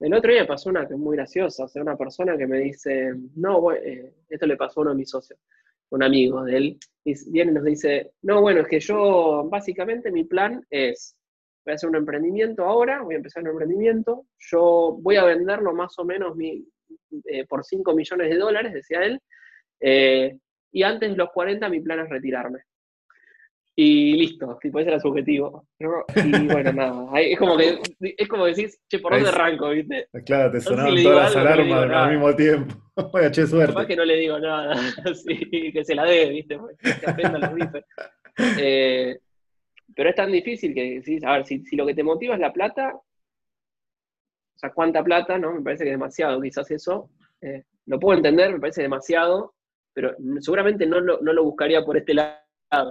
El 0.00 0.12
otro 0.12 0.30
día 0.30 0.46
pasó 0.46 0.68
una 0.68 0.86
que 0.86 0.92
es 0.92 1.00
muy 1.00 1.16
graciosa, 1.16 1.64
o 1.64 1.68
sea, 1.68 1.80
una 1.80 1.96
persona 1.96 2.36
que 2.36 2.46
me 2.46 2.58
dice, 2.58 3.14
no, 3.36 3.72
eh, 3.72 4.12
esto 4.28 4.46
le 4.46 4.56
pasó 4.56 4.80
a 4.80 4.82
uno 4.82 4.90
de 4.90 4.96
mis 4.98 5.08
socios, 5.08 5.38
un 5.90 6.02
amigo 6.02 6.44
de 6.44 6.56
él, 6.56 6.78
y 7.04 7.30
viene 7.30 7.52
y 7.52 7.54
nos 7.54 7.64
dice, 7.64 8.12
no, 8.22 8.40
bueno, 8.40 8.62
es 8.62 8.68
que 8.68 8.80
yo, 8.80 9.48
básicamente 9.50 10.10
mi 10.10 10.24
plan 10.24 10.64
es, 10.70 11.16
voy 11.64 11.72
a 11.72 11.74
hacer 11.76 11.88
un 11.88 11.96
emprendimiento 11.96 12.64
ahora, 12.64 13.02
voy 13.02 13.14
a 13.14 13.18
empezar 13.18 13.42
un 13.44 13.50
emprendimiento, 13.50 14.26
yo 14.38 14.96
voy 15.00 15.16
a 15.16 15.24
venderlo 15.24 15.72
más 15.72 15.98
o 15.98 16.04
menos 16.04 16.36
mi, 16.36 16.66
eh, 17.24 17.46
por 17.46 17.64
5 17.64 17.94
millones 17.94 18.30
de 18.30 18.36
dólares, 18.36 18.72
decía 18.72 19.04
él, 19.04 19.20
eh, 19.80 20.36
y 20.72 20.82
antes 20.82 21.10
de 21.10 21.16
los 21.16 21.30
40 21.30 21.68
mi 21.68 21.80
plan 21.80 22.00
es 22.00 22.08
retirarme. 22.08 22.60
Y 23.78 24.16
listo, 24.16 24.58
tipo, 24.62 24.80
ese 24.80 24.88
era 24.88 24.98
su 24.98 25.08
objetivo. 25.08 25.68
Y 25.78 26.46
bueno, 26.46 26.72
nada, 26.72 27.20
es 27.20 27.38
como 27.38 27.58
que 27.58 27.78
es 28.00 28.26
como 28.26 28.46
decís, 28.46 28.80
che, 28.88 28.98
¿por 29.00 29.12
dónde 29.12 29.28
arranco, 29.28 29.68
viste? 29.68 30.08
Claro, 30.24 30.50
te 30.50 30.62
sonaban 30.62 31.02
todas 31.02 31.34
las 31.34 31.36
alarmas 31.36 31.90
al 31.90 32.10
mismo 32.12 32.34
tiempo. 32.34 32.74
Oiga, 33.12 33.30
che, 33.30 33.46
suerte. 33.46 33.74
Capaz 33.74 33.86
que 33.86 33.96
no 33.96 34.06
le 34.06 34.16
digo 34.16 34.38
nada, 34.38 34.74
sí, 35.14 35.70
que 35.72 35.84
se 35.84 35.94
la 35.94 36.04
dé, 36.04 36.30
viste, 36.30 36.58
que 36.80 37.10
aprenda 37.10 37.38
los 37.38 37.54
bifes. 37.54 37.84
Eh, 38.58 39.18
pero 39.94 40.08
es 40.08 40.14
tan 40.14 40.32
difícil 40.32 40.72
que 40.72 40.94
decís, 40.94 41.22
a 41.22 41.32
ver, 41.32 41.44
si, 41.44 41.62
si, 41.66 41.76
lo 41.76 41.84
que 41.84 41.94
te 41.94 42.02
motiva 42.02 42.32
es 42.32 42.40
la 42.40 42.54
plata, 42.54 42.94
o 42.94 44.58
sea, 44.58 44.72
cuánta 44.72 45.04
plata, 45.04 45.36
¿no? 45.36 45.52
Me 45.52 45.60
parece 45.60 45.84
que 45.84 45.90
es 45.90 45.94
demasiado, 45.94 46.40
quizás 46.40 46.70
eso. 46.70 47.10
Eh, 47.42 47.62
lo 47.84 48.00
puedo 48.00 48.16
entender, 48.16 48.52
me 48.52 48.60
parece 48.60 48.80
demasiado, 48.80 49.54
pero 49.92 50.16
seguramente 50.40 50.86
no 50.86 50.98
lo, 51.00 51.20
no 51.20 51.34
lo 51.34 51.44
buscaría 51.44 51.84
por 51.84 51.98
este 51.98 52.14
lado 52.14 52.45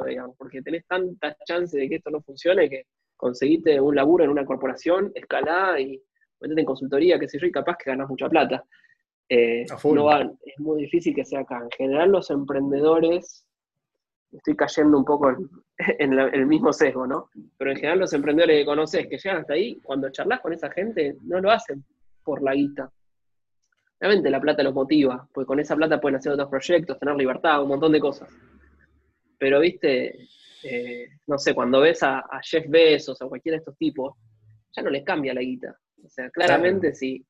digamos, 0.07 0.35
porque 0.38 0.61
tenés 0.61 0.85
tantas 0.88 1.35
chances 1.45 1.79
de 1.79 1.89
que 1.89 1.95
esto 1.95 2.09
no 2.09 2.21
funcione 2.21 2.69
que 2.69 2.85
conseguiste 3.15 3.79
un 3.79 3.95
laburo 3.95 4.23
en 4.23 4.29
una 4.29 4.45
corporación, 4.45 5.11
escalada 5.15 5.79
y 5.79 6.01
metete 6.41 6.61
en 6.61 6.65
consultoría, 6.65 7.19
qué 7.19 7.27
sé 7.27 7.39
yo, 7.39 7.47
y 7.47 7.51
capaz 7.51 7.77
que 7.77 7.89
ganas 7.89 8.09
mucha 8.09 8.29
plata. 8.29 8.63
Eh, 9.27 9.65
no 9.83 10.11
es 10.21 10.59
muy 10.59 10.83
difícil 10.83 11.15
que 11.15 11.25
sea 11.25 11.41
acá. 11.41 11.59
En 11.63 11.71
general 11.71 12.11
los 12.11 12.29
emprendedores, 12.29 13.45
estoy 14.31 14.55
cayendo 14.55 14.97
un 14.97 15.05
poco 15.05 15.35
en, 15.77 16.19
el 16.19 16.45
mismo 16.45 16.71
sesgo, 16.71 17.07
¿no? 17.07 17.29
Pero 17.57 17.71
en 17.71 17.77
general 17.77 17.99
los 17.99 18.13
emprendedores 18.13 18.59
que 18.59 18.65
conoces 18.65 19.07
que 19.07 19.17
llegan 19.17 19.41
hasta 19.41 19.53
ahí, 19.53 19.79
cuando 19.83 20.09
charlas 20.09 20.41
con 20.41 20.53
esa 20.53 20.69
gente, 20.69 21.17
no 21.23 21.39
lo 21.39 21.51
hacen 21.51 21.83
por 22.23 22.41
la 22.41 22.53
guita. 22.53 22.91
Realmente 23.99 24.29
la 24.29 24.41
plata 24.41 24.61
los 24.61 24.73
motiva, 24.73 25.27
porque 25.33 25.47
con 25.47 25.59
esa 25.59 25.75
plata 25.75 26.01
pueden 26.01 26.17
hacer 26.17 26.33
otros 26.33 26.49
proyectos, 26.49 26.99
tener 26.99 27.15
libertad, 27.15 27.61
un 27.63 27.69
montón 27.69 27.91
de 27.91 27.99
cosas. 27.99 28.29
Pero, 29.45 29.60
viste, 29.60 30.27
eh, 30.63 31.08
no 31.27 31.38
sé, 31.38 31.53
cuando 31.53 31.79
ves 31.79 32.01
a, 32.01 32.23
Jeff 32.41 32.65
Bezos 32.67 33.21
o 33.21 33.29
cualquiera 33.29 33.58
de 33.58 33.60
estos 33.60 33.77
tipos, 33.77 34.15
ya 34.75 34.81
no 34.81 34.89
les 34.89 35.03
cambia 35.03 35.36
la 35.36 35.41
guita. 35.41 35.79
O 36.03 36.10
sea, 36.10 36.31
claramente 36.31 36.95
sí. 36.95 37.23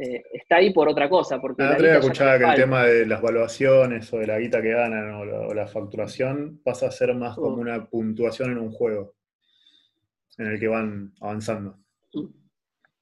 Eh, 0.00 0.22
está 0.32 0.58
ahí 0.58 0.72
por 0.72 0.88
otra 0.88 1.08
cosa. 1.08 1.40
Porque 1.40 1.64
la 1.64 1.72
otra 1.72 1.98
escuchaba 1.98 2.38
que 2.38 2.44
el 2.44 2.54
tema 2.54 2.84
de 2.84 3.06
las 3.06 3.20
valuaciones 3.20 4.12
o 4.12 4.18
de 4.18 4.28
la 4.28 4.38
guita 4.38 4.62
que 4.62 4.70
ganan 4.70 5.14
o 5.14 5.52
la, 5.52 5.66
facturación 5.66 6.60
pasa 6.62 6.86
a 6.86 6.92
ser 6.92 7.12
más 7.16 7.34
como 7.34 7.56
una 7.56 7.84
puntuación 7.86 8.52
en 8.52 8.58
un 8.58 8.70
juego 8.70 9.16
en 10.38 10.46
el 10.46 10.60
que 10.60 10.68
van 10.68 11.12
avanzando. 11.20 11.76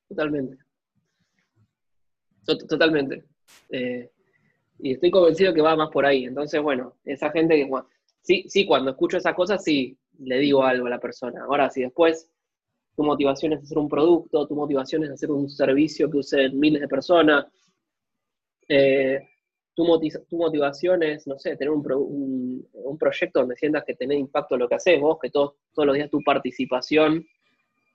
Totalmente. 0.08 0.56
Totalmente. 2.46 3.24
Eh, 3.68 4.10
y 4.78 4.92
estoy 4.92 5.10
convencido 5.10 5.52
que 5.52 5.60
va 5.60 5.76
más 5.76 5.90
por 5.90 6.06
ahí. 6.06 6.24
Entonces, 6.24 6.62
bueno, 6.62 6.96
esa 7.04 7.30
gente 7.30 7.56
que, 7.56 7.68
sí, 8.24 8.44
sí, 8.48 8.66
cuando 8.66 8.90
escucho 8.90 9.18
esas 9.18 9.34
cosas, 9.34 9.62
sí, 9.62 9.96
le 10.18 10.38
digo 10.38 10.64
algo 10.64 10.86
a 10.86 10.90
la 10.90 10.98
persona. 10.98 11.44
Ahora, 11.44 11.70
si 11.70 11.82
después 11.82 12.30
tu 12.96 13.02
motivación 13.04 13.52
es 13.52 13.62
hacer 13.62 13.78
un 13.78 13.88
producto, 13.88 14.46
tu 14.46 14.56
motivación 14.56 15.04
es 15.04 15.10
hacer 15.10 15.30
un 15.30 15.48
servicio 15.48 16.10
que 16.10 16.18
usen 16.18 16.58
miles 16.58 16.80
de 16.80 16.88
personas, 16.88 17.46
eh, 18.68 19.20
tu, 19.74 19.84
motivación 20.36 21.02
es, 21.02 21.26
no 21.26 21.38
sé, 21.38 21.56
tener 21.56 21.70
un, 21.70 21.82
proyecto 22.98 23.40
donde 23.40 23.56
sientas 23.56 23.84
que 23.84 23.94
tenés 23.94 24.18
impacto 24.18 24.54
en 24.54 24.60
lo 24.60 24.68
que 24.68 24.76
haces 24.76 25.00
vos, 25.00 25.18
que 25.20 25.30
todos, 25.30 25.54
todos 25.74 25.86
los 25.86 25.96
días 25.96 26.10
tu 26.10 26.22
participación 26.22 27.26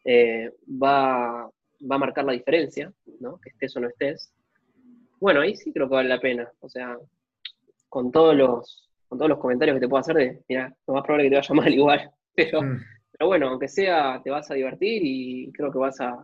eh, 0.03 0.51
va, 0.67 1.49
va, 1.89 1.95
a 1.95 1.99
marcar 1.99 2.25
la 2.25 2.33
diferencia, 2.33 2.93
¿no? 3.19 3.39
que 3.39 3.49
estés 3.49 3.75
o 3.77 3.79
no 3.79 3.87
estés. 3.87 4.31
Bueno, 5.19 5.41
ahí 5.41 5.55
sí 5.55 5.71
creo 5.71 5.87
que 5.87 5.95
vale 5.95 6.09
la 6.09 6.19
pena. 6.19 6.51
O 6.59 6.69
sea, 6.69 6.97
con 7.87 8.11
todos 8.11 8.35
los, 8.35 8.88
con 9.09 9.17
todos 9.17 9.29
los 9.29 9.39
comentarios 9.39 9.75
que 9.75 9.81
te 9.81 9.89
puedo 9.89 9.99
hacer 9.99 10.15
de, 10.15 10.43
mira, 10.47 10.73
lo 10.87 10.93
más 10.93 11.03
probable 11.03 11.25
es 11.25 11.29
que 11.29 11.35
te 11.35 11.53
vaya 11.53 11.53
mal 11.63 11.73
igual, 11.73 12.11
pero, 12.35 12.61
mm. 12.61 12.79
pero 13.11 13.27
bueno, 13.27 13.49
aunque 13.49 13.67
sea, 13.67 14.21
te 14.23 14.29
vas 14.29 14.49
a 14.49 14.53
divertir 14.53 15.01
y 15.03 15.51
creo 15.51 15.71
que 15.71 15.79
vas 15.79 15.99
a, 15.99 16.21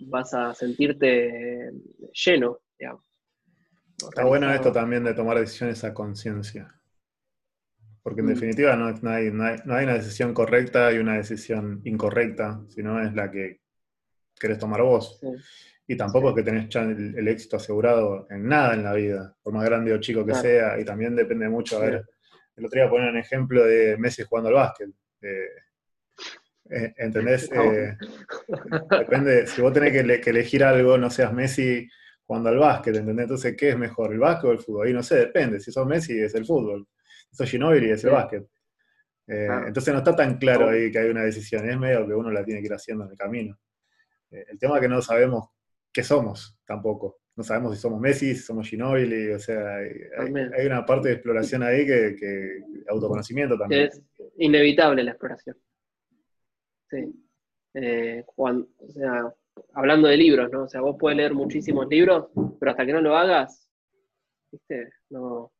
vas 0.00 0.34
a 0.34 0.54
sentirte 0.54 1.72
lleno, 2.12 2.58
digamos. 2.78 3.02
Está 3.96 4.24
bueno 4.24 4.52
esto 4.52 4.70
también 4.70 5.04
de 5.04 5.14
tomar 5.14 5.38
decisiones 5.38 5.82
a 5.84 5.94
conciencia. 5.94 6.72
Porque 8.02 8.20
en 8.20 8.26
mm. 8.26 8.30
definitiva 8.30 8.76
no, 8.76 8.86
hay, 9.10 9.30
no, 9.32 9.44
hay, 9.44 9.84
una 9.84 9.94
decisión 9.94 10.34
correcta 10.34 10.92
y 10.92 10.98
una 10.98 11.16
decisión 11.16 11.80
incorrecta, 11.84 12.62
sino 12.68 13.02
es 13.02 13.14
la 13.14 13.30
que 13.30 13.60
querés 14.38 14.58
tomar 14.58 14.82
vos. 14.82 15.18
Y 15.88 15.96
tampoco 15.96 16.30
es 16.30 16.34
que 16.34 16.42
tenés 16.42 16.68
ya 16.68 16.82
el, 16.82 17.28
éxito 17.28 17.56
asegurado 17.56 18.26
en 18.30 18.48
nada 18.48 18.74
en 18.74 18.82
la 18.82 18.92
vida, 18.92 19.36
por 19.42 19.52
más 19.52 19.64
grande 19.64 19.92
o 19.92 20.00
chico 20.00 20.26
que 20.26 20.34
sea, 20.34 20.80
y 20.80 20.84
también 20.84 21.14
depende 21.14 21.48
mucho, 21.48 21.76
a 21.76 21.80
ver, 21.80 22.04
el 22.56 22.64
otro 22.64 22.80
día 22.80 22.90
poner 22.90 23.10
un 23.10 23.18
ejemplo 23.18 23.64
de 23.64 23.96
Messi 23.98 24.22
jugando 24.24 24.48
al 24.48 24.54
básquet. 24.54 24.88
Eh, 25.22 25.48
eh, 26.70 26.94
¿Entendés? 26.96 27.50
Eh, 27.56 27.96
depende, 28.98 29.46
si 29.46 29.62
vos 29.62 29.72
tenés 29.72 29.92
que, 29.92 30.30
elegir 30.30 30.64
algo, 30.64 30.98
no 30.98 31.10
seas 31.10 31.32
Messi 31.32 31.86
jugando 32.24 32.48
al 32.48 32.58
básquet, 32.58 32.96
¿entendés? 32.96 33.24
Entonces, 33.24 33.54
¿qué 33.56 33.70
es 33.70 33.78
mejor, 33.78 34.12
el 34.12 34.18
básquet 34.18 34.50
o 34.50 34.52
el 34.52 34.58
fútbol? 34.58 34.86
Ahí 34.86 34.92
no 34.92 35.02
sé, 35.02 35.16
depende. 35.16 35.60
Si 35.60 35.70
sos 35.70 35.86
Messi 35.86 36.18
es 36.18 36.34
el 36.34 36.46
fútbol, 36.46 36.88
si 37.30 37.36
sos 37.36 37.48
Ginobili 37.48 37.90
es 37.90 38.02
el 38.04 38.10
básquet. 38.10 38.44
Entonces 39.28 39.92
no 39.92 39.98
está 39.98 40.14
tan 40.14 40.38
claro 40.38 40.68
ahí 40.68 40.90
que 40.90 41.00
hay 41.00 41.10
una 41.10 41.22
decisión, 41.22 41.68
es 41.68 41.76
medio 41.76 42.06
que 42.06 42.14
uno 42.14 42.30
la 42.30 42.44
tiene 42.44 42.60
que 42.60 42.66
ir 42.66 42.74
haciendo 42.74 43.04
en 43.04 43.10
el 43.10 43.16
camino. 43.16 43.58
el 44.30 44.56
tema 44.56 44.76
es 44.76 44.82
que 44.82 44.88
no 44.88 45.02
sabemos 45.02 45.50
qué 45.96 46.02
somos 46.02 46.54
tampoco. 46.66 47.20
No 47.36 47.42
sabemos 47.42 47.74
si 47.74 47.80
somos 47.80 47.98
Messi, 47.98 48.34
si 48.34 48.42
somos 48.42 48.68
Ginobili, 48.68 49.30
o 49.30 49.38
sea, 49.38 49.76
hay, 49.78 50.66
una 50.66 50.84
parte 50.84 51.08
de 51.08 51.14
exploración 51.14 51.62
ahí 51.62 51.86
que, 51.86 52.60
autoconocimiento 52.88 53.56
también. 53.56 53.84
Es 53.84 54.02
inevitable 54.36 55.02
la 55.02 55.12
exploración. 55.12 55.56
Sí. 56.90 56.98
Eh, 57.72 58.24
o 58.36 58.66
sea, 58.88 59.34
hablando 59.72 60.08
de 60.08 60.18
libros, 60.18 60.52
¿no? 60.52 60.64
O 60.64 60.68
sea, 60.68 60.82
vos 60.82 60.96
puedes 61.00 61.16
leer 61.16 61.32
muchísimos 61.32 61.88
libros, 61.88 62.26
pero 62.60 62.72
hasta 62.72 62.84
que 62.84 62.92
no 62.92 63.00
lo 63.00 63.16
hagas, 63.16 63.66
¿viste? 64.52 64.90
No. 65.08 65.50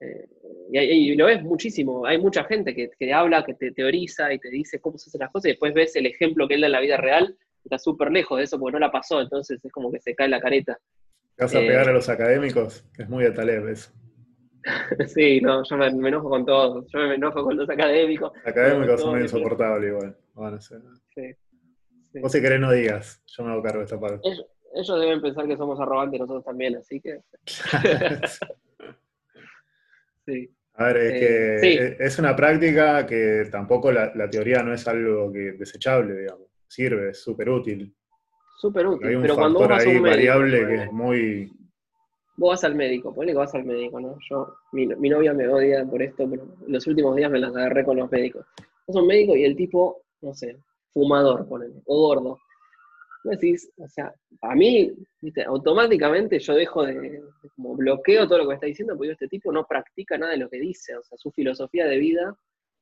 Eh, 0.00 0.28
y, 0.72 1.14
lo 1.14 1.26
ves 1.26 1.42
muchísimo. 1.42 2.06
Hay 2.06 2.16
mucha 2.16 2.44
gente 2.44 2.74
que, 2.74 2.90
que 2.98 3.12
habla, 3.12 3.44
que 3.44 3.52
te 3.52 3.70
teoriza 3.72 4.32
y 4.32 4.38
te 4.38 4.48
dice 4.48 4.80
cómo 4.80 4.96
se 4.96 5.10
hacen 5.10 5.20
las 5.20 5.30
cosas, 5.30 5.46
y 5.46 5.50
después 5.50 5.74
ves 5.74 5.94
el 5.96 6.06
ejemplo 6.06 6.48
que 6.48 6.54
él 6.54 6.62
da 6.62 6.68
en 6.68 6.72
la 6.72 6.80
vida 6.80 6.96
real, 6.96 7.36
está 7.64 7.78
súper 7.78 8.10
lejos 8.10 8.38
de 8.38 8.44
eso 8.44 8.58
porque 8.58 8.74
no 8.74 8.78
la 8.78 8.90
pasó, 8.90 9.20
entonces 9.20 9.62
es 9.62 9.72
como 9.72 9.90
que 9.90 10.00
se 10.00 10.14
cae 10.14 10.28
la 10.28 10.40
careta. 10.40 10.78
¿Te 11.36 11.44
vas 11.44 11.54
a 11.54 11.60
pegar 11.60 11.88
a 11.88 11.90
eh, 11.90 11.94
los 11.94 12.08
académicos? 12.08 12.84
Es 12.98 13.08
muy 13.08 13.24
de 13.24 13.32
Taleb 13.32 13.68
eso. 13.68 13.90
sí, 15.06 15.40
no, 15.40 15.64
yo 15.64 15.76
me, 15.76 15.86
enojo 15.86 16.28
con 16.28 16.46
todos. 16.46 16.86
Yo 16.92 16.98
me 17.00 17.14
enojo 17.14 17.42
con 17.42 17.56
los 17.56 17.68
académicos. 17.68 18.32
Académicos 18.44 19.00
son 19.00 19.14
muy 19.14 19.22
insoportables 19.22 19.90
igual. 19.90 20.16
Bueno, 20.34 20.60
sí. 20.60 20.74
Vos 22.20 22.30
si 22.30 22.42
querés 22.42 22.60
no 22.60 22.70
digas, 22.70 23.22
yo 23.26 23.44
me 23.44 23.52
hago 23.52 23.62
cargo 23.62 23.78
de 23.78 23.84
esta 23.84 23.98
parte. 23.98 24.20
Ellos, 24.74 25.00
deben 25.00 25.20
pensar 25.20 25.46
que 25.46 25.56
somos 25.56 25.78
arrogantes 25.80 26.20
nosotros 26.20 26.44
también, 26.44 26.76
así 26.76 27.00
que... 27.00 27.20
sí. 30.26 30.54
A 30.74 30.86
ver, 30.86 30.96
es 30.96 31.12
que 31.12 31.96
es 32.02 32.18
una 32.18 32.34
práctica 32.34 33.06
que 33.06 33.46
tampoco 33.50 33.92
la, 33.92 34.30
teoría 34.30 34.62
no 34.62 34.72
es 34.72 34.88
algo 34.88 35.30
que 35.32 35.52
desechable, 35.52 36.14
digamos. 36.14 36.48
Sirve, 36.72 37.10
es 37.10 37.22
súper 37.22 37.50
útil. 37.50 37.94
Súper 38.56 38.86
útil. 38.86 39.06
Hay 39.06 39.14
un 39.16 39.22
pero 39.22 39.36
cuando 39.36 39.60
vas 39.68 39.84
ahí 39.84 39.98
variable 39.98 40.66
que 40.66 40.74
es 40.84 40.92
muy 40.92 41.52
vos 42.36 42.50
vas 42.50 42.64
al 42.64 42.74
médico, 42.74 43.14
ponle 43.14 43.32
que 43.32 43.38
vas 43.38 43.54
al 43.54 43.64
médico, 43.64 44.00
¿no? 44.00 44.16
Yo, 44.30 44.56
mi, 44.72 44.86
novia 44.86 45.34
me 45.34 45.46
odia 45.48 45.84
por 45.84 46.00
esto, 46.00 46.26
pero 46.28 46.44
en 46.66 46.72
los 46.72 46.86
últimos 46.86 47.14
días 47.14 47.30
me 47.30 47.38
las 47.38 47.54
agarré 47.54 47.84
con 47.84 47.98
los 47.98 48.10
médicos. 48.10 48.46
Vas 48.86 48.96
a 48.96 49.00
un 49.00 49.06
médico 49.06 49.36
y 49.36 49.44
el 49.44 49.54
tipo, 49.54 50.02
no 50.22 50.32
sé, 50.32 50.56
fumador, 50.94 51.46
ponele, 51.46 51.74
o 51.84 52.08
gordo. 52.08 52.38
Me 53.24 53.36
decís, 53.36 53.70
o 53.76 53.86
sea, 53.86 54.14
a 54.40 54.54
mí, 54.54 54.90
¿viste? 55.20 55.44
automáticamente 55.44 56.38
yo 56.38 56.54
dejo 56.54 56.86
de, 56.86 57.22
como 57.54 57.76
bloqueo 57.76 58.26
todo 58.26 58.38
lo 58.38 58.44
que 58.44 58.48
me 58.48 58.54
está 58.54 58.66
diciendo, 58.66 58.96
porque 58.96 59.12
este 59.12 59.28
tipo 59.28 59.52
no 59.52 59.66
practica 59.66 60.16
nada 60.16 60.32
de 60.32 60.38
lo 60.38 60.48
que 60.48 60.58
dice, 60.58 60.96
o 60.96 61.02
sea, 61.02 61.18
su 61.18 61.30
filosofía 61.32 61.86
de 61.86 61.98
vida. 61.98 62.34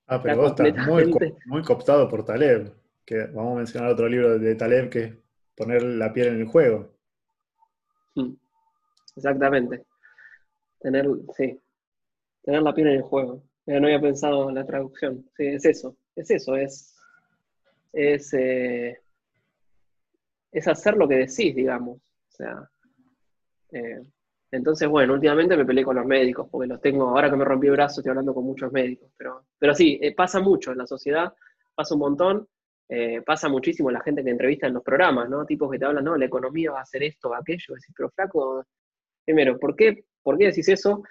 Ah, 0.06 0.22
pero 0.22 0.36
vos 0.36 0.52
estás 0.52 0.86
muy, 0.86 1.12
muy 1.46 1.62
cooptado 1.62 2.08
por 2.08 2.24
Taleb, 2.24 2.72
que 3.10 3.26
vamos 3.26 3.54
a 3.54 3.56
mencionar 3.56 3.90
otro 3.90 4.08
libro 4.08 4.38
de 4.38 4.54
Taleb 4.54 4.88
que 4.88 5.02
es 5.02 5.14
poner 5.56 5.82
la 5.82 6.12
piel 6.12 6.28
en 6.28 6.40
el 6.42 6.46
juego. 6.46 6.94
Hmm. 8.14 8.34
Exactamente. 9.16 9.84
Tener, 10.78 11.08
sí, 11.36 11.60
tener 12.44 12.62
la 12.62 12.72
piel 12.72 12.86
en 12.86 12.94
el 12.94 13.02
juego. 13.02 13.42
no 13.66 13.86
había 13.88 14.00
pensado 14.00 14.48
en 14.48 14.54
la 14.54 14.64
traducción. 14.64 15.28
Sí, 15.36 15.44
es 15.44 15.64
eso, 15.64 15.96
es 16.14 16.30
eso, 16.30 16.54
es, 16.54 16.96
es, 17.92 18.32
eh, 18.32 18.96
es 20.52 20.68
hacer 20.68 20.96
lo 20.96 21.08
que 21.08 21.16
decís, 21.16 21.52
digamos. 21.56 21.98
O 21.98 22.32
sea, 22.32 22.70
eh, 23.72 24.02
entonces, 24.52 24.88
bueno, 24.88 25.14
últimamente 25.14 25.56
me 25.56 25.64
peleé 25.64 25.84
con 25.84 25.96
los 25.96 26.06
médicos, 26.06 26.46
porque 26.48 26.68
los 26.68 26.80
tengo, 26.80 27.08
ahora 27.08 27.28
que 27.28 27.36
me 27.36 27.44
rompí 27.44 27.66
el 27.66 27.72
brazo, 27.72 28.02
estoy 28.02 28.10
hablando 28.10 28.34
con 28.34 28.44
muchos 28.44 28.70
médicos, 28.70 29.10
pero, 29.16 29.46
pero 29.58 29.74
sí, 29.74 29.98
eh, 30.00 30.14
pasa 30.14 30.38
mucho 30.38 30.70
en 30.70 30.78
la 30.78 30.86
sociedad, 30.86 31.34
pasa 31.74 31.94
un 31.94 32.00
montón, 32.00 32.48
pasa 33.24 33.48
muchísimo 33.48 33.90
la 33.90 34.00
gente 34.00 34.24
que 34.24 34.30
entrevista 34.30 34.66
en 34.66 34.74
los 34.74 34.82
programas, 34.82 35.28
¿no? 35.28 35.46
Tipos 35.46 35.70
que 35.70 35.78
te 35.78 35.84
hablan, 35.84 36.04
no, 36.04 36.16
la 36.16 36.24
economía 36.24 36.72
va 36.72 36.80
a 36.80 36.82
hacer 36.82 37.02
esto, 37.04 37.34
aquello, 37.34 37.74
decís, 37.74 37.94
pero 37.96 38.10
flaco, 38.10 38.64
primero, 39.24 39.58
¿por 39.58 39.76
qué, 39.76 40.04
¿por 40.22 40.36
qué 40.36 40.46
decís 40.46 40.68
eso? 40.68 41.02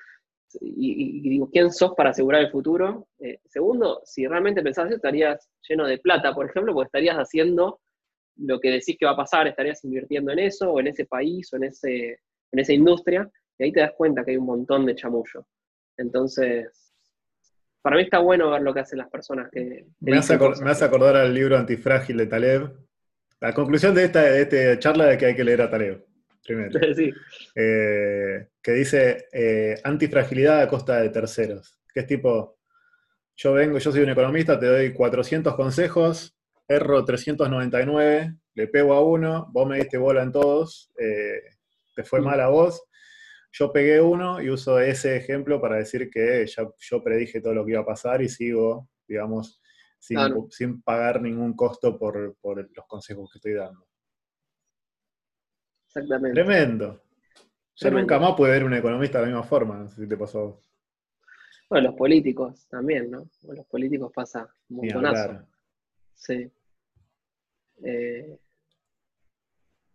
Y, 0.59 1.29
digo, 1.29 1.49
¿quién 1.51 1.71
sos 1.71 1.93
para 1.95 2.09
asegurar 2.09 2.41
el 2.41 2.51
futuro? 2.51 3.07
Eh, 3.19 3.39
segundo, 3.45 4.01
si 4.03 4.27
realmente 4.27 4.63
pensás 4.63 4.87
eso, 4.87 4.95
estarías 4.95 5.47
lleno 5.67 5.85
de 5.85 5.99
plata, 5.99 6.33
por 6.33 6.47
ejemplo, 6.47 6.73
porque 6.73 6.87
estarías 6.87 7.17
haciendo 7.17 7.79
lo 8.37 8.59
que 8.59 8.71
decís 8.71 8.97
que 8.97 9.05
va 9.05 9.11
a 9.11 9.17
pasar, 9.17 9.47
estarías 9.47 9.83
invirtiendo 9.83 10.31
en 10.31 10.39
eso, 10.39 10.71
o 10.71 10.79
en 10.79 10.87
ese 10.87 11.05
país, 11.05 11.51
o 11.53 11.57
en, 11.57 11.65
ese, 11.65 12.19
en 12.51 12.59
esa 12.59 12.73
industria, 12.73 13.29
y 13.57 13.63
ahí 13.65 13.71
te 13.71 13.81
das 13.81 13.93
cuenta 13.95 14.23
que 14.23 14.31
hay 14.31 14.37
un 14.37 14.45
montón 14.45 14.85
de 14.85 14.95
chamullo. 14.95 15.45
Entonces, 15.97 16.88
para 17.81 17.95
mí 17.95 18.03
está 18.03 18.19
bueno 18.19 18.51
ver 18.51 18.61
lo 18.61 18.73
que 18.73 18.81
hacen 18.81 18.99
las 18.99 19.09
personas 19.09 19.49
que... 19.51 19.85
me, 19.99 20.17
hace 20.17 20.85
acordar 20.85 21.15
al 21.15 21.33
libro 21.33 21.57
Antifrágil 21.57 22.17
de 22.17 22.27
Taleb. 22.27 22.71
La 23.39 23.53
conclusión 23.53 23.95
de 23.95 24.05
esta, 24.05 24.21
de 24.21 24.41
esta 24.41 24.79
charla 24.79 25.11
es 25.11 25.17
que 25.17 25.27
hay 25.27 25.35
que 25.35 25.43
leer 25.43 25.61
a 25.61 25.69
Taleb 25.69 26.09
primero. 26.49 26.79
Eh, 27.55 28.47
que 28.61 28.71
dice 28.71 29.27
eh, 29.33 29.75
antifragilidad 29.83 30.61
a 30.61 30.67
costa 30.67 31.01
de 31.01 31.09
terceros. 31.09 31.77
Que 31.93 32.01
es 32.01 32.07
tipo, 32.07 32.57
yo 33.35 33.53
vengo, 33.53 33.77
yo 33.79 33.91
soy 33.91 34.01
un 34.01 34.09
economista, 34.09 34.59
te 34.59 34.67
doy 34.67 34.93
400 34.93 35.55
consejos, 35.55 36.37
erro 36.67 37.03
399, 37.03 38.35
le 38.53 38.67
pego 38.67 38.93
a 38.93 39.03
uno, 39.03 39.49
vos 39.51 39.67
me 39.67 39.77
diste 39.77 39.97
bola 39.97 40.23
en 40.23 40.31
todos, 40.31 40.91
eh, 40.97 41.41
te 41.95 42.03
fue 42.03 42.21
mal 42.21 42.39
a 42.39 42.47
vos, 42.47 42.83
yo 43.51 43.71
pegué 43.71 44.01
uno 44.01 44.41
y 44.41 44.49
uso 44.49 44.79
ese 44.79 45.15
ejemplo 45.15 45.59
para 45.59 45.77
decir 45.77 46.09
que 46.09 46.45
ya, 46.45 46.69
yo 46.77 47.03
predije 47.03 47.41
todo 47.41 47.53
lo 47.53 47.65
que 47.65 47.71
iba 47.71 47.81
a 47.81 47.85
pasar 47.85 48.21
y 48.21 48.29
sigo, 48.29 48.89
digamos, 49.07 49.61
sin, 49.99 50.81
pagar 50.81 51.21
ningún 51.21 51.55
costo 51.55 51.97
por, 51.97 52.35
por 52.41 52.57
los 52.57 52.85
consejos 52.87 53.31
que 53.31 53.37
estoy 53.39 53.53
dando. 53.53 53.87
Exactamente. 55.87 56.41
Tremendo. 56.41 57.03
Ya 57.75 57.89
nunca 57.89 58.19
más 58.19 58.35
puede 58.35 58.53
ver 58.53 58.63
un 58.65 58.73
economista 58.73 59.19
de 59.19 59.25
la 59.25 59.31
misma 59.31 59.43
forma, 59.43 59.77
no 59.77 59.87
sé 59.87 60.01
si 60.01 60.07
te 60.07 60.17
pasó. 60.17 60.61
Bueno, 61.69 61.89
los 61.89 61.97
políticos 61.97 62.67
también, 62.67 63.09
¿no? 63.09 63.29
los 63.43 63.65
políticos 63.67 64.11
pasa 64.13 64.53
un 64.69 64.77
montonazo. 64.77 65.47
Sí. 66.15 66.51
Eh, 67.83 68.37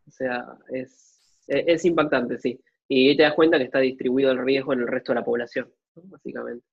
o 0.07 0.11
sea, 0.11 0.59
es, 0.69 1.85
impactante, 1.85 2.39
sí. 2.39 2.59
Y 2.89 3.17
te 3.17 3.23
das 3.23 3.35
cuenta 3.35 3.59
que 3.59 3.65
está 3.65 3.79
distribuido 3.79 4.31
el 4.31 4.45
riesgo 4.45 4.73
en 4.73 4.81
el 4.81 4.89
resto 4.89 5.13
de 5.13 5.21
la 5.21 5.25
población, 5.25 5.73
básicamente. 5.95 6.67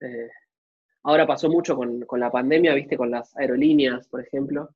Eh, 0.00 0.28
ahora 1.04 1.26
pasó 1.26 1.48
mucho 1.48 1.76
con, 1.76 2.20
la 2.20 2.30
pandemia, 2.30 2.74
viste, 2.74 2.96
con 2.96 3.10
las 3.10 3.36
aerolíneas, 3.36 4.08
por 4.08 4.20
ejemplo, 4.20 4.70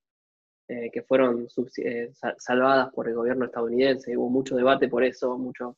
eh, 0.68 0.90
que 0.92 1.02
fueron 1.02 1.48
eh, 1.78 2.12
salvadas 2.38 2.92
por 2.92 3.08
el 3.08 3.14
gobierno 3.14 3.46
estadounidense. 3.46 4.16
Hubo 4.16 4.30
mucho 4.30 4.56
debate 4.56 4.88
por 4.88 5.02
eso, 5.04 5.36
mucho 5.36 5.76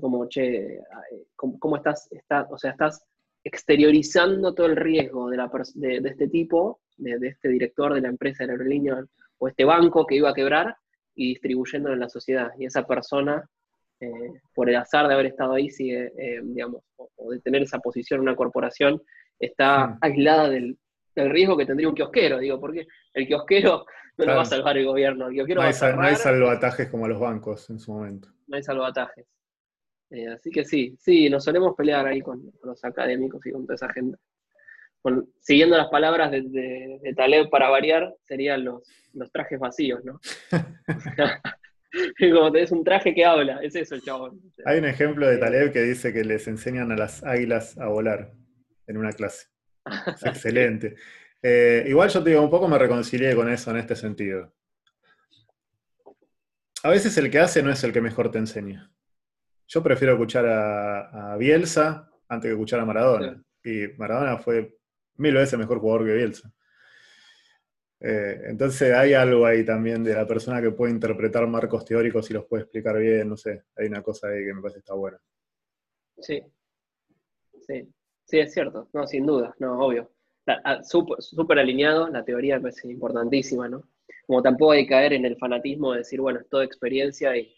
como, 0.00 0.28
che, 0.28 0.80
¿cómo, 1.36 1.76
estás, 1.76 2.10
o 2.50 2.58
sea, 2.58 2.72
estás 2.72 3.06
exteriorizando 3.44 4.54
todo 4.54 4.66
el 4.66 4.76
riesgo 4.76 5.30
de, 5.30 5.36
la, 5.36 5.50
de, 5.74 6.00
este 6.04 6.28
tipo, 6.28 6.80
de, 6.96 7.28
este 7.28 7.48
director 7.48 7.94
de 7.94 8.00
la 8.00 8.08
empresa 8.08 8.44
de 8.44 8.52
aerolínea 8.52 9.04
o 9.38 9.48
este 9.48 9.64
banco 9.64 10.06
que 10.06 10.16
iba 10.16 10.30
a 10.30 10.34
quebrar 10.34 10.76
y 11.14 11.28
distribuyéndolo 11.28 11.94
en 11.94 12.00
la 12.00 12.08
sociedad. 12.08 12.52
Y 12.58 12.64
esa 12.64 12.86
persona, 12.86 13.48
eh, 14.04 14.40
por 14.54 14.68
el 14.68 14.76
azar 14.76 15.06
de 15.08 15.14
haber 15.14 15.26
estado 15.26 15.54
ahí, 15.54 15.70
sigue, 15.70 16.12
digamos, 16.42 16.82
o, 16.96 17.30
de 17.30 17.40
tener 17.40 17.62
esa 17.62 17.78
posición 17.78 18.18
en 18.18 18.28
una 18.28 18.36
corporación, 18.36 19.02
está 19.38 19.98
aislada 20.00 20.48
del, 20.48 20.78
del 21.14 21.30
riesgo 21.30 21.56
que 21.56 21.66
tendría 21.66 21.88
un 21.88 21.94
kiosquero, 21.94 22.38
digo, 22.38 22.60
porque 22.60 22.86
el 23.12 23.26
kiosquero 23.26 23.86
no 24.18 24.24
lo 24.24 24.36
va 24.36 24.42
a 24.42 24.46
salvar 24.46 24.76
el 24.76 24.86
gobierno. 24.86 25.28
El 25.28 25.54
no, 25.54 25.62
hay, 25.62 25.72
salvatajes 25.72 26.88
como 26.88 27.08
los 27.08 27.20
bancos 27.20 27.68
en 27.70 27.78
su 27.78 27.92
momento. 27.92 28.28
No 28.46 28.56
hay 28.56 28.62
salvatajes. 28.62 29.26
Eh, 30.10 30.28
así 30.28 30.50
que 30.50 30.64
sí, 30.64 30.96
sí, 31.00 31.28
nos 31.28 31.44
solemos 31.44 31.74
pelear 31.76 32.06
ahí 32.06 32.20
con, 32.20 32.52
los 32.62 32.84
académicos 32.84 33.44
y 33.46 33.52
con 33.52 33.64
toda 33.64 33.74
esa 33.74 33.92
gente. 33.92 34.18
siguiendo 35.40 35.76
las 35.76 35.88
palabras 35.88 36.30
de, 36.30 36.42
de, 36.42 37.14
Taleb 37.14 37.50
para 37.50 37.70
variar, 37.70 38.14
serían 38.22 38.64
los, 38.64 38.82
los 39.12 39.30
trajes 39.32 39.58
vacíos, 39.58 40.04
¿no? 40.04 40.20
Como 42.18 42.52
tenés 42.52 42.72
un 42.72 42.84
traje 42.84 43.14
que 43.14 43.24
habla, 43.24 43.60
es 43.62 43.74
eso 43.74 43.94
el 43.94 44.02
chabón. 44.02 44.40
Hay 44.64 44.78
un 44.78 44.84
ejemplo 44.84 45.26
de 45.26 45.38
Taleb 45.38 45.72
que 45.72 45.82
dice 45.82 46.12
que 46.12 46.24
les 46.24 46.46
enseñan 46.48 46.92
a 46.92 46.96
las 46.96 47.22
águilas 47.22 47.78
a 47.78 47.86
volar 47.86 48.32
en 48.86 48.96
una 48.96 49.12
clase. 49.12 49.48
Es 49.86 50.24
excelente. 50.26 50.96
Eh, 51.42 51.84
igual 51.86 52.08
yo 52.08 52.22
te 52.22 52.30
digo, 52.30 52.42
un 52.42 52.50
poco 52.50 52.68
me 52.68 52.78
reconcilié 52.78 53.34
con 53.34 53.50
eso 53.50 53.70
en 53.70 53.76
este 53.78 53.96
sentido. 53.96 54.52
A 56.82 56.90
veces 56.90 57.16
el 57.16 57.30
que 57.30 57.38
hace 57.38 57.62
no 57.62 57.70
es 57.70 57.82
el 57.84 57.92
que 57.92 58.00
mejor 58.00 58.30
te 58.30 58.38
enseña. 58.38 58.90
Yo 59.66 59.82
prefiero 59.82 60.14
escuchar 60.14 60.46
a, 60.46 61.36
Bielsa 61.38 62.10
antes 62.28 62.48
que 62.48 62.52
escuchar 62.52 62.80
a 62.80 62.84
Maradona. 62.84 63.42
Y 63.62 63.88
Maradona 63.96 64.36
fue 64.38 64.76
mil 65.16 65.34
veces 65.34 65.58
mejor 65.58 65.78
jugador 65.78 66.06
que 66.06 66.14
Bielsa. 66.14 66.52
Eh, 68.06 68.38
entonces 68.48 68.92
hay 68.92 69.14
algo 69.14 69.46
ahí 69.46 69.64
también 69.64 70.04
de 70.04 70.12
la 70.12 70.26
persona 70.26 70.60
que 70.60 70.70
puede 70.70 70.92
interpretar 70.92 71.46
marcos 71.46 71.86
teóricos 71.86 72.30
y 72.30 72.34
los 72.34 72.44
puede 72.44 72.64
explicar 72.64 72.98
bien, 72.98 73.26
no 73.26 73.34
sé, 73.34 73.62
hay 73.74 73.86
una 73.86 74.02
cosa 74.02 74.28
ahí 74.28 74.44
que 74.44 74.52
me 74.52 74.60
parece 74.60 74.74
que 74.76 74.80
está 74.80 74.92
buena. 74.92 75.18
Sí, 76.18 76.42
sí, 77.66 77.88
sí, 78.26 78.38
es 78.38 78.52
cierto, 78.52 78.90
no, 78.92 79.06
sin 79.06 79.24
duda, 79.24 79.54
no, 79.58 79.80
obvio. 79.80 80.10
Súper 80.82 81.58
alineado, 81.58 82.10
la 82.10 82.22
teoría 82.22 82.56
me 82.56 82.64
parece 82.64 82.90
importantísima, 82.90 83.70
¿no? 83.70 83.88
Como 84.26 84.42
tampoco 84.42 84.72
hay 84.72 84.84
que 84.84 84.90
caer 84.90 85.14
en 85.14 85.24
el 85.24 85.38
fanatismo 85.38 85.92
de 85.92 85.98
decir, 85.98 86.20
bueno, 86.20 86.40
es 86.40 86.48
toda 86.50 86.62
experiencia 86.62 87.34
y 87.34 87.50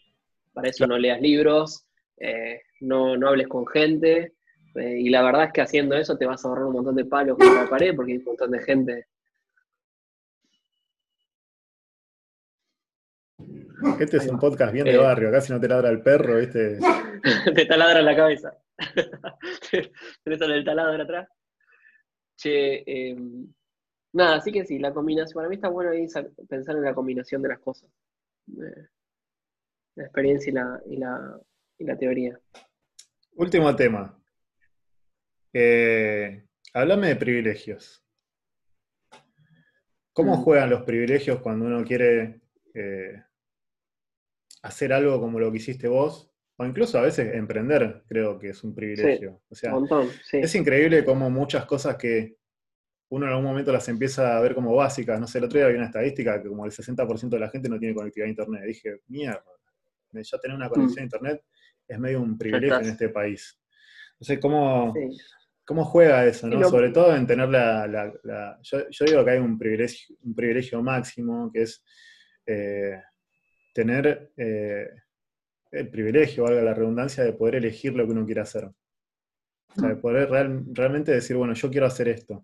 para 0.53 0.69
eso 0.69 0.87
no 0.87 0.97
leas 0.97 1.19
libros, 1.19 1.85
eh, 2.15 2.61
no, 2.79 3.17
no 3.17 3.27
hables 3.27 3.49
con 3.49 3.67
gente, 3.67 4.31
eh, 4.75 4.97
y 4.97 5.09
la 5.09 5.23
verdad 5.23 5.45
es 5.45 5.51
que 5.51 5.61
haciendo 5.61 5.97
eso 5.97 6.17
te 6.17 6.25
vas 6.25 6.45
a 6.45 6.47
ahorrar 6.47 6.67
un 6.67 6.73
montón 6.73 6.95
de 6.95 7.03
palos 7.03 7.37
con 7.37 7.53
la 7.53 7.69
pared 7.69 7.93
porque 7.93 8.13
hay 8.13 8.19
un 8.19 8.23
montón 8.23 8.51
de 8.51 8.59
gente. 8.61 9.07
Este 13.99 14.17
es 14.17 14.27
un 14.27 14.39
podcast 14.39 14.73
bien 14.73 14.85
de 14.85 14.93
eh, 14.93 14.97
barrio, 14.97 15.29
acá 15.29 15.41
si 15.41 15.53
no 15.53 15.59
te 15.59 15.67
ladra 15.67 15.89
el 15.89 16.01
perro, 16.01 16.37
¿viste? 16.37 16.79
te 17.55 17.65
taladra 17.65 17.99
en 17.99 18.05
la 18.05 18.15
cabeza. 18.15 18.57
Tenés 20.23 20.41
el 20.41 20.65
taladro 20.65 21.03
atrás. 21.03 21.29
Che, 22.35 22.83
em, 22.85 23.47
nada, 24.13 24.37
así 24.37 24.51
que 24.51 24.65
sí, 24.65 24.79
la 24.79 24.93
combinación, 24.93 25.35
para 25.35 25.49
mí 25.49 25.55
está 25.55 25.69
bueno 25.69 25.91
ahí 25.91 26.07
pensar 26.47 26.75
en 26.75 26.83
la 26.83 26.93
combinación 26.93 27.41
de 27.41 27.49
las 27.49 27.59
cosas. 27.59 27.89
la 29.95 30.03
experiencia 30.03 30.49
y 30.85 30.97
la, 30.97 31.39
y 31.77 31.85
la 31.85 31.97
teoría. 31.97 32.39
Último 33.33 33.75
tema. 33.75 34.17
Eh, 35.53 36.45
háblame 36.73 37.09
de 37.09 37.15
privilegios. 37.15 38.03
¿Cómo 40.13 40.37
mm. 40.37 40.43
juegan 40.43 40.69
los 40.69 40.83
privilegios 40.83 41.39
cuando 41.41 41.65
uno 41.65 41.83
quiere 41.83 42.41
eh, 42.73 43.23
hacer 44.67 44.93
algo 44.93 45.19
como 45.19 45.39
lo 45.39 45.51
que 45.51 45.57
hiciste 45.57 45.87
vos? 45.87 46.31
O 46.57 46.65
incluso 46.65 46.97
a 46.97 47.03
veces 47.03 47.35
emprender, 47.35 48.03
creo 48.07 48.39
que 48.39 48.49
es 48.49 48.63
un 48.63 48.73
privilegio. 48.73 49.41
es 50.31 50.55
increíble 50.55 51.05
cómo 51.05 51.29
muchas 51.29 51.65
cosas 51.65 51.95
que 51.97 52.37
uno 53.09 53.25
en 53.25 53.31
algún 53.31 53.45
momento 53.45 53.71
las 53.71 53.87
empieza 53.89 54.37
a 54.37 54.41
ver 54.41 54.55
como 54.55 54.75
básicas. 54.75 55.19
No 55.19 55.27
sé, 55.27 55.37
el 55.37 55.45
otro 55.45 55.57
día 55.57 55.67
había 55.67 55.77
una 55.77 55.87
estadística 55.87 56.41
que 56.41 56.49
como 56.49 56.65
el 56.65 56.71
60% 56.71 57.29
de 57.29 57.39
la 57.39 57.49
gente 57.49 57.69
no 57.69 57.79
tiene 57.79 57.93
conectividad 57.93 58.27
a 58.27 58.29
Internet. 58.29 58.63
dije, 58.65 59.01
mierda, 59.07 59.43
ya 60.13 60.37
tener 60.39 60.57
una 60.57 60.69
conexión 60.69 60.99
a 60.99 61.03
mm. 61.03 61.05
Internet 61.05 61.43
es 61.87 61.99
medio 61.99 62.21
un 62.21 62.37
privilegio 62.37 62.79
en 62.79 62.85
este 62.85 63.09
país. 63.09 63.59
Entonces, 64.13 64.39
¿cómo, 64.39 64.93
¿Cómo 65.67 65.83
juega 65.83 66.25
eso? 66.25 66.47
¿no? 66.47 66.69
Sobre 66.69 66.91
todo 66.91 67.13
en 67.13 67.27
tener 67.27 67.49
la... 67.49 68.57
yo, 68.63 69.05
digo 69.05 69.25
que 69.25 69.31
hay 69.31 69.37
un 69.37 69.57
privilegio, 69.59 70.15
un 70.23 70.33
privilegio 70.33 70.81
máximo, 70.81 71.51
que 71.51 71.63
es 71.63 71.83
eh, 72.45 73.01
tener 73.77 74.31
eh, 74.37 74.89
el 75.69 75.89
privilegio, 75.89 76.45
valga 76.45 76.63
la 76.63 76.73
redundancia, 76.73 77.23
de 77.23 77.33
poder 77.33 77.57
elegir 77.57 77.93
lo 77.93 78.05
que 78.05 78.11
uno 78.11 78.25
quiere 78.25 78.41
hacer. 78.41 78.65
O 78.65 79.79
sea, 79.79 79.89
de 79.89 79.97
poder 79.97 80.29
realmente 80.29 81.11
decir, 81.11 81.37
bueno, 81.37 81.53
yo 81.53 81.69
quiero 81.69 81.85
hacer 81.85 82.07
esto. 82.07 82.43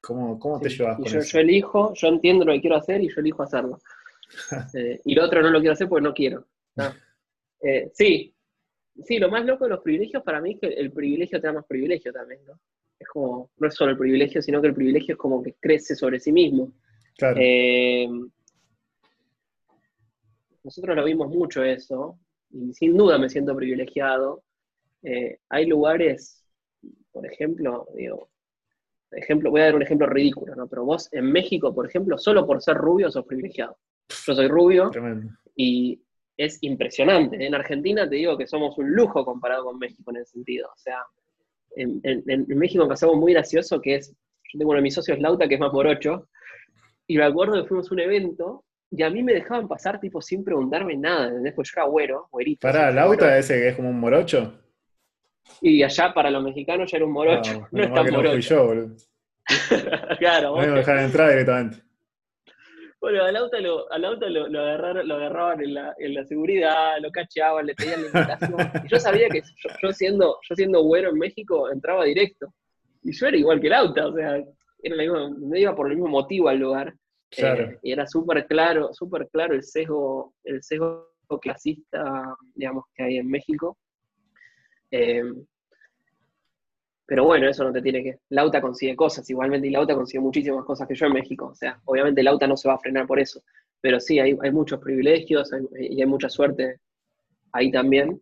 ¿Cómo, 0.00 0.40
cómo 0.40 0.58
te 0.58 0.68
llevas 0.68 0.96
con 0.96 1.04
yo, 1.04 1.20
eso? 1.20 1.28
Yo 1.28 1.38
elijo, 1.38 1.94
yo 1.94 2.08
entiendo 2.08 2.44
lo 2.44 2.52
que 2.52 2.62
quiero 2.62 2.74
hacer 2.74 3.00
y 3.00 3.08
yo 3.08 3.20
elijo 3.20 3.42
hacerlo. 3.42 3.78
Eh, 4.74 4.98
y 5.04 5.14
lo 5.14 5.24
otro 5.26 5.42
no 5.42 5.50
lo 5.50 5.60
quiero 5.60 5.74
hacer 5.74 5.90
porque 5.90 6.04
no 6.04 6.14
quiero. 6.14 6.46
sí, 7.92 8.34
Sí, 9.04 9.18
lo 9.18 9.30
más 9.30 9.44
loco 9.44 9.64
de 9.64 9.70
los 9.70 9.80
privilegios 9.80 10.22
para 10.22 10.40
mí 10.40 10.52
es 10.52 10.60
que 10.60 10.66
el 10.68 10.90
privilegio 10.90 11.40
te 11.40 11.46
da 11.46 11.52
más 11.52 11.66
privilegio 11.66 12.12
también, 12.12 12.40
¿no? 12.46 12.58
Es 12.98 13.08
como, 13.08 13.50
no 13.58 13.68
es 13.68 13.74
solo 13.74 13.92
el 13.92 13.98
privilegio, 13.98 14.40
sino 14.40 14.60
que 14.60 14.68
el 14.68 14.74
privilegio 14.74 15.14
es 15.14 15.18
como 15.18 15.42
que 15.42 15.54
crece 15.60 15.94
sobre 15.94 16.18
sí 16.18 16.32
mismo. 16.32 16.72
Claro. 17.16 17.36
Eh, 17.38 18.08
nosotros 20.64 20.96
lo 20.96 21.04
vimos 21.04 21.28
mucho 21.28 21.62
eso, 21.62 22.18
y 22.50 22.72
sin 22.72 22.96
duda 22.96 23.18
me 23.18 23.28
siento 23.28 23.56
privilegiado. 23.56 24.44
Eh, 25.02 25.38
hay 25.48 25.66
lugares, 25.66 26.46
por 27.10 27.26
ejemplo, 27.26 27.88
digo, 27.94 28.30
ejemplo, 29.16 29.50
voy 29.50 29.60
a 29.60 29.64
dar 29.64 29.74
un 29.74 29.82
ejemplo 29.82 30.06
ridículo, 30.06 30.54
¿no? 30.54 30.66
Pero 30.66 30.84
vos 30.84 31.08
en 31.12 31.30
México, 31.30 31.74
por 31.74 31.86
ejemplo, 31.86 32.18
solo 32.18 32.46
por 32.46 32.62
ser 32.62 32.76
rubio 32.76 33.10
sos 33.10 33.26
privilegiado. 33.26 33.76
Yo 34.26 34.34
soy 34.34 34.48
rubio 34.48 34.90
y 35.56 36.00
es 36.36 36.58
impresionante. 36.62 37.44
En 37.44 37.54
Argentina 37.54 38.08
te 38.08 38.16
digo 38.16 38.36
que 38.36 38.46
somos 38.46 38.76
un 38.78 38.92
lujo 38.92 39.24
comparado 39.24 39.64
con 39.64 39.78
México 39.78 40.10
en 40.10 40.18
ese 40.18 40.32
sentido. 40.32 40.68
O 40.68 40.78
sea, 40.78 40.98
en, 41.76 42.00
México 42.48 42.88
pasamos 42.88 43.16
muy 43.16 43.32
gracioso 43.32 43.80
que 43.80 43.96
es, 43.96 44.10
yo 44.52 44.58
tengo 44.58 44.70
uno 44.70 44.78
de 44.78 44.82
mis 44.82 44.94
socios, 44.94 45.18
Lauta, 45.18 45.48
que 45.48 45.54
es 45.54 45.60
más 45.60 45.72
morocho, 45.72 46.28
y 47.06 47.16
me 47.16 47.24
acuerdo 47.24 47.62
que 47.62 47.68
fuimos 47.68 47.90
a 47.90 47.94
un 47.94 48.00
evento 48.00 48.64
y 48.94 49.02
a 49.02 49.10
mí 49.10 49.22
me 49.22 49.32
dejaban 49.32 49.66
pasar 49.66 49.98
tipo 49.98 50.20
sin 50.20 50.44
preguntarme 50.44 50.96
nada, 50.96 51.30
Después 51.30 51.68
yo 51.68 51.80
era 51.80 51.88
güero, 51.88 52.28
güerito. 52.30 52.60
¿Para 52.60 52.90
Lauta 52.90 53.38
ese 53.38 53.54
que 53.54 53.68
es 53.68 53.76
como 53.76 53.88
un 53.88 53.98
morocho? 53.98 54.52
Y 55.62 55.82
allá 55.82 56.12
para 56.12 56.30
los 56.30 56.42
mexicanos 56.42 56.90
ya 56.90 56.98
era 56.98 57.06
un 57.06 57.12
morocho. 57.12 57.68
No, 57.72 57.88
no, 57.88 58.04
es 58.04 58.12
morocho. 58.12 58.38
yo, 58.38 58.66
boludo. 58.66 58.96
claro. 60.18 60.56
No 60.60 60.66
me 60.66 60.78
dejaron 60.78 61.04
entrar 61.04 61.30
directamente. 61.30 61.78
Bueno, 63.00 63.24
al 63.24 63.34
auto 63.34 63.58
lo, 63.58 63.90
al 63.90 64.04
auto 64.04 64.28
lo, 64.28 64.60
agarraron, 64.60 65.08
lo 65.08 65.14
agarraban 65.16 65.60
en 65.62 65.74
la, 65.74 65.94
en 65.98 66.14
la, 66.14 66.24
seguridad, 66.24 67.00
lo 67.00 67.10
cacheaban, 67.10 67.66
le 67.66 67.74
pedían 67.74 68.02
la 68.02 68.06
invitación. 68.06 68.54
Y 68.84 68.88
yo 68.88 69.00
sabía 69.00 69.28
que 69.28 69.42
yo, 69.82 69.92
siendo, 69.92 70.38
yo 70.48 70.54
siendo 70.54 70.82
güero 70.82 71.10
en 71.10 71.18
México 71.18 71.68
entraba 71.70 72.04
directo. 72.04 72.52
Y 73.02 73.12
yo 73.12 73.26
era 73.26 73.36
igual 73.36 73.60
que 73.60 73.66
el 73.68 73.72
auto, 73.72 74.08
o 74.08 74.14
sea, 74.14 74.36
era 74.82 74.96
me 75.38 75.60
iba 75.60 75.74
por 75.74 75.90
el 75.90 75.96
mismo 75.96 76.10
motivo 76.10 76.48
al 76.48 76.58
lugar. 76.58 76.94
Eh, 77.36 77.78
y 77.82 77.92
era 77.92 78.06
súper 78.06 78.46
claro, 78.46 78.92
súper 78.92 79.28
claro 79.28 79.54
el 79.54 79.62
sesgo, 79.62 80.34
el 80.44 80.62
sesgo 80.62 81.12
clasista, 81.40 82.36
digamos, 82.54 82.84
que 82.94 83.04
hay 83.04 83.16
en 83.16 83.28
México. 83.28 83.78
Eh, 84.90 85.22
pero 87.06 87.24
bueno, 87.24 87.48
eso 87.48 87.64
no 87.64 87.72
te 87.72 87.82
tiene 87.82 88.02
que. 88.02 88.18
Lauta 88.30 88.60
consigue 88.60 88.96
cosas 88.96 89.28
igualmente, 89.28 89.68
y 89.68 89.70
Lauta 89.70 89.94
consigue 89.94 90.20
muchísimas 90.20 90.64
cosas 90.64 90.88
que 90.88 90.94
yo 90.94 91.06
en 91.06 91.12
México. 91.12 91.48
O 91.48 91.54
sea, 91.54 91.80
obviamente 91.84 92.22
Lauta 92.22 92.46
no 92.46 92.56
se 92.56 92.68
va 92.68 92.74
a 92.74 92.78
frenar 92.78 93.06
por 93.06 93.20
eso. 93.20 93.42
Pero 93.80 93.98
sí, 93.98 94.18
hay, 94.20 94.34
muchos 94.52 94.78
privilegios 94.80 95.50
y 95.78 96.00
hay 96.00 96.06
mucha 96.06 96.28
suerte 96.28 96.78
ahí 97.52 97.70
también. 97.70 98.20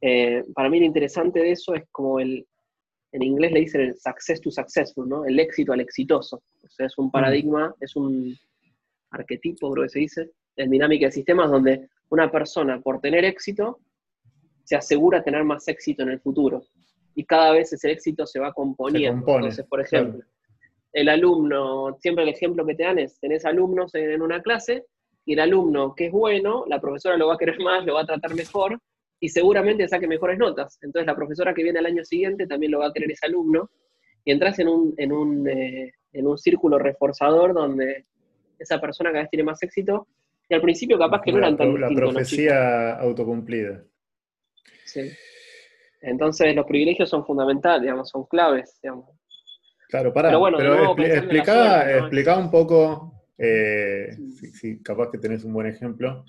Eh, 0.00 0.42
para 0.54 0.68
mí 0.68 0.80
lo 0.80 0.86
interesante 0.86 1.40
de 1.40 1.52
eso 1.52 1.74
es 1.74 1.84
como 1.90 2.18
el. 2.20 2.46
En 3.14 3.22
inglés 3.22 3.52
le 3.52 3.60
dicen 3.60 3.80
el 3.80 3.94
success 3.94 4.40
to 4.40 4.50
successful, 4.50 5.08
¿no? 5.08 5.24
El 5.24 5.38
éxito 5.38 5.72
al 5.72 5.80
exitoso. 5.80 6.42
O 6.62 6.68
sea, 6.68 6.86
es 6.86 6.98
un 6.98 7.12
paradigma, 7.12 7.72
es 7.80 7.94
un 7.94 8.36
arquetipo, 9.10 9.70
creo 9.70 9.84
que 9.84 9.90
se 9.90 9.98
dice, 10.00 10.30
en 10.56 10.70
dinámica 10.70 11.06
de 11.06 11.12
sistemas 11.12 11.48
donde 11.48 11.88
una 12.10 12.28
persona, 12.28 12.80
por 12.80 13.00
tener 13.00 13.24
éxito, 13.24 13.78
se 14.64 14.74
asegura 14.74 15.22
tener 15.22 15.44
más 15.44 15.68
éxito 15.68 16.02
en 16.02 16.08
el 16.08 16.20
futuro 16.20 16.64
y 17.14 17.24
cada 17.24 17.52
vez 17.52 17.72
ese 17.72 17.92
éxito 17.92 18.26
se 18.26 18.40
va 18.40 18.52
componiendo. 18.52 19.24
Entonces, 19.36 19.64
por 19.66 19.80
ejemplo, 19.80 20.24
el 20.92 21.08
alumno, 21.08 21.96
siempre 22.00 22.24
el 22.24 22.30
ejemplo 22.30 22.66
que 22.66 22.74
te 22.74 22.82
dan 22.82 22.98
es, 22.98 23.20
tenés 23.20 23.44
alumnos 23.44 23.94
en 23.94 24.22
una 24.22 24.42
clase 24.42 24.86
y 25.24 25.34
el 25.34 25.40
alumno 25.40 25.94
que 25.94 26.06
es 26.06 26.12
bueno, 26.12 26.64
la 26.66 26.80
profesora 26.80 27.16
lo 27.16 27.28
va 27.28 27.34
a 27.34 27.38
querer 27.38 27.58
más, 27.62 27.84
lo 27.84 27.94
va 27.94 28.02
a 28.02 28.06
tratar 28.06 28.34
mejor 28.34 28.78
y 29.24 29.30
seguramente 29.30 29.88
saque 29.88 30.06
mejores 30.06 30.38
notas. 30.38 30.78
Entonces 30.82 31.06
la 31.06 31.16
profesora 31.16 31.54
que 31.54 31.62
viene 31.62 31.78
al 31.78 31.86
año 31.86 32.04
siguiente 32.04 32.46
también 32.46 32.72
lo 32.72 32.80
va 32.80 32.88
a 32.88 32.92
querer 32.92 33.10
ese 33.10 33.24
alumno 33.24 33.70
y 34.22 34.32
entras 34.32 34.58
en 34.58 34.68
un, 34.68 34.92
en 34.98 35.12
un, 35.12 35.48
eh, 35.48 35.94
en 36.12 36.26
un 36.26 36.36
círculo 36.36 36.78
reforzador 36.78 37.54
donde 37.54 38.04
esa 38.58 38.78
persona 38.82 39.12
cada 39.12 39.22
vez 39.22 39.30
tiene 39.30 39.44
más 39.44 39.62
éxito 39.62 40.08
y 40.46 40.54
al 40.54 40.60
principio 40.60 40.98
capaz 40.98 41.22
que 41.22 41.32
no 41.32 41.38
eran 41.38 41.56
tan 41.56 41.80
La 41.80 41.88
profecía 41.88 42.96
autocumplida. 42.98 43.82
Sí. 44.84 45.10
Entonces 46.02 46.54
los 46.54 46.66
privilegios 46.66 47.08
son 47.08 47.24
fundamentales, 47.24 47.80
digamos, 47.80 48.10
son 48.10 48.26
claves, 48.26 48.78
digamos. 48.82 49.08
Claro, 49.88 50.12
para, 50.12 50.28
pero, 50.28 50.40
bueno, 50.40 50.58
explica, 50.98 52.36
un 52.36 52.50
poco, 52.50 53.24
eh, 53.38 54.18
si, 54.52 54.82
capaz 54.82 55.10
que 55.10 55.16
tenés 55.16 55.44
un 55.44 55.54
buen 55.54 55.66
ejemplo, 55.66 56.26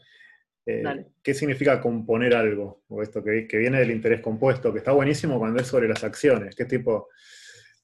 eh, 0.65 1.05
¿qué 1.21 1.33
significa 1.33 1.79
componer 1.79 2.35
algo? 2.35 2.83
O 2.87 3.01
esto 3.01 3.23
que, 3.23 3.47
que, 3.47 3.57
viene 3.57 3.79
del 3.79 3.91
interés 3.91 4.21
compuesto, 4.21 4.71
que 4.71 4.79
está 4.79 4.91
buenísimo 4.91 5.37
cuando 5.37 5.61
es 5.61 5.67
sobre 5.67 5.87
las 5.87 6.03
acciones, 6.03 6.55
qué 6.55 6.65
tipo, 6.65 7.09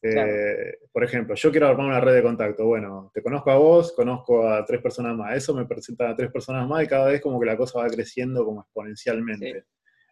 Eh, 0.03 0.79
por 0.91 1.03
ejemplo, 1.03 1.35
yo 1.35 1.51
quiero 1.51 1.67
armar 1.67 1.85
una 1.85 1.99
red 1.99 2.15
de 2.15 2.23
contacto. 2.23 2.65
Bueno, 2.65 3.11
te 3.13 3.21
conozco 3.21 3.51
a 3.51 3.57
vos, 3.57 3.93
conozco 3.93 4.47
a 4.47 4.65
tres 4.65 4.81
personas 4.81 5.15
más. 5.15 5.35
Eso 5.37 5.53
me 5.53 5.65
presenta 5.65 6.09
a 6.09 6.15
tres 6.15 6.31
personas 6.31 6.67
más 6.67 6.83
y 6.83 6.87
cada 6.87 7.07
vez 7.07 7.21
como 7.21 7.39
que 7.39 7.45
la 7.45 7.57
cosa 7.57 7.79
va 7.79 7.87
creciendo 7.87 8.43
como 8.43 8.61
exponencialmente. 8.61 9.65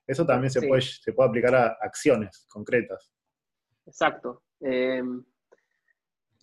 Eso 0.05 0.25
también 0.25 0.51
se, 0.51 0.67
puede, 0.67 0.81
se 0.81 1.13
puede 1.13 1.29
aplicar 1.29 1.55
a 1.55 1.77
acciones 1.81 2.45
concretas. 2.49 3.11
Exacto. 3.85 4.43
Eh, 4.61 5.01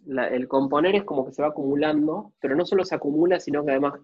el 0.06 0.48
componer 0.48 0.96
es 0.96 1.04
como 1.04 1.26
que 1.26 1.32
se 1.32 1.42
va 1.42 1.48
acumulando, 1.48 2.32
pero 2.40 2.54
no 2.54 2.64
solo 2.64 2.84
se 2.84 2.94
acumula, 2.94 3.40
sino 3.40 3.64
que 3.64 3.72
además 3.72 3.94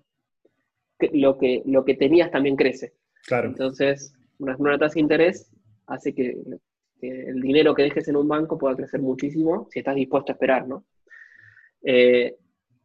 lo 1.12 1.38
que, 1.38 1.62
lo 1.66 1.84
que 1.84 1.94
tenías 1.94 2.30
también 2.30 2.56
crece. 2.56 2.94
Claro. 3.26 3.48
Entonces, 3.48 4.14
una, 4.38 4.56
una 4.56 4.78
tasa 4.78 4.94
de 4.94 5.00
interés 5.00 5.50
hace 5.86 6.14
que, 6.14 6.36
el 7.00 7.40
dinero 7.40 7.74
que 7.74 7.82
dejes 7.82 8.06
en 8.08 8.16
un 8.16 8.28
banco 8.28 8.56
pueda 8.56 8.76
crecer 8.76 9.00
muchísimo 9.00 9.66
si 9.70 9.80
estás 9.80 9.96
dispuesto 9.96 10.30
a 10.30 10.34
esperar, 10.34 10.68
¿no? 10.68 10.84
Eh, 11.82 12.36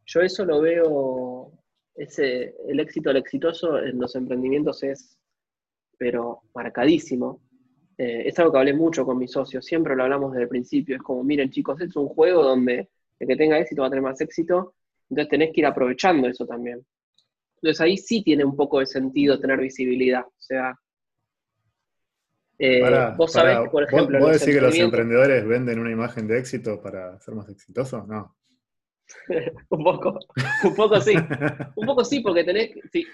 yo 0.06 0.20
eso 0.22 0.44
lo 0.44 0.60
veo, 0.60 1.52
ese, 1.94 2.56
el 2.66 2.80
éxito, 2.80 3.10
el 3.10 3.18
exitoso 3.18 3.78
en 3.78 3.98
los 3.98 4.16
emprendimientos 4.16 4.82
es, 4.82 5.16
pero 5.96 6.40
marcadísimo. 6.52 7.42
Eh, 7.96 8.28
es 8.28 8.38
algo 8.38 8.52
que 8.52 8.58
hablé 8.58 8.72
mucho 8.72 9.04
con 9.04 9.18
mis 9.18 9.30
socios, 9.30 9.64
siempre 9.64 9.94
lo 9.94 10.04
hablamos 10.04 10.32
desde 10.32 10.44
el 10.44 10.48
principio, 10.48 10.96
es 10.96 11.02
como, 11.02 11.22
miren 11.22 11.50
chicos, 11.50 11.80
es 11.80 11.94
un 11.94 12.08
juego 12.08 12.42
donde 12.42 12.88
el 13.18 13.28
que 13.28 13.36
tenga 13.36 13.58
éxito 13.58 13.82
va 13.82 13.88
a 13.88 13.90
tener 13.90 14.02
más 14.02 14.20
éxito, 14.20 14.74
entonces 15.10 15.30
tenés 15.30 15.52
que 15.52 15.60
ir 15.60 15.66
aprovechando 15.66 16.28
eso 16.28 16.46
también. 16.46 16.84
Entonces 17.62 17.80
ahí 17.80 17.96
sí 17.96 18.22
tiene 18.22 18.44
un 18.44 18.56
poco 18.56 18.80
de 18.80 18.86
sentido 18.86 19.38
tener 19.38 19.58
visibilidad. 19.60 20.24
O 20.24 20.40
sea, 20.40 20.78
eh, 22.58 22.82
vos 23.16 23.32
sabés 23.32 23.60
que, 23.60 23.68
por 23.70 23.84
ejemplo. 23.84 24.18
¿Vos, 24.18 24.40
decís 24.40 24.54
que 24.54 24.60
los 24.60 24.74
emprendedores 24.76 25.46
venden 25.46 25.78
una 25.78 25.92
imagen 25.92 26.26
de 26.26 26.38
éxito 26.38 26.80
para 26.82 27.18
ser 27.20 27.34
más 27.34 27.48
exitosos? 27.48 28.06
No. 28.08 28.36
un 29.70 29.84
poco, 29.84 30.18
un 30.64 30.74
poco 30.74 31.00
sí. 31.00 31.14
un 31.76 31.86
poco 31.86 32.04
sí, 32.04 32.20
porque 32.20 32.44
tenés. 32.44 32.72
Si, 32.92 33.06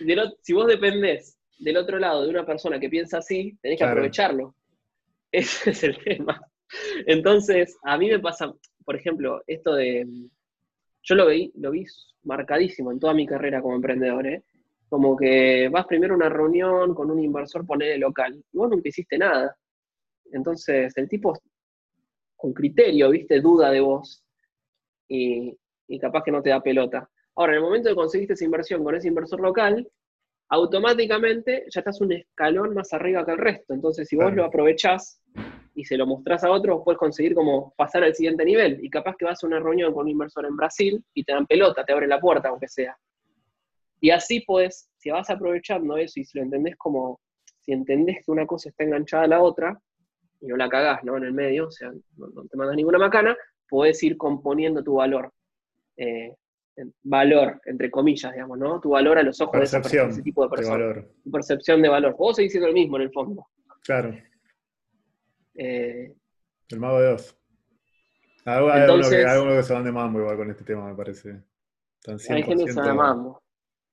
si 0.42 0.53
vos 0.53 0.66
dependés 0.66 1.38
del 1.59 1.76
otro 1.76 1.99
lado 1.99 2.24
de 2.24 2.30
una 2.30 2.47
persona 2.47 2.80
que 2.80 2.88
piensa 2.88 3.18
así, 3.18 3.57
tenés 3.61 3.78
que 3.78 3.84
aprovecharlo. 3.84 4.55
Ese 5.32 5.70
es 5.70 5.82
el 5.84 5.99
tema. 5.99 6.40
Entonces, 7.07 7.76
a 7.82 7.99
mí 7.99 8.09
me 8.09 8.18
pasa, 8.18 8.53
por 8.84 8.97
ejemplo, 8.97 9.42
esto 9.47 9.74
de. 9.74 10.07
Yo 11.05 11.15
lo 11.15 11.27
vi, 11.27 11.53
lo 11.57 11.71
vi 11.71 11.85
marcadísimo 12.23 12.91
en 12.91 12.99
toda 12.99 13.15
mi 13.15 13.27
carrera 13.27 13.61
como 13.61 13.77
emprendedor, 13.77 14.27
¿eh? 14.27 14.43
Como 14.89 15.17
que 15.17 15.69
vas 15.69 15.87
primero 15.87 16.15
a 16.15 16.17
una 16.17 16.29
reunión 16.29 16.95
con 16.95 17.11
un 17.11 17.23
inversor, 17.23 17.67
poner 17.67 17.93
el 17.93 18.01
local, 18.01 18.43
y 18.53 18.57
vos 18.57 18.71
nunca 18.71 18.89
hiciste 18.89 19.19
nada. 19.19 19.57
Entonces, 20.33 20.97
el 20.97 21.09
tipo 21.09 21.39
con 22.37 22.53
criterio, 22.53 23.11
viste, 23.11 23.41
duda 23.41 23.71
de 23.71 23.81
vos, 23.81 24.25
y, 25.09 25.57
capaz 26.01 26.23
que 26.25 26.33
no 26.33 26.43
te 26.43 26.51
da 26.51 26.63
pelota. 26.63 27.09
Ahora, 27.37 27.53
en 27.53 27.59
el 27.59 27.65
momento 27.65 27.89
de 27.89 27.95
conseguiste 27.95 28.35
esa 28.35 28.45
inversión 28.45 28.83
con 28.83 28.95
ese 28.95 29.09
inversor 29.09 29.41
local, 29.41 29.87
automáticamente 30.49 31.67
ya 31.71 31.81
estás 31.81 32.01
un 32.01 32.13
escalón 32.13 32.75
más 32.75 32.93
arriba 32.93 33.25
que 33.25 33.33
el 33.33 33.39
resto. 33.39 33.75
Entonces, 33.75 34.09
si 34.09 34.17
vos 34.17 34.33
lo 34.35 34.45
aprovechás 34.45 35.21
y 35.75 35.85
se 35.85 35.97
lo 35.97 36.07
mostrás 36.07 36.45
a 36.45 36.51
otros, 36.51 36.83
puedes 36.85 36.99
conseguir 36.99 37.35
como 37.35 37.75
pasar 37.77 38.05
al 38.05 38.14
siguiente 38.14 38.45
nivel. 38.45 38.79
Y 38.83 38.91
capaz 38.91 39.16
que 39.16 39.25
vas 39.25 39.43
a 39.43 39.47
una 39.47 39.59
reunión 39.59 39.93
con 39.93 40.05
un 40.05 40.11
inversor 40.11 40.47
en 40.47 40.57
Brasil 40.57 41.05
y 41.14 41.25
te 41.25 41.33
dan 41.33 41.47
pelota, 41.47 41.85
te 41.85 41.93
abre 41.93 42.07
la 42.07 42.20
puerta, 42.20 42.49
aunque 42.49 42.68
sea. 42.68 42.97
Y 44.01 44.11
así 44.11 44.41
puedes, 44.41 44.91
si 44.99 45.11
vas 45.11 45.29
aprovechando 45.31 45.97
eso 45.97 46.20
y 46.20 46.25
si 46.25 46.39
lo 46.39 46.45
entendés 46.45 46.77
como, 46.77 47.20
si 47.61 47.72
entendés 47.72 48.25
que 48.25 48.31
una 48.31 48.47
cosa 48.47 48.68
está 48.68 48.85
enganchada 48.85 49.25
a 49.25 49.29
la 49.29 49.43
otra, 49.43 49.81
y 50.41 50.47
no 50.47 50.57
la 50.57 50.68
cagás, 50.68 51.03
¿no? 51.05 51.16
En 51.16 51.25
el 51.25 51.33
medio, 51.33 51.68
o 51.68 51.70
sea, 51.70 51.91
no, 52.16 52.45
te 52.51 52.57
mandas 52.57 52.77
ninguna 52.77 52.99
macana, 52.99 53.37
puedes 53.68 54.03
ir 54.03 54.16
componiendo 54.16 54.85
tu 54.85 54.95
valor. 54.95 55.33
Eh, 55.97 56.35
valor, 57.03 57.61
entre 57.66 57.91
comillas, 57.91 58.33
digamos, 58.33 58.59
¿no? 58.59 58.81
Tu 58.81 58.91
valor 58.91 59.16
a 59.18 59.22
los 59.22 59.41
ojos 59.41 59.59
de, 59.59 59.64
ese 59.64 60.22
tipo 60.22 60.43
de 60.43 60.51
personas. 60.51 61.05
Tu 61.22 61.31
percepción 61.31 61.81
de 61.81 61.89
valor. 61.89 62.16
Vos 62.16 62.37
seguís 62.37 62.53
siendo 62.53 62.68
el 62.68 62.75
mismo 62.75 62.97
en 62.97 63.03
el 63.03 63.12
fondo. 63.12 63.47
Claro. 63.85 64.14
Eh, 65.55 66.15
el 66.71 66.81
mago 66.81 67.01
de 67.01 67.09
Oz. 67.09 67.37
Hay 68.45 68.57
algunos 68.57 69.09
que, 69.09 69.17
que, 69.17 69.63
se 69.63 69.73
van 69.73 69.85
de 69.85 69.93
mambo 69.93 70.21
igual 70.21 70.37
con 70.37 70.51
este 70.51 70.65
tema, 70.65 70.89
me 70.89 70.95
parece. 70.95 71.43
Hay 72.07 72.43
gente 72.43 72.65
que 72.67 72.73
se 72.73 72.81
va 72.81 72.89
de 72.89 72.95
mambo. 72.95 73.43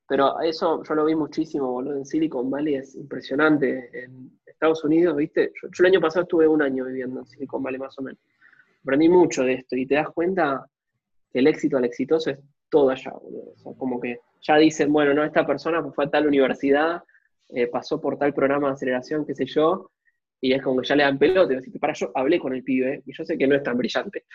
Pero 0.08 0.42
eso 0.42 0.84
yo 0.84 0.94
lo 0.94 1.06
vi 1.06 1.16
muchísimo, 1.16 1.72
boludo. 1.72 1.96
En 1.96 2.06
Silicon 2.06 2.50
Valley 2.50 2.76
es 2.76 2.96
impresionante. 2.96 3.90
En 3.94 4.40
Estados 4.46 4.84
Unidos, 4.84 5.16
¿viste? 5.16 5.54
Yo, 5.62 5.70
el 5.80 5.86
año 5.86 6.02
pasado 6.02 6.24
estuve 6.24 6.48
un 6.48 6.62
año 6.62 6.86
viviendo 6.86 7.22
en 7.22 7.26
Silicon 7.28 7.64
Valley 7.64 7.80
más 7.80 7.98
o 7.98 8.02
menos. 8.02 8.20
Aprendí 8.84 9.08
mucho 9.08 9.44
de 9.44 9.54
esto 9.54 9.78
y 9.78 9.86
te 9.86 9.96
das 9.96 10.10
cuenta 10.10 10.68
que 11.32 11.40
el 11.40 11.48
éxito 11.48 11.78
al 11.78 11.86
exitoso 11.86 12.32
es 12.32 12.40
todo 12.70 12.90
allá, 12.90 13.12
boludo. 13.12 13.54
O 13.54 13.58
sea, 13.58 13.74
como 13.78 14.02
que 14.02 14.20
ya 14.42 14.58
dicen, 14.58 14.92
bueno, 14.92 15.14
no, 15.14 15.24
esta 15.24 15.48
persona 15.48 15.82
fue 15.94 16.06
a 16.06 16.10
tal 16.10 16.28
universidad, 16.28 17.04
eh, 17.50 17.68
pasó 17.68 18.02
por 18.02 18.18
tal 18.18 18.34
programa 18.34 18.68
de 18.68 18.74
aceleración, 18.74 19.26
qué 19.26 19.34
sé 19.34 19.46
yo, 19.46 19.92
y 20.42 20.54
es 20.54 20.62
como 20.62 20.82
que 20.82 20.88
ya 20.88 20.96
le 20.96 21.04
dan 21.04 21.20
pelota. 21.20 21.54
Y 21.54 21.58
decís, 21.58 21.74
para, 21.80 21.94
yo 21.94 22.12
hablé 22.16 22.40
con 22.40 22.54
el 22.54 22.64
pibe, 22.64 23.04
y 23.06 23.14
yo 23.16 23.24
sé 23.24 23.38
que 23.38 23.48
no 23.48 23.56
es 23.56 23.64
tan 23.64 23.78
brillante. 23.78 24.26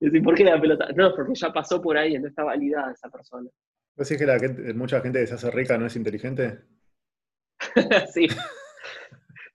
Y 0.00 0.06
decís, 0.06 0.22
¿por 0.22 0.34
qué 0.34 0.44
le 0.44 0.50
dan 0.50 0.60
pelota? 0.60 0.88
No, 0.94 1.14
porque 1.14 1.34
ya 1.34 1.52
pasó 1.52 1.80
por 1.80 1.96
ahí, 1.96 2.14
entonces 2.14 2.32
está 2.32 2.44
validada 2.44 2.92
esa 2.92 3.08
persona. 3.08 3.48
¿Vos 3.96 4.08
decís 4.08 4.18
que 4.18 4.26
la 4.26 4.74
mucha 4.74 5.00
gente 5.00 5.20
que 5.20 5.26
se 5.26 5.34
hace 5.34 5.50
rica 5.50 5.78
no 5.78 5.86
es 5.86 5.96
inteligente? 5.96 6.58
sí. 8.12 8.26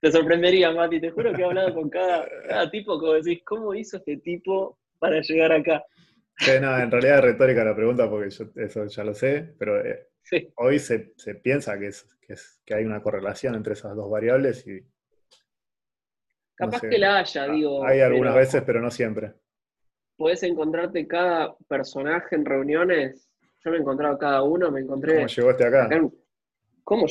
Te 0.00 0.12
sorprendería, 0.12 0.70
Mati. 0.70 1.00
Te 1.00 1.10
juro 1.10 1.32
que 1.32 1.42
he 1.42 1.44
hablado 1.44 1.74
con 1.74 1.90
cada, 1.90 2.70
tipo, 2.70 2.98
como 2.98 3.14
decís, 3.14 3.42
¿cómo 3.44 3.74
hizo 3.74 3.96
este 3.96 4.18
tipo 4.18 4.78
para 4.98 5.20
llegar 5.20 5.52
acá? 5.52 5.84
Sí, 6.38 6.52
no, 6.60 6.78
en 6.78 6.90
realidad 6.90 7.18
es 7.18 7.24
retórica 7.24 7.64
la 7.64 7.74
pregunta 7.74 8.08
porque 8.08 8.30
yo 8.30 8.46
eso 8.54 8.86
ya 8.86 9.02
lo 9.02 9.12
sé, 9.12 9.54
pero 9.58 9.84
eh, 9.84 10.06
hoy 10.54 10.78
se, 10.78 11.12
piensa 11.42 11.76
que, 11.80 11.88
es, 11.88 12.06
que, 12.64 12.74
hay 12.74 12.84
una 12.84 13.02
correlación 13.02 13.56
entre 13.56 13.72
esas 13.72 13.96
dos 13.96 14.08
variables 14.08 14.64
y 14.68 14.80
Capaz 16.58 16.80
que 16.80 16.98
la 16.98 17.18
haya, 17.18 17.44
ah, 17.44 17.52
digo. 17.52 17.86
Hay 17.86 18.00
algunas 18.00 18.34
veces, 18.34 18.62
pero 18.66 18.80
no 18.80 18.90
siempre. 18.90 19.32
Puedes 20.16 20.42
encontrarte 20.42 21.06
cada 21.06 21.56
personaje 21.68 22.34
en 22.34 22.44
reuniones. 22.44 23.30
Yo 23.64 23.70
me 23.70 23.76
he 23.76 23.80
encontrado 23.80 24.18
cada 24.18 24.42
uno, 24.42 24.68
me 24.70 24.80
encontré. 24.80 25.14
¿Cómo 25.14 25.28
llegó 25.28 25.50
este 25.50 25.66
acá? 25.66 25.88
¿Cómo? 26.82 27.06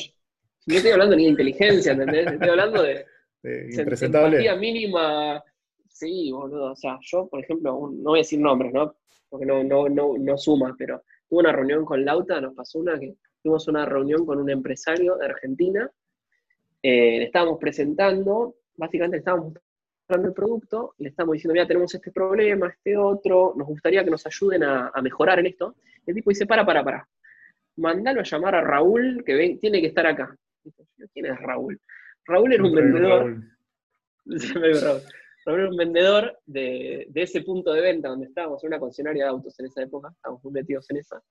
No 0.66 0.76
estoy 0.76 0.92
hablando 0.92 1.16
ni 1.16 1.24
de 1.24 1.30
inteligencia, 1.30 1.94
¿entendés? 1.94 2.28
Estoy 2.28 2.50
hablando 2.50 2.84
de. 2.84 3.06
de 3.44 4.58
mínima. 4.60 5.42
Sí, 5.88 6.30
boludo. 6.32 6.74
O 6.74 6.76
sea, 6.76 7.00
yo, 7.02 7.28
por 7.30 7.40
ejemplo, 7.42 7.72
no 7.72 8.10
voy 8.10 8.20
a 8.20 8.24
decir 8.24 8.40
nombres, 8.40 8.74
¿no? 8.74 8.98
Porque 9.30 9.46
no, 9.46 9.64
no, 9.64 9.88
no, 9.88 10.16
no 10.18 10.38
suma, 10.38 10.76
pero 10.78 11.04
tuve 11.30 11.40
una 11.40 11.54
reunión 11.54 11.86
con 11.86 12.04
Lauta, 12.04 12.42
nos 12.42 12.54
pasó 12.54 12.80
una 12.80 13.00
que 13.00 13.16
tuvimos 13.42 13.68
una 13.70 13.86
reunión 13.86 14.26
con 14.26 14.40
un 14.40 14.50
empresario 14.50 15.16
de 15.16 15.26
Argentina. 15.26 15.90
Eh, 16.84 17.20
le 17.20 17.24
estábamos 17.24 17.58
presentando 17.60 18.56
básicamente 18.78 19.18
le 19.18 19.20
estamos 19.20 19.54
mostrando 20.08 20.28
el 20.30 20.34
producto, 20.34 20.96
le 21.00 21.10
estamos 21.10 21.34
diciendo, 21.34 21.54
mira, 21.54 21.68
tenemos 21.68 21.94
este 21.94 22.12
problema, 22.12 22.70
este 22.70 22.96
otro, 22.96 23.54
nos 23.58 23.68
gustaría 23.68 24.04
que 24.04 24.12
nos 24.12 24.26
ayuden 24.26 24.64
a, 24.64 24.92
mejorar 25.02 25.40
en 25.40 25.48
esto. 25.48 25.76
El 26.06 26.16
tipo 26.16 26.30
dice, 26.30 26.46
para, 26.46 26.66
para, 26.66 26.84
para. 26.84 27.08
Mandalo 27.76 28.22
a 28.22 28.24
llamar 28.24 28.56
a 28.56 28.62
Raúl, 28.62 29.24
que 29.26 29.58
tiene 29.60 29.82
que 29.82 29.88
estar 29.88 30.08
acá. 30.08 30.36
¿Quién 31.14 31.26
es 31.26 31.40
Raúl? 31.40 31.80
Raúl 32.26 32.54
era 32.54 32.64
un 32.64 32.74
vendedor. 32.74 33.44
Raúl. 35.46 35.60
era 35.60 35.70
un 35.70 35.78
vendedor 35.78 36.40
de, 36.46 37.10
ese 37.14 37.42
punto 37.42 37.74
de 37.74 37.82
venta 37.82 38.10
donde 38.10 38.28
estábamos, 38.28 38.64
en 38.64 38.70
una 38.70 38.80
concesionaria 38.80 39.26
de 39.26 39.30
autos 39.30 39.60
en 39.60 39.66
esa 39.66 39.82
época, 39.82 40.10
estábamos 40.16 40.44
muy 40.44 40.54
metidos 40.54 40.90
en 40.90 40.98
esa. 40.98 41.22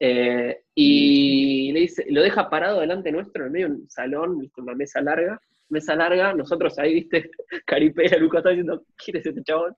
Eh, 0.00 0.62
y 0.74 1.72
le 1.72 1.80
dice, 1.80 2.06
lo 2.10 2.22
deja 2.22 2.48
parado 2.48 2.80
delante 2.80 3.10
nuestro, 3.10 3.46
en 3.46 3.52
medio 3.52 3.68
de 3.68 3.74
un 3.74 3.90
salón, 3.90 4.38
¿viste? 4.38 4.60
una 4.60 4.74
mesa 4.74 5.00
larga, 5.00 5.40
mesa 5.68 5.94
larga, 5.94 6.32
nosotros 6.34 6.78
ahí, 6.78 6.94
viste, 6.94 7.30
Caripea, 7.66 8.18
Lucas 8.18 8.38
está 8.38 8.50
diciendo, 8.50 8.84
¿quién 8.96 9.16
es 9.16 9.26
este 9.26 9.42
chabón? 9.42 9.74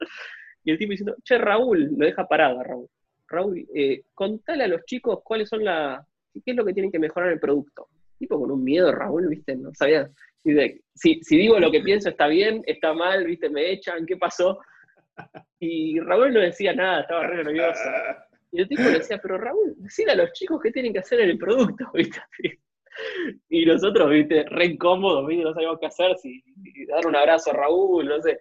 Y 0.65 0.73
el 0.73 0.79
tipo 0.79 0.91
diciendo, 0.91 1.17
che, 1.23 1.39
Raúl, 1.39 1.91
lo 1.97 2.07
deja 2.07 2.27
parado 2.27 2.63
Raúl. 2.63 2.89
Raúl, 3.29 3.67
eh, 3.75 4.03
contale 4.15 4.65
a 4.65 4.69
los 4.69 4.85
chicos 4.85 5.21
cuáles 5.23 5.49
son 5.49 5.65
las, 5.65 6.05
qué 6.45 6.51
es 6.51 6.57
lo 6.57 6.65
que 6.65 6.73
tienen 6.73 6.91
que 6.91 6.99
mejorar 6.99 7.33
el 7.33 7.41
producto. 7.41 7.89
Tipo 8.19 8.39
con 8.39 8.51
un 8.51 8.63
miedo, 8.63 8.93
Raúl, 8.93 9.29
viste, 9.29 9.57
no 9.57 9.73
sabía. 9.73 10.11
Si, 10.95 11.21
si 11.23 11.37
digo 11.37 11.59
lo 11.59 11.71
que 11.71 11.81
pienso 11.81 12.09
está 12.09 12.27
bien, 12.27 12.63
está 12.67 12.93
mal, 12.93 13.25
viste, 13.25 13.49
me 13.49 13.71
echan, 13.71 14.05
¿qué 14.05 14.17
pasó? 14.17 14.59
Y 15.59 16.01
Raúl 16.01 16.33
no 16.33 16.41
decía 16.41 16.75
nada, 16.75 17.03
estaba 17.03 17.27
re 17.27 17.45
nervioso. 17.45 17.81
Y 18.53 18.63
el 18.63 18.69
tipo 18.69 18.83
le 18.83 18.99
decía, 18.99 19.19
pero 19.23 19.39
Raúl, 19.39 19.75
decile 19.77 20.13
a 20.13 20.17
los 20.17 20.33
chicos 20.33 20.61
qué 20.63 20.71
tienen 20.73 20.93
que 20.93 20.99
hacer 20.99 21.21
en 21.21 21.31
el 21.31 21.39
producto, 21.39 21.85
¿viste? 21.95 22.21
y 23.49 23.67
nosotros, 23.67 24.11
viste, 24.11 24.45
re 24.45 24.67
incómodos, 24.67 25.27
¿viste? 25.27 25.45
no 25.45 25.55
sabíamos 25.55 25.79
qué 25.81 25.87
hacer, 25.87 26.17
si, 26.19 26.43
dar 26.89 27.07
un 27.07 27.17
abrazo 27.17 27.51
a 27.51 27.55
Raúl, 27.55 28.07
no 28.07 28.21
sé. 28.21 28.39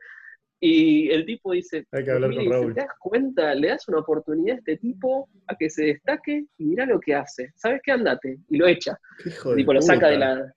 Y 0.61 1.09
el 1.09 1.25
tipo 1.25 1.53
dice, 1.53 1.85
Hay 1.91 2.03
que 2.03 2.11
hablar 2.11 2.35
con 2.35 2.49
Raúl. 2.49 2.73
¿te 2.73 2.81
das 2.81 2.89
cuenta? 2.99 3.55
Le 3.55 3.69
das 3.69 3.87
una 3.87 3.99
oportunidad 3.99 4.55
a 4.55 4.59
este 4.59 4.77
tipo 4.77 5.29
a 5.47 5.55
que 5.55 5.69
se 5.69 5.85
destaque 5.85 6.45
y 6.57 6.65
mira 6.65 6.85
lo 6.85 6.99
que 6.99 7.15
hace. 7.15 7.51
¿Sabes 7.55 7.79
qué? 7.81 7.93
Andate. 7.93 8.39
Y 8.49 8.57
lo 8.57 8.67
echa. 8.67 8.99
Hijo 9.25 9.55
tipo, 9.55 9.73
lo 9.73 9.81
saca 9.81 10.09
de 10.09 10.17
la... 10.17 10.53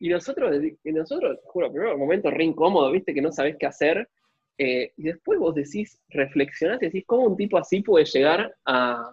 Y 0.00 0.08
nosotros, 0.08 0.54
y 0.84 0.92
nosotros, 0.92 1.38
juro, 1.44 1.72
primero 1.72 1.98
momento 1.98 2.30
re 2.30 2.44
incómodo, 2.44 2.90
viste, 2.92 3.12
que 3.12 3.22
no 3.22 3.32
sabes 3.32 3.56
qué 3.58 3.66
hacer. 3.66 4.08
Eh, 4.56 4.92
y 4.96 5.04
después 5.04 5.38
vos 5.38 5.54
decís, 5.54 6.00
reflexionás 6.08 6.82
y 6.82 6.86
decís, 6.86 7.04
¿cómo 7.06 7.26
un 7.26 7.36
tipo 7.36 7.58
así 7.58 7.80
puede 7.80 8.04
llegar 8.04 8.52
a 8.64 9.12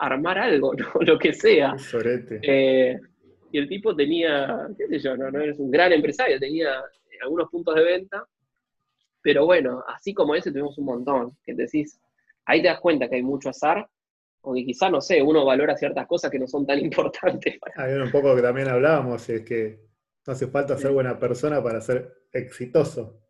armar 0.00 0.38
algo, 0.38 0.72
lo 1.00 1.18
que 1.18 1.32
sea? 1.32 1.76
Eh, 2.42 2.98
y 3.52 3.58
el 3.58 3.68
tipo 3.68 3.94
tenía, 3.94 4.68
qué 4.76 4.86
sé 4.88 4.98
yo, 5.00 5.16
no, 5.16 5.30
no 5.30 5.40
eres 5.40 5.58
un 5.58 5.70
gran 5.70 5.92
empresario, 5.92 6.38
tenía 6.38 6.82
algunos 7.22 7.50
puntos 7.50 7.74
de 7.74 7.84
venta, 7.84 8.26
pero 9.22 9.44
bueno, 9.44 9.84
así 9.86 10.14
como 10.14 10.34
ese 10.34 10.50
tuvimos 10.50 10.78
un 10.78 10.86
montón, 10.86 11.36
que 11.44 11.54
decís, 11.54 12.00
ahí 12.46 12.62
te 12.62 12.68
das 12.68 12.80
cuenta 12.80 13.08
que 13.08 13.16
hay 13.16 13.22
mucho 13.22 13.50
azar, 13.50 13.86
o 14.42 14.54
que 14.54 14.64
quizá, 14.64 14.88
no 14.88 15.02
sé, 15.02 15.20
uno 15.20 15.44
valora 15.44 15.76
ciertas 15.76 16.06
cosas 16.06 16.30
que 16.30 16.38
no 16.38 16.46
son 16.46 16.66
tan 16.66 16.78
importantes. 16.84 17.58
Hay 17.76 17.92
un 17.94 18.10
poco 18.10 18.34
que 18.34 18.42
también 18.42 18.68
hablábamos, 18.68 19.28
es 19.28 19.42
que 19.42 19.80
no 20.26 20.32
hace 20.32 20.46
falta 20.46 20.78
ser 20.78 20.92
buena 20.92 21.18
persona 21.18 21.62
para 21.62 21.80
ser 21.80 22.24
exitoso. 22.32 23.20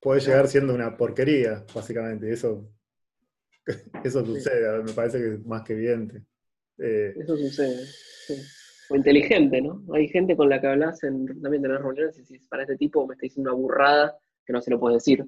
Puede 0.00 0.20
llegar 0.20 0.46
siendo 0.46 0.74
una 0.74 0.96
porquería, 0.96 1.64
básicamente. 1.74 2.30
Eso, 2.30 2.70
eso 4.04 4.24
sucede, 4.24 4.82
me 4.82 4.92
parece 4.92 5.18
que 5.18 5.34
es 5.34 5.46
más 5.46 5.62
que 5.62 5.72
evidente. 5.72 6.22
Eh, 6.78 7.14
eso 7.18 7.36
sucede. 7.36 7.84
O 8.88 8.96
inteligente, 8.96 9.60
¿no? 9.60 9.82
Hay 9.92 10.08
gente 10.08 10.36
con 10.36 10.48
la 10.48 10.60
que 10.60 10.68
hablas 10.68 11.02
en, 11.02 11.26
también 11.40 11.64
en 11.64 11.72
las 11.72 11.82
reuniones 11.82 12.16
y 12.18 12.22
decís, 12.22 12.46
para 12.48 12.62
este 12.62 12.76
tipo 12.76 13.06
me 13.06 13.14
está 13.14 13.22
diciendo 13.22 13.50
una 13.52 13.60
burrada, 13.60 14.18
que 14.44 14.52
no 14.52 14.60
se 14.60 14.70
lo 14.70 14.78
puede 14.78 14.96
decir, 14.96 15.24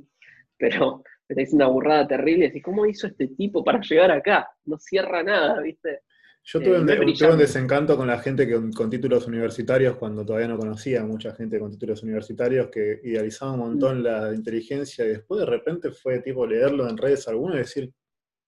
pero 0.57 1.03
me 1.29 1.35
está 1.35 1.41
diciendo 1.41 1.65
una 1.67 1.75
burrada 1.75 2.07
terrible, 2.07 2.45
y 2.45 2.49
decís, 2.49 2.63
¿cómo 2.63 2.87
hizo 2.87 3.09
este 3.09 3.29
tipo 3.29 3.65
para 3.65 3.81
llegar 3.81 4.11
acá? 4.13 4.49
No 4.65 4.79
cierra 4.79 5.23
nada, 5.23 5.61
¿viste? 5.61 6.03
Yo 6.51 6.61
tuve, 6.61 6.81
un, 6.81 6.89
eh, 6.89 7.37
desencanto 7.37 7.95
con 7.95 8.07
la 8.07 8.21
gente 8.21 8.51
con 8.51 8.89
títulos 8.89 9.27
universitarios 9.27 9.97
cuando 9.97 10.25
todavía 10.25 10.49
no 10.49 10.57
conocía 10.57 11.03
a 11.03 11.05
mucha 11.05 11.35
gente 11.35 11.59
con 11.59 11.71
títulos 11.71 12.03
universitarios 12.03 12.69
que 12.69 13.01
idealizaba 13.05 13.53
un 13.53 13.59
montón 13.59 14.01
mm. 14.01 14.03
la 14.03 14.35
inteligencia 14.35 15.05
y 15.05 15.09
después 15.09 15.41
de 15.41 15.47
repente 15.47 15.91
fue 15.91 16.21
tipo 16.21 16.47
leerlo 16.47 16.89
en 16.89 16.97
redes 16.97 17.29
alguno 17.29 17.55
y 17.55 17.59
decir, 17.59 17.93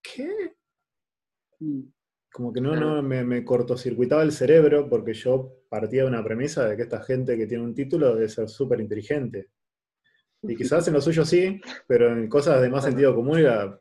¿qué? 0.01 0.55
Mm. 1.59 1.81
Como 2.31 2.53
que 2.53 2.61
no, 2.61 2.75
no 2.75 3.01
me, 3.01 3.25
me, 3.25 3.43
cortocircuitaba 3.43 4.23
el 4.23 4.31
cerebro 4.31 4.87
porque 4.89 5.13
yo 5.13 5.63
partía 5.67 6.03
de 6.03 6.07
una 6.07 6.23
premisa 6.23 6.65
de 6.65 6.77
que 6.77 6.83
esta 6.83 7.01
gente 7.03 7.37
que 7.37 7.45
tiene 7.45 7.63
un 7.63 7.75
título 7.75 8.15
debe 8.15 8.29
ser 8.29 8.47
súper 8.47 8.79
inteligente. 8.79 9.49
Y 10.43 10.55
quizás 10.55 10.87
en 10.87 10.93
lo 10.93 11.01
suyo 11.01 11.23
sí, 11.25 11.61
pero 11.87 12.11
en 12.11 12.27
cosas 12.27 12.61
de 12.61 12.69
más 12.69 12.85
sentido 12.85 13.13
común 13.13 13.39
era 13.39 13.79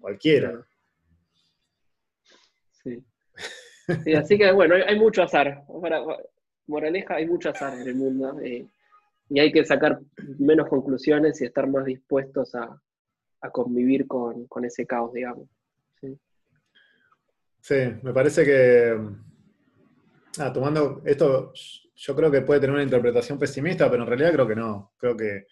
cualquiera. 0.00 0.66
Sí. 2.82 3.04
así 4.16 4.38
que 4.38 4.50
bueno, 4.52 4.74
hay, 4.74 4.98
mucho 4.98 5.22
azar. 5.22 5.62
moraleja, 6.66 7.16
hay 7.16 7.26
mucho 7.26 7.50
azar 7.50 7.78
en 7.78 7.86
el 7.86 7.94
mundo. 7.94 8.40
Eh, 8.40 8.66
y 9.28 9.40
hay 9.40 9.52
que 9.52 9.64
sacar 9.64 10.00
menos 10.38 10.68
conclusiones 10.68 11.40
y 11.40 11.44
estar 11.44 11.68
más 11.68 11.84
dispuestos 11.84 12.54
a, 12.54 12.80
convivir 13.52 14.06
con, 14.06 14.46
ese 14.64 14.86
caos, 14.86 15.12
digamos. 15.12 15.48
Sí. 17.60 17.76
me 18.02 18.12
parece 18.12 18.44
que, 18.44 18.96
ah, 20.38 20.52
tomando 20.52 21.02
esto, 21.04 21.52
yo 21.94 22.14
creo 22.14 22.30
que 22.30 22.42
puede 22.42 22.60
tener 22.60 22.74
una 22.74 22.82
interpretación 22.82 23.38
pesimista, 23.38 23.90
pero 23.90 24.02
en 24.02 24.08
realidad 24.08 24.32
creo 24.32 24.46
que 24.46 24.56
no. 24.56 24.92
Creo 24.98 25.16
que 25.16 25.46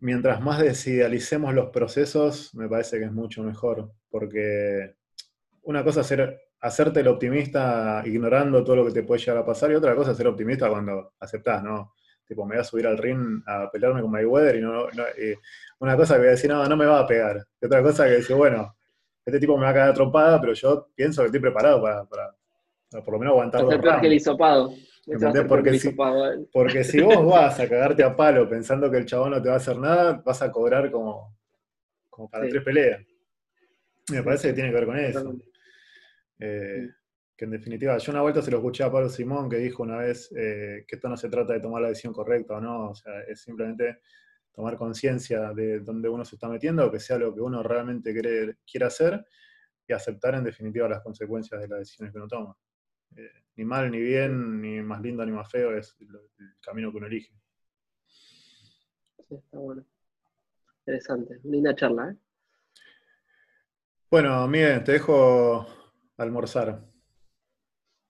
mientras 0.00 0.40
más 0.40 0.60
desidealicemos 0.60 1.54
los 1.54 1.70
procesos, 1.70 2.54
me 2.54 2.68
parece 2.68 2.98
que 2.98 3.04
es 3.04 3.12
mucho 3.12 3.42
mejor, 3.42 3.92
porque 4.10 4.96
una 5.62 5.84
cosa 5.84 6.00
es 6.00 6.06
ser, 6.06 6.40
hacerte 6.60 7.00
el 7.00 7.08
optimista 7.08 8.02
ignorando 8.04 8.64
todo 8.64 8.76
lo 8.76 8.86
que 8.86 8.92
te 8.92 9.02
puede 9.02 9.20
llegar 9.20 9.38
a 9.38 9.46
pasar 9.46 9.70
y 9.70 9.74
otra 9.74 9.94
cosa 9.94 10.12
es 10.12 10.16
ser 10.16 10.26
optimista 10.26 10.68
cuando 10.68 11.14
aceptás, 11.20 11.62
¿no? 11.62 11.94
Tipo, 12.30 12.46
me 12.46 12.54
voy 12.54 12.60
a 12.60 12.64
subir 12.64 12.86
al 12.86 12.96
ring 12.96 13.42
a 13.44 13.68
pelearme 13.72 14.02
con 14.02 14.10
Mayweather 14.12 14.54
y 14.54 14.60
no, 14.60 14.86
una 15.80 15.96
cosa 15.96 16.14
que 16.14 16.20
voy 16.20 16.28
a 16.28 16.30
decir, 16.30 16.48
no, 16.48 16.64
no 16.64 16.76
me 16.76 16.86
va 16.86 17.00
a 17.00 17.06
pegar. 17.06 17.44
Y 17.60 17.66
otra 17.66 17.82
cosa 17.82 18.04
que 18.04 18.12
decir, 18.12 18.36
bueno, 18.36 18.76
este 19.26 19.40
tipo 19.40 19.56
me 19.56 19.64
va 19.64 19.70
a 19.70 19.74
caer 19.74 19.94
trompada, 19.94 20.40
pero 20.40 20.52
yo 20.52 20.90
pienso 20.94 21.22
que 21.22 21.26
estoy 21.26 21.40
preparado 21.40 21.82
para, 21.82 22.06
por 23.04 23.14
lo 23.14 23.18
menos 23.18 23.32
aguantarlo. 23.32 23.68
que 24.00 24.06
el 24.06 24.12
hisopado. 24.12 24.72
Porque 25.48 25.76
si, 25.76 25.96
porque 26.52 26.84
si 26.84 27.00
vos 27.00 27.26
vas 27.26 27.58
a 27.58 27.68
cagarte 27.68 28.04
a 28.04 28.14
palo 28.14 28.48
pensando 28.48 28.88
que 28.88 28.98
el 28.98 29.06
chabón 29.06 29.32
no 29.32 29.42
te 29.42 29.48
va 29.48 29.54
a 29.54 29.58
hacer 29.58 29.76
nada, 29.76 30.22
vas 30.24 30.40
a 30.40 30.52
cobrar 30.52 30.88
como, 30.92 31.36
como 32.08 32.30
para 32.30 32.48
tres 32.48 32.62
peleas. 32.62 33.04
Me 34.12 34.22
parece 34.22 34.48
que 34.48 34.54
tiene 34.54 34.68
que 34.68 34.76
ver 34.76 34.86
con 34.86 34.98
eso. 35.00 35.34
Eh, 36.38 36.90
que 37.40 37.46
en 37.46 37.52
definitiva, 37.52 37.96
yo 37.96 38.12
una 38.12 38.20
vuelta 38.20 38.42
se 38.42 38.50
lo 38.50 38.58
escuché 38.58 38.84
a 38.84 38.92
Pablo 38.92 39.08
Simón 39.08 39.48
que 39.48 39.56
dijo 39.56 39.82
una 39.82 39.96
vez 39.96 40.30
eh, 40.36 40.84
que 40.86 40.96
esto 40.96 41.08
no 41.08 41.16
se 41.16 41.30
trata 41.30 41.54
de 41.54 41.60
tomar 41.60 41.80
la 41.80 41.88
decisión 41.88 42.12
correcta 42.12 42.56
o 42.56 42.60
no, 42.60 42.90
o 42.90 42.94
sea, 42.94 43.22
es 43.22 43.40
simplemente 43.40 44.00
tomar 44.52 44.76
conciencia 44.76 45.54
de 45.54 45.80
dónde 45.80 46.10
uno 46.10 46.22
se 46.22 46.36
está 46.36 46.50
metiendo, 46.50 46.90
que 46.90 47.00
sea 47.00 47.16
lo 47.16 47.34
que 47.34 47.40
uno 47.40 47.62
realmente 47.62 48.12
quiere, 48.12 48.58
quiere 48.70 48.84
hacer 48.84 49.24
y 49.88 49.92
aceptar 49.94 50.34
en 50.34 50.44
definitiva 50.44 50.86
las 50.86 51.00
consecuencias 51.00 51.58
de 51.62 51.66
las 51.66 51.78
decisiones 51.78 52.12
que 52.12 52.18
uno 52.18 52.28
toma. 52.28 52.58
Eh, 53.16 53.30
ni 53.56 53.64
mal 53.64 53.90
ni 53.90 54.02
bien, 54.02 54.60
ni 54.60 54.82
más 54.82 55.00
lindo 55.00 55.24
ni 55.24 55.32
más 55.32 55.50
feo, 55.50 55.74
es 55.74 55.96
el, 55.98 56.08
camino 56.60 56.90
que 56.90 56.98
uno 56.98 57.06
elige. 57.06 57.32
Sí, 58.06 59.34
está 59.34 59.58
bueno. 59.58 59.82
Interesante, 60.80 61.40
linda 61.44 61.74
charla, 61.74 62.10
¿eh? 62.10 62.16
Bueno, 64.10 64.46
Miguel, 64.46 64.84
te 64.84 64.92
dejo 64.92 65.66
almorzar. 66.18 66.89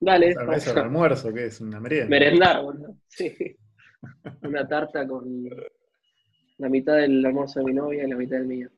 Dale. 0.00 0.30
¿Es 0.30 0.66
el 0.66 0.78
almuerzo? 0.78 1.32
que 1.32 1.46
es? 1.46 1.60
¿Una 1.60 1.78
merienda? 1.78 2.08
Merendar, 2.08 2.62
bueno, 2.62 2.98
sí. 3.06 3.36
Una 4.42 4.66
tarta 4.66 5.06
con 5.06 5.48
la 6.58 6.68
mitad 6.68 6.96
del 6.96 7.24
almuerzo 7.24 7.60
de 7.60 7.66
mi 7.66 7.74
novia 7.74 8.04
y 8.04 8.08
la 8.08 8.16
mitad 8.16 8.38
del 8.38 8.46
mío. 8.46 8.70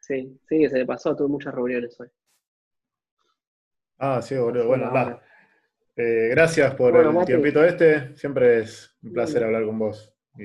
Sí, 0.00 0.40
sí, 0.48 0.68
se 0.68 0.78
me 0.78 0.86
pasó, 0.86 1.14
tuve 1.14 1.28
muchas 1.28 1.54
reuniones 1.54 1.98
hoy. 2.00 2.08
Ah, 3.98 4.20
sí, 4.20 4.36
boludo. 4.36 4.66
Bueno, 4.66 4.92
va. 4.92 5.22
Eh, 5.96 6.28
gracias 6.30 6.74
por 6.74 6.94
el 6.96 7.24
tiempito 7.24 7.64
este. 7.64 8.14
Siempre 8.16 8.60
es 8.60 8.96
un 9.02 9.12
placer 9.12 9.42
hablar 9.44 9.64
con 9.64 9.78
vos. 9.78 10.15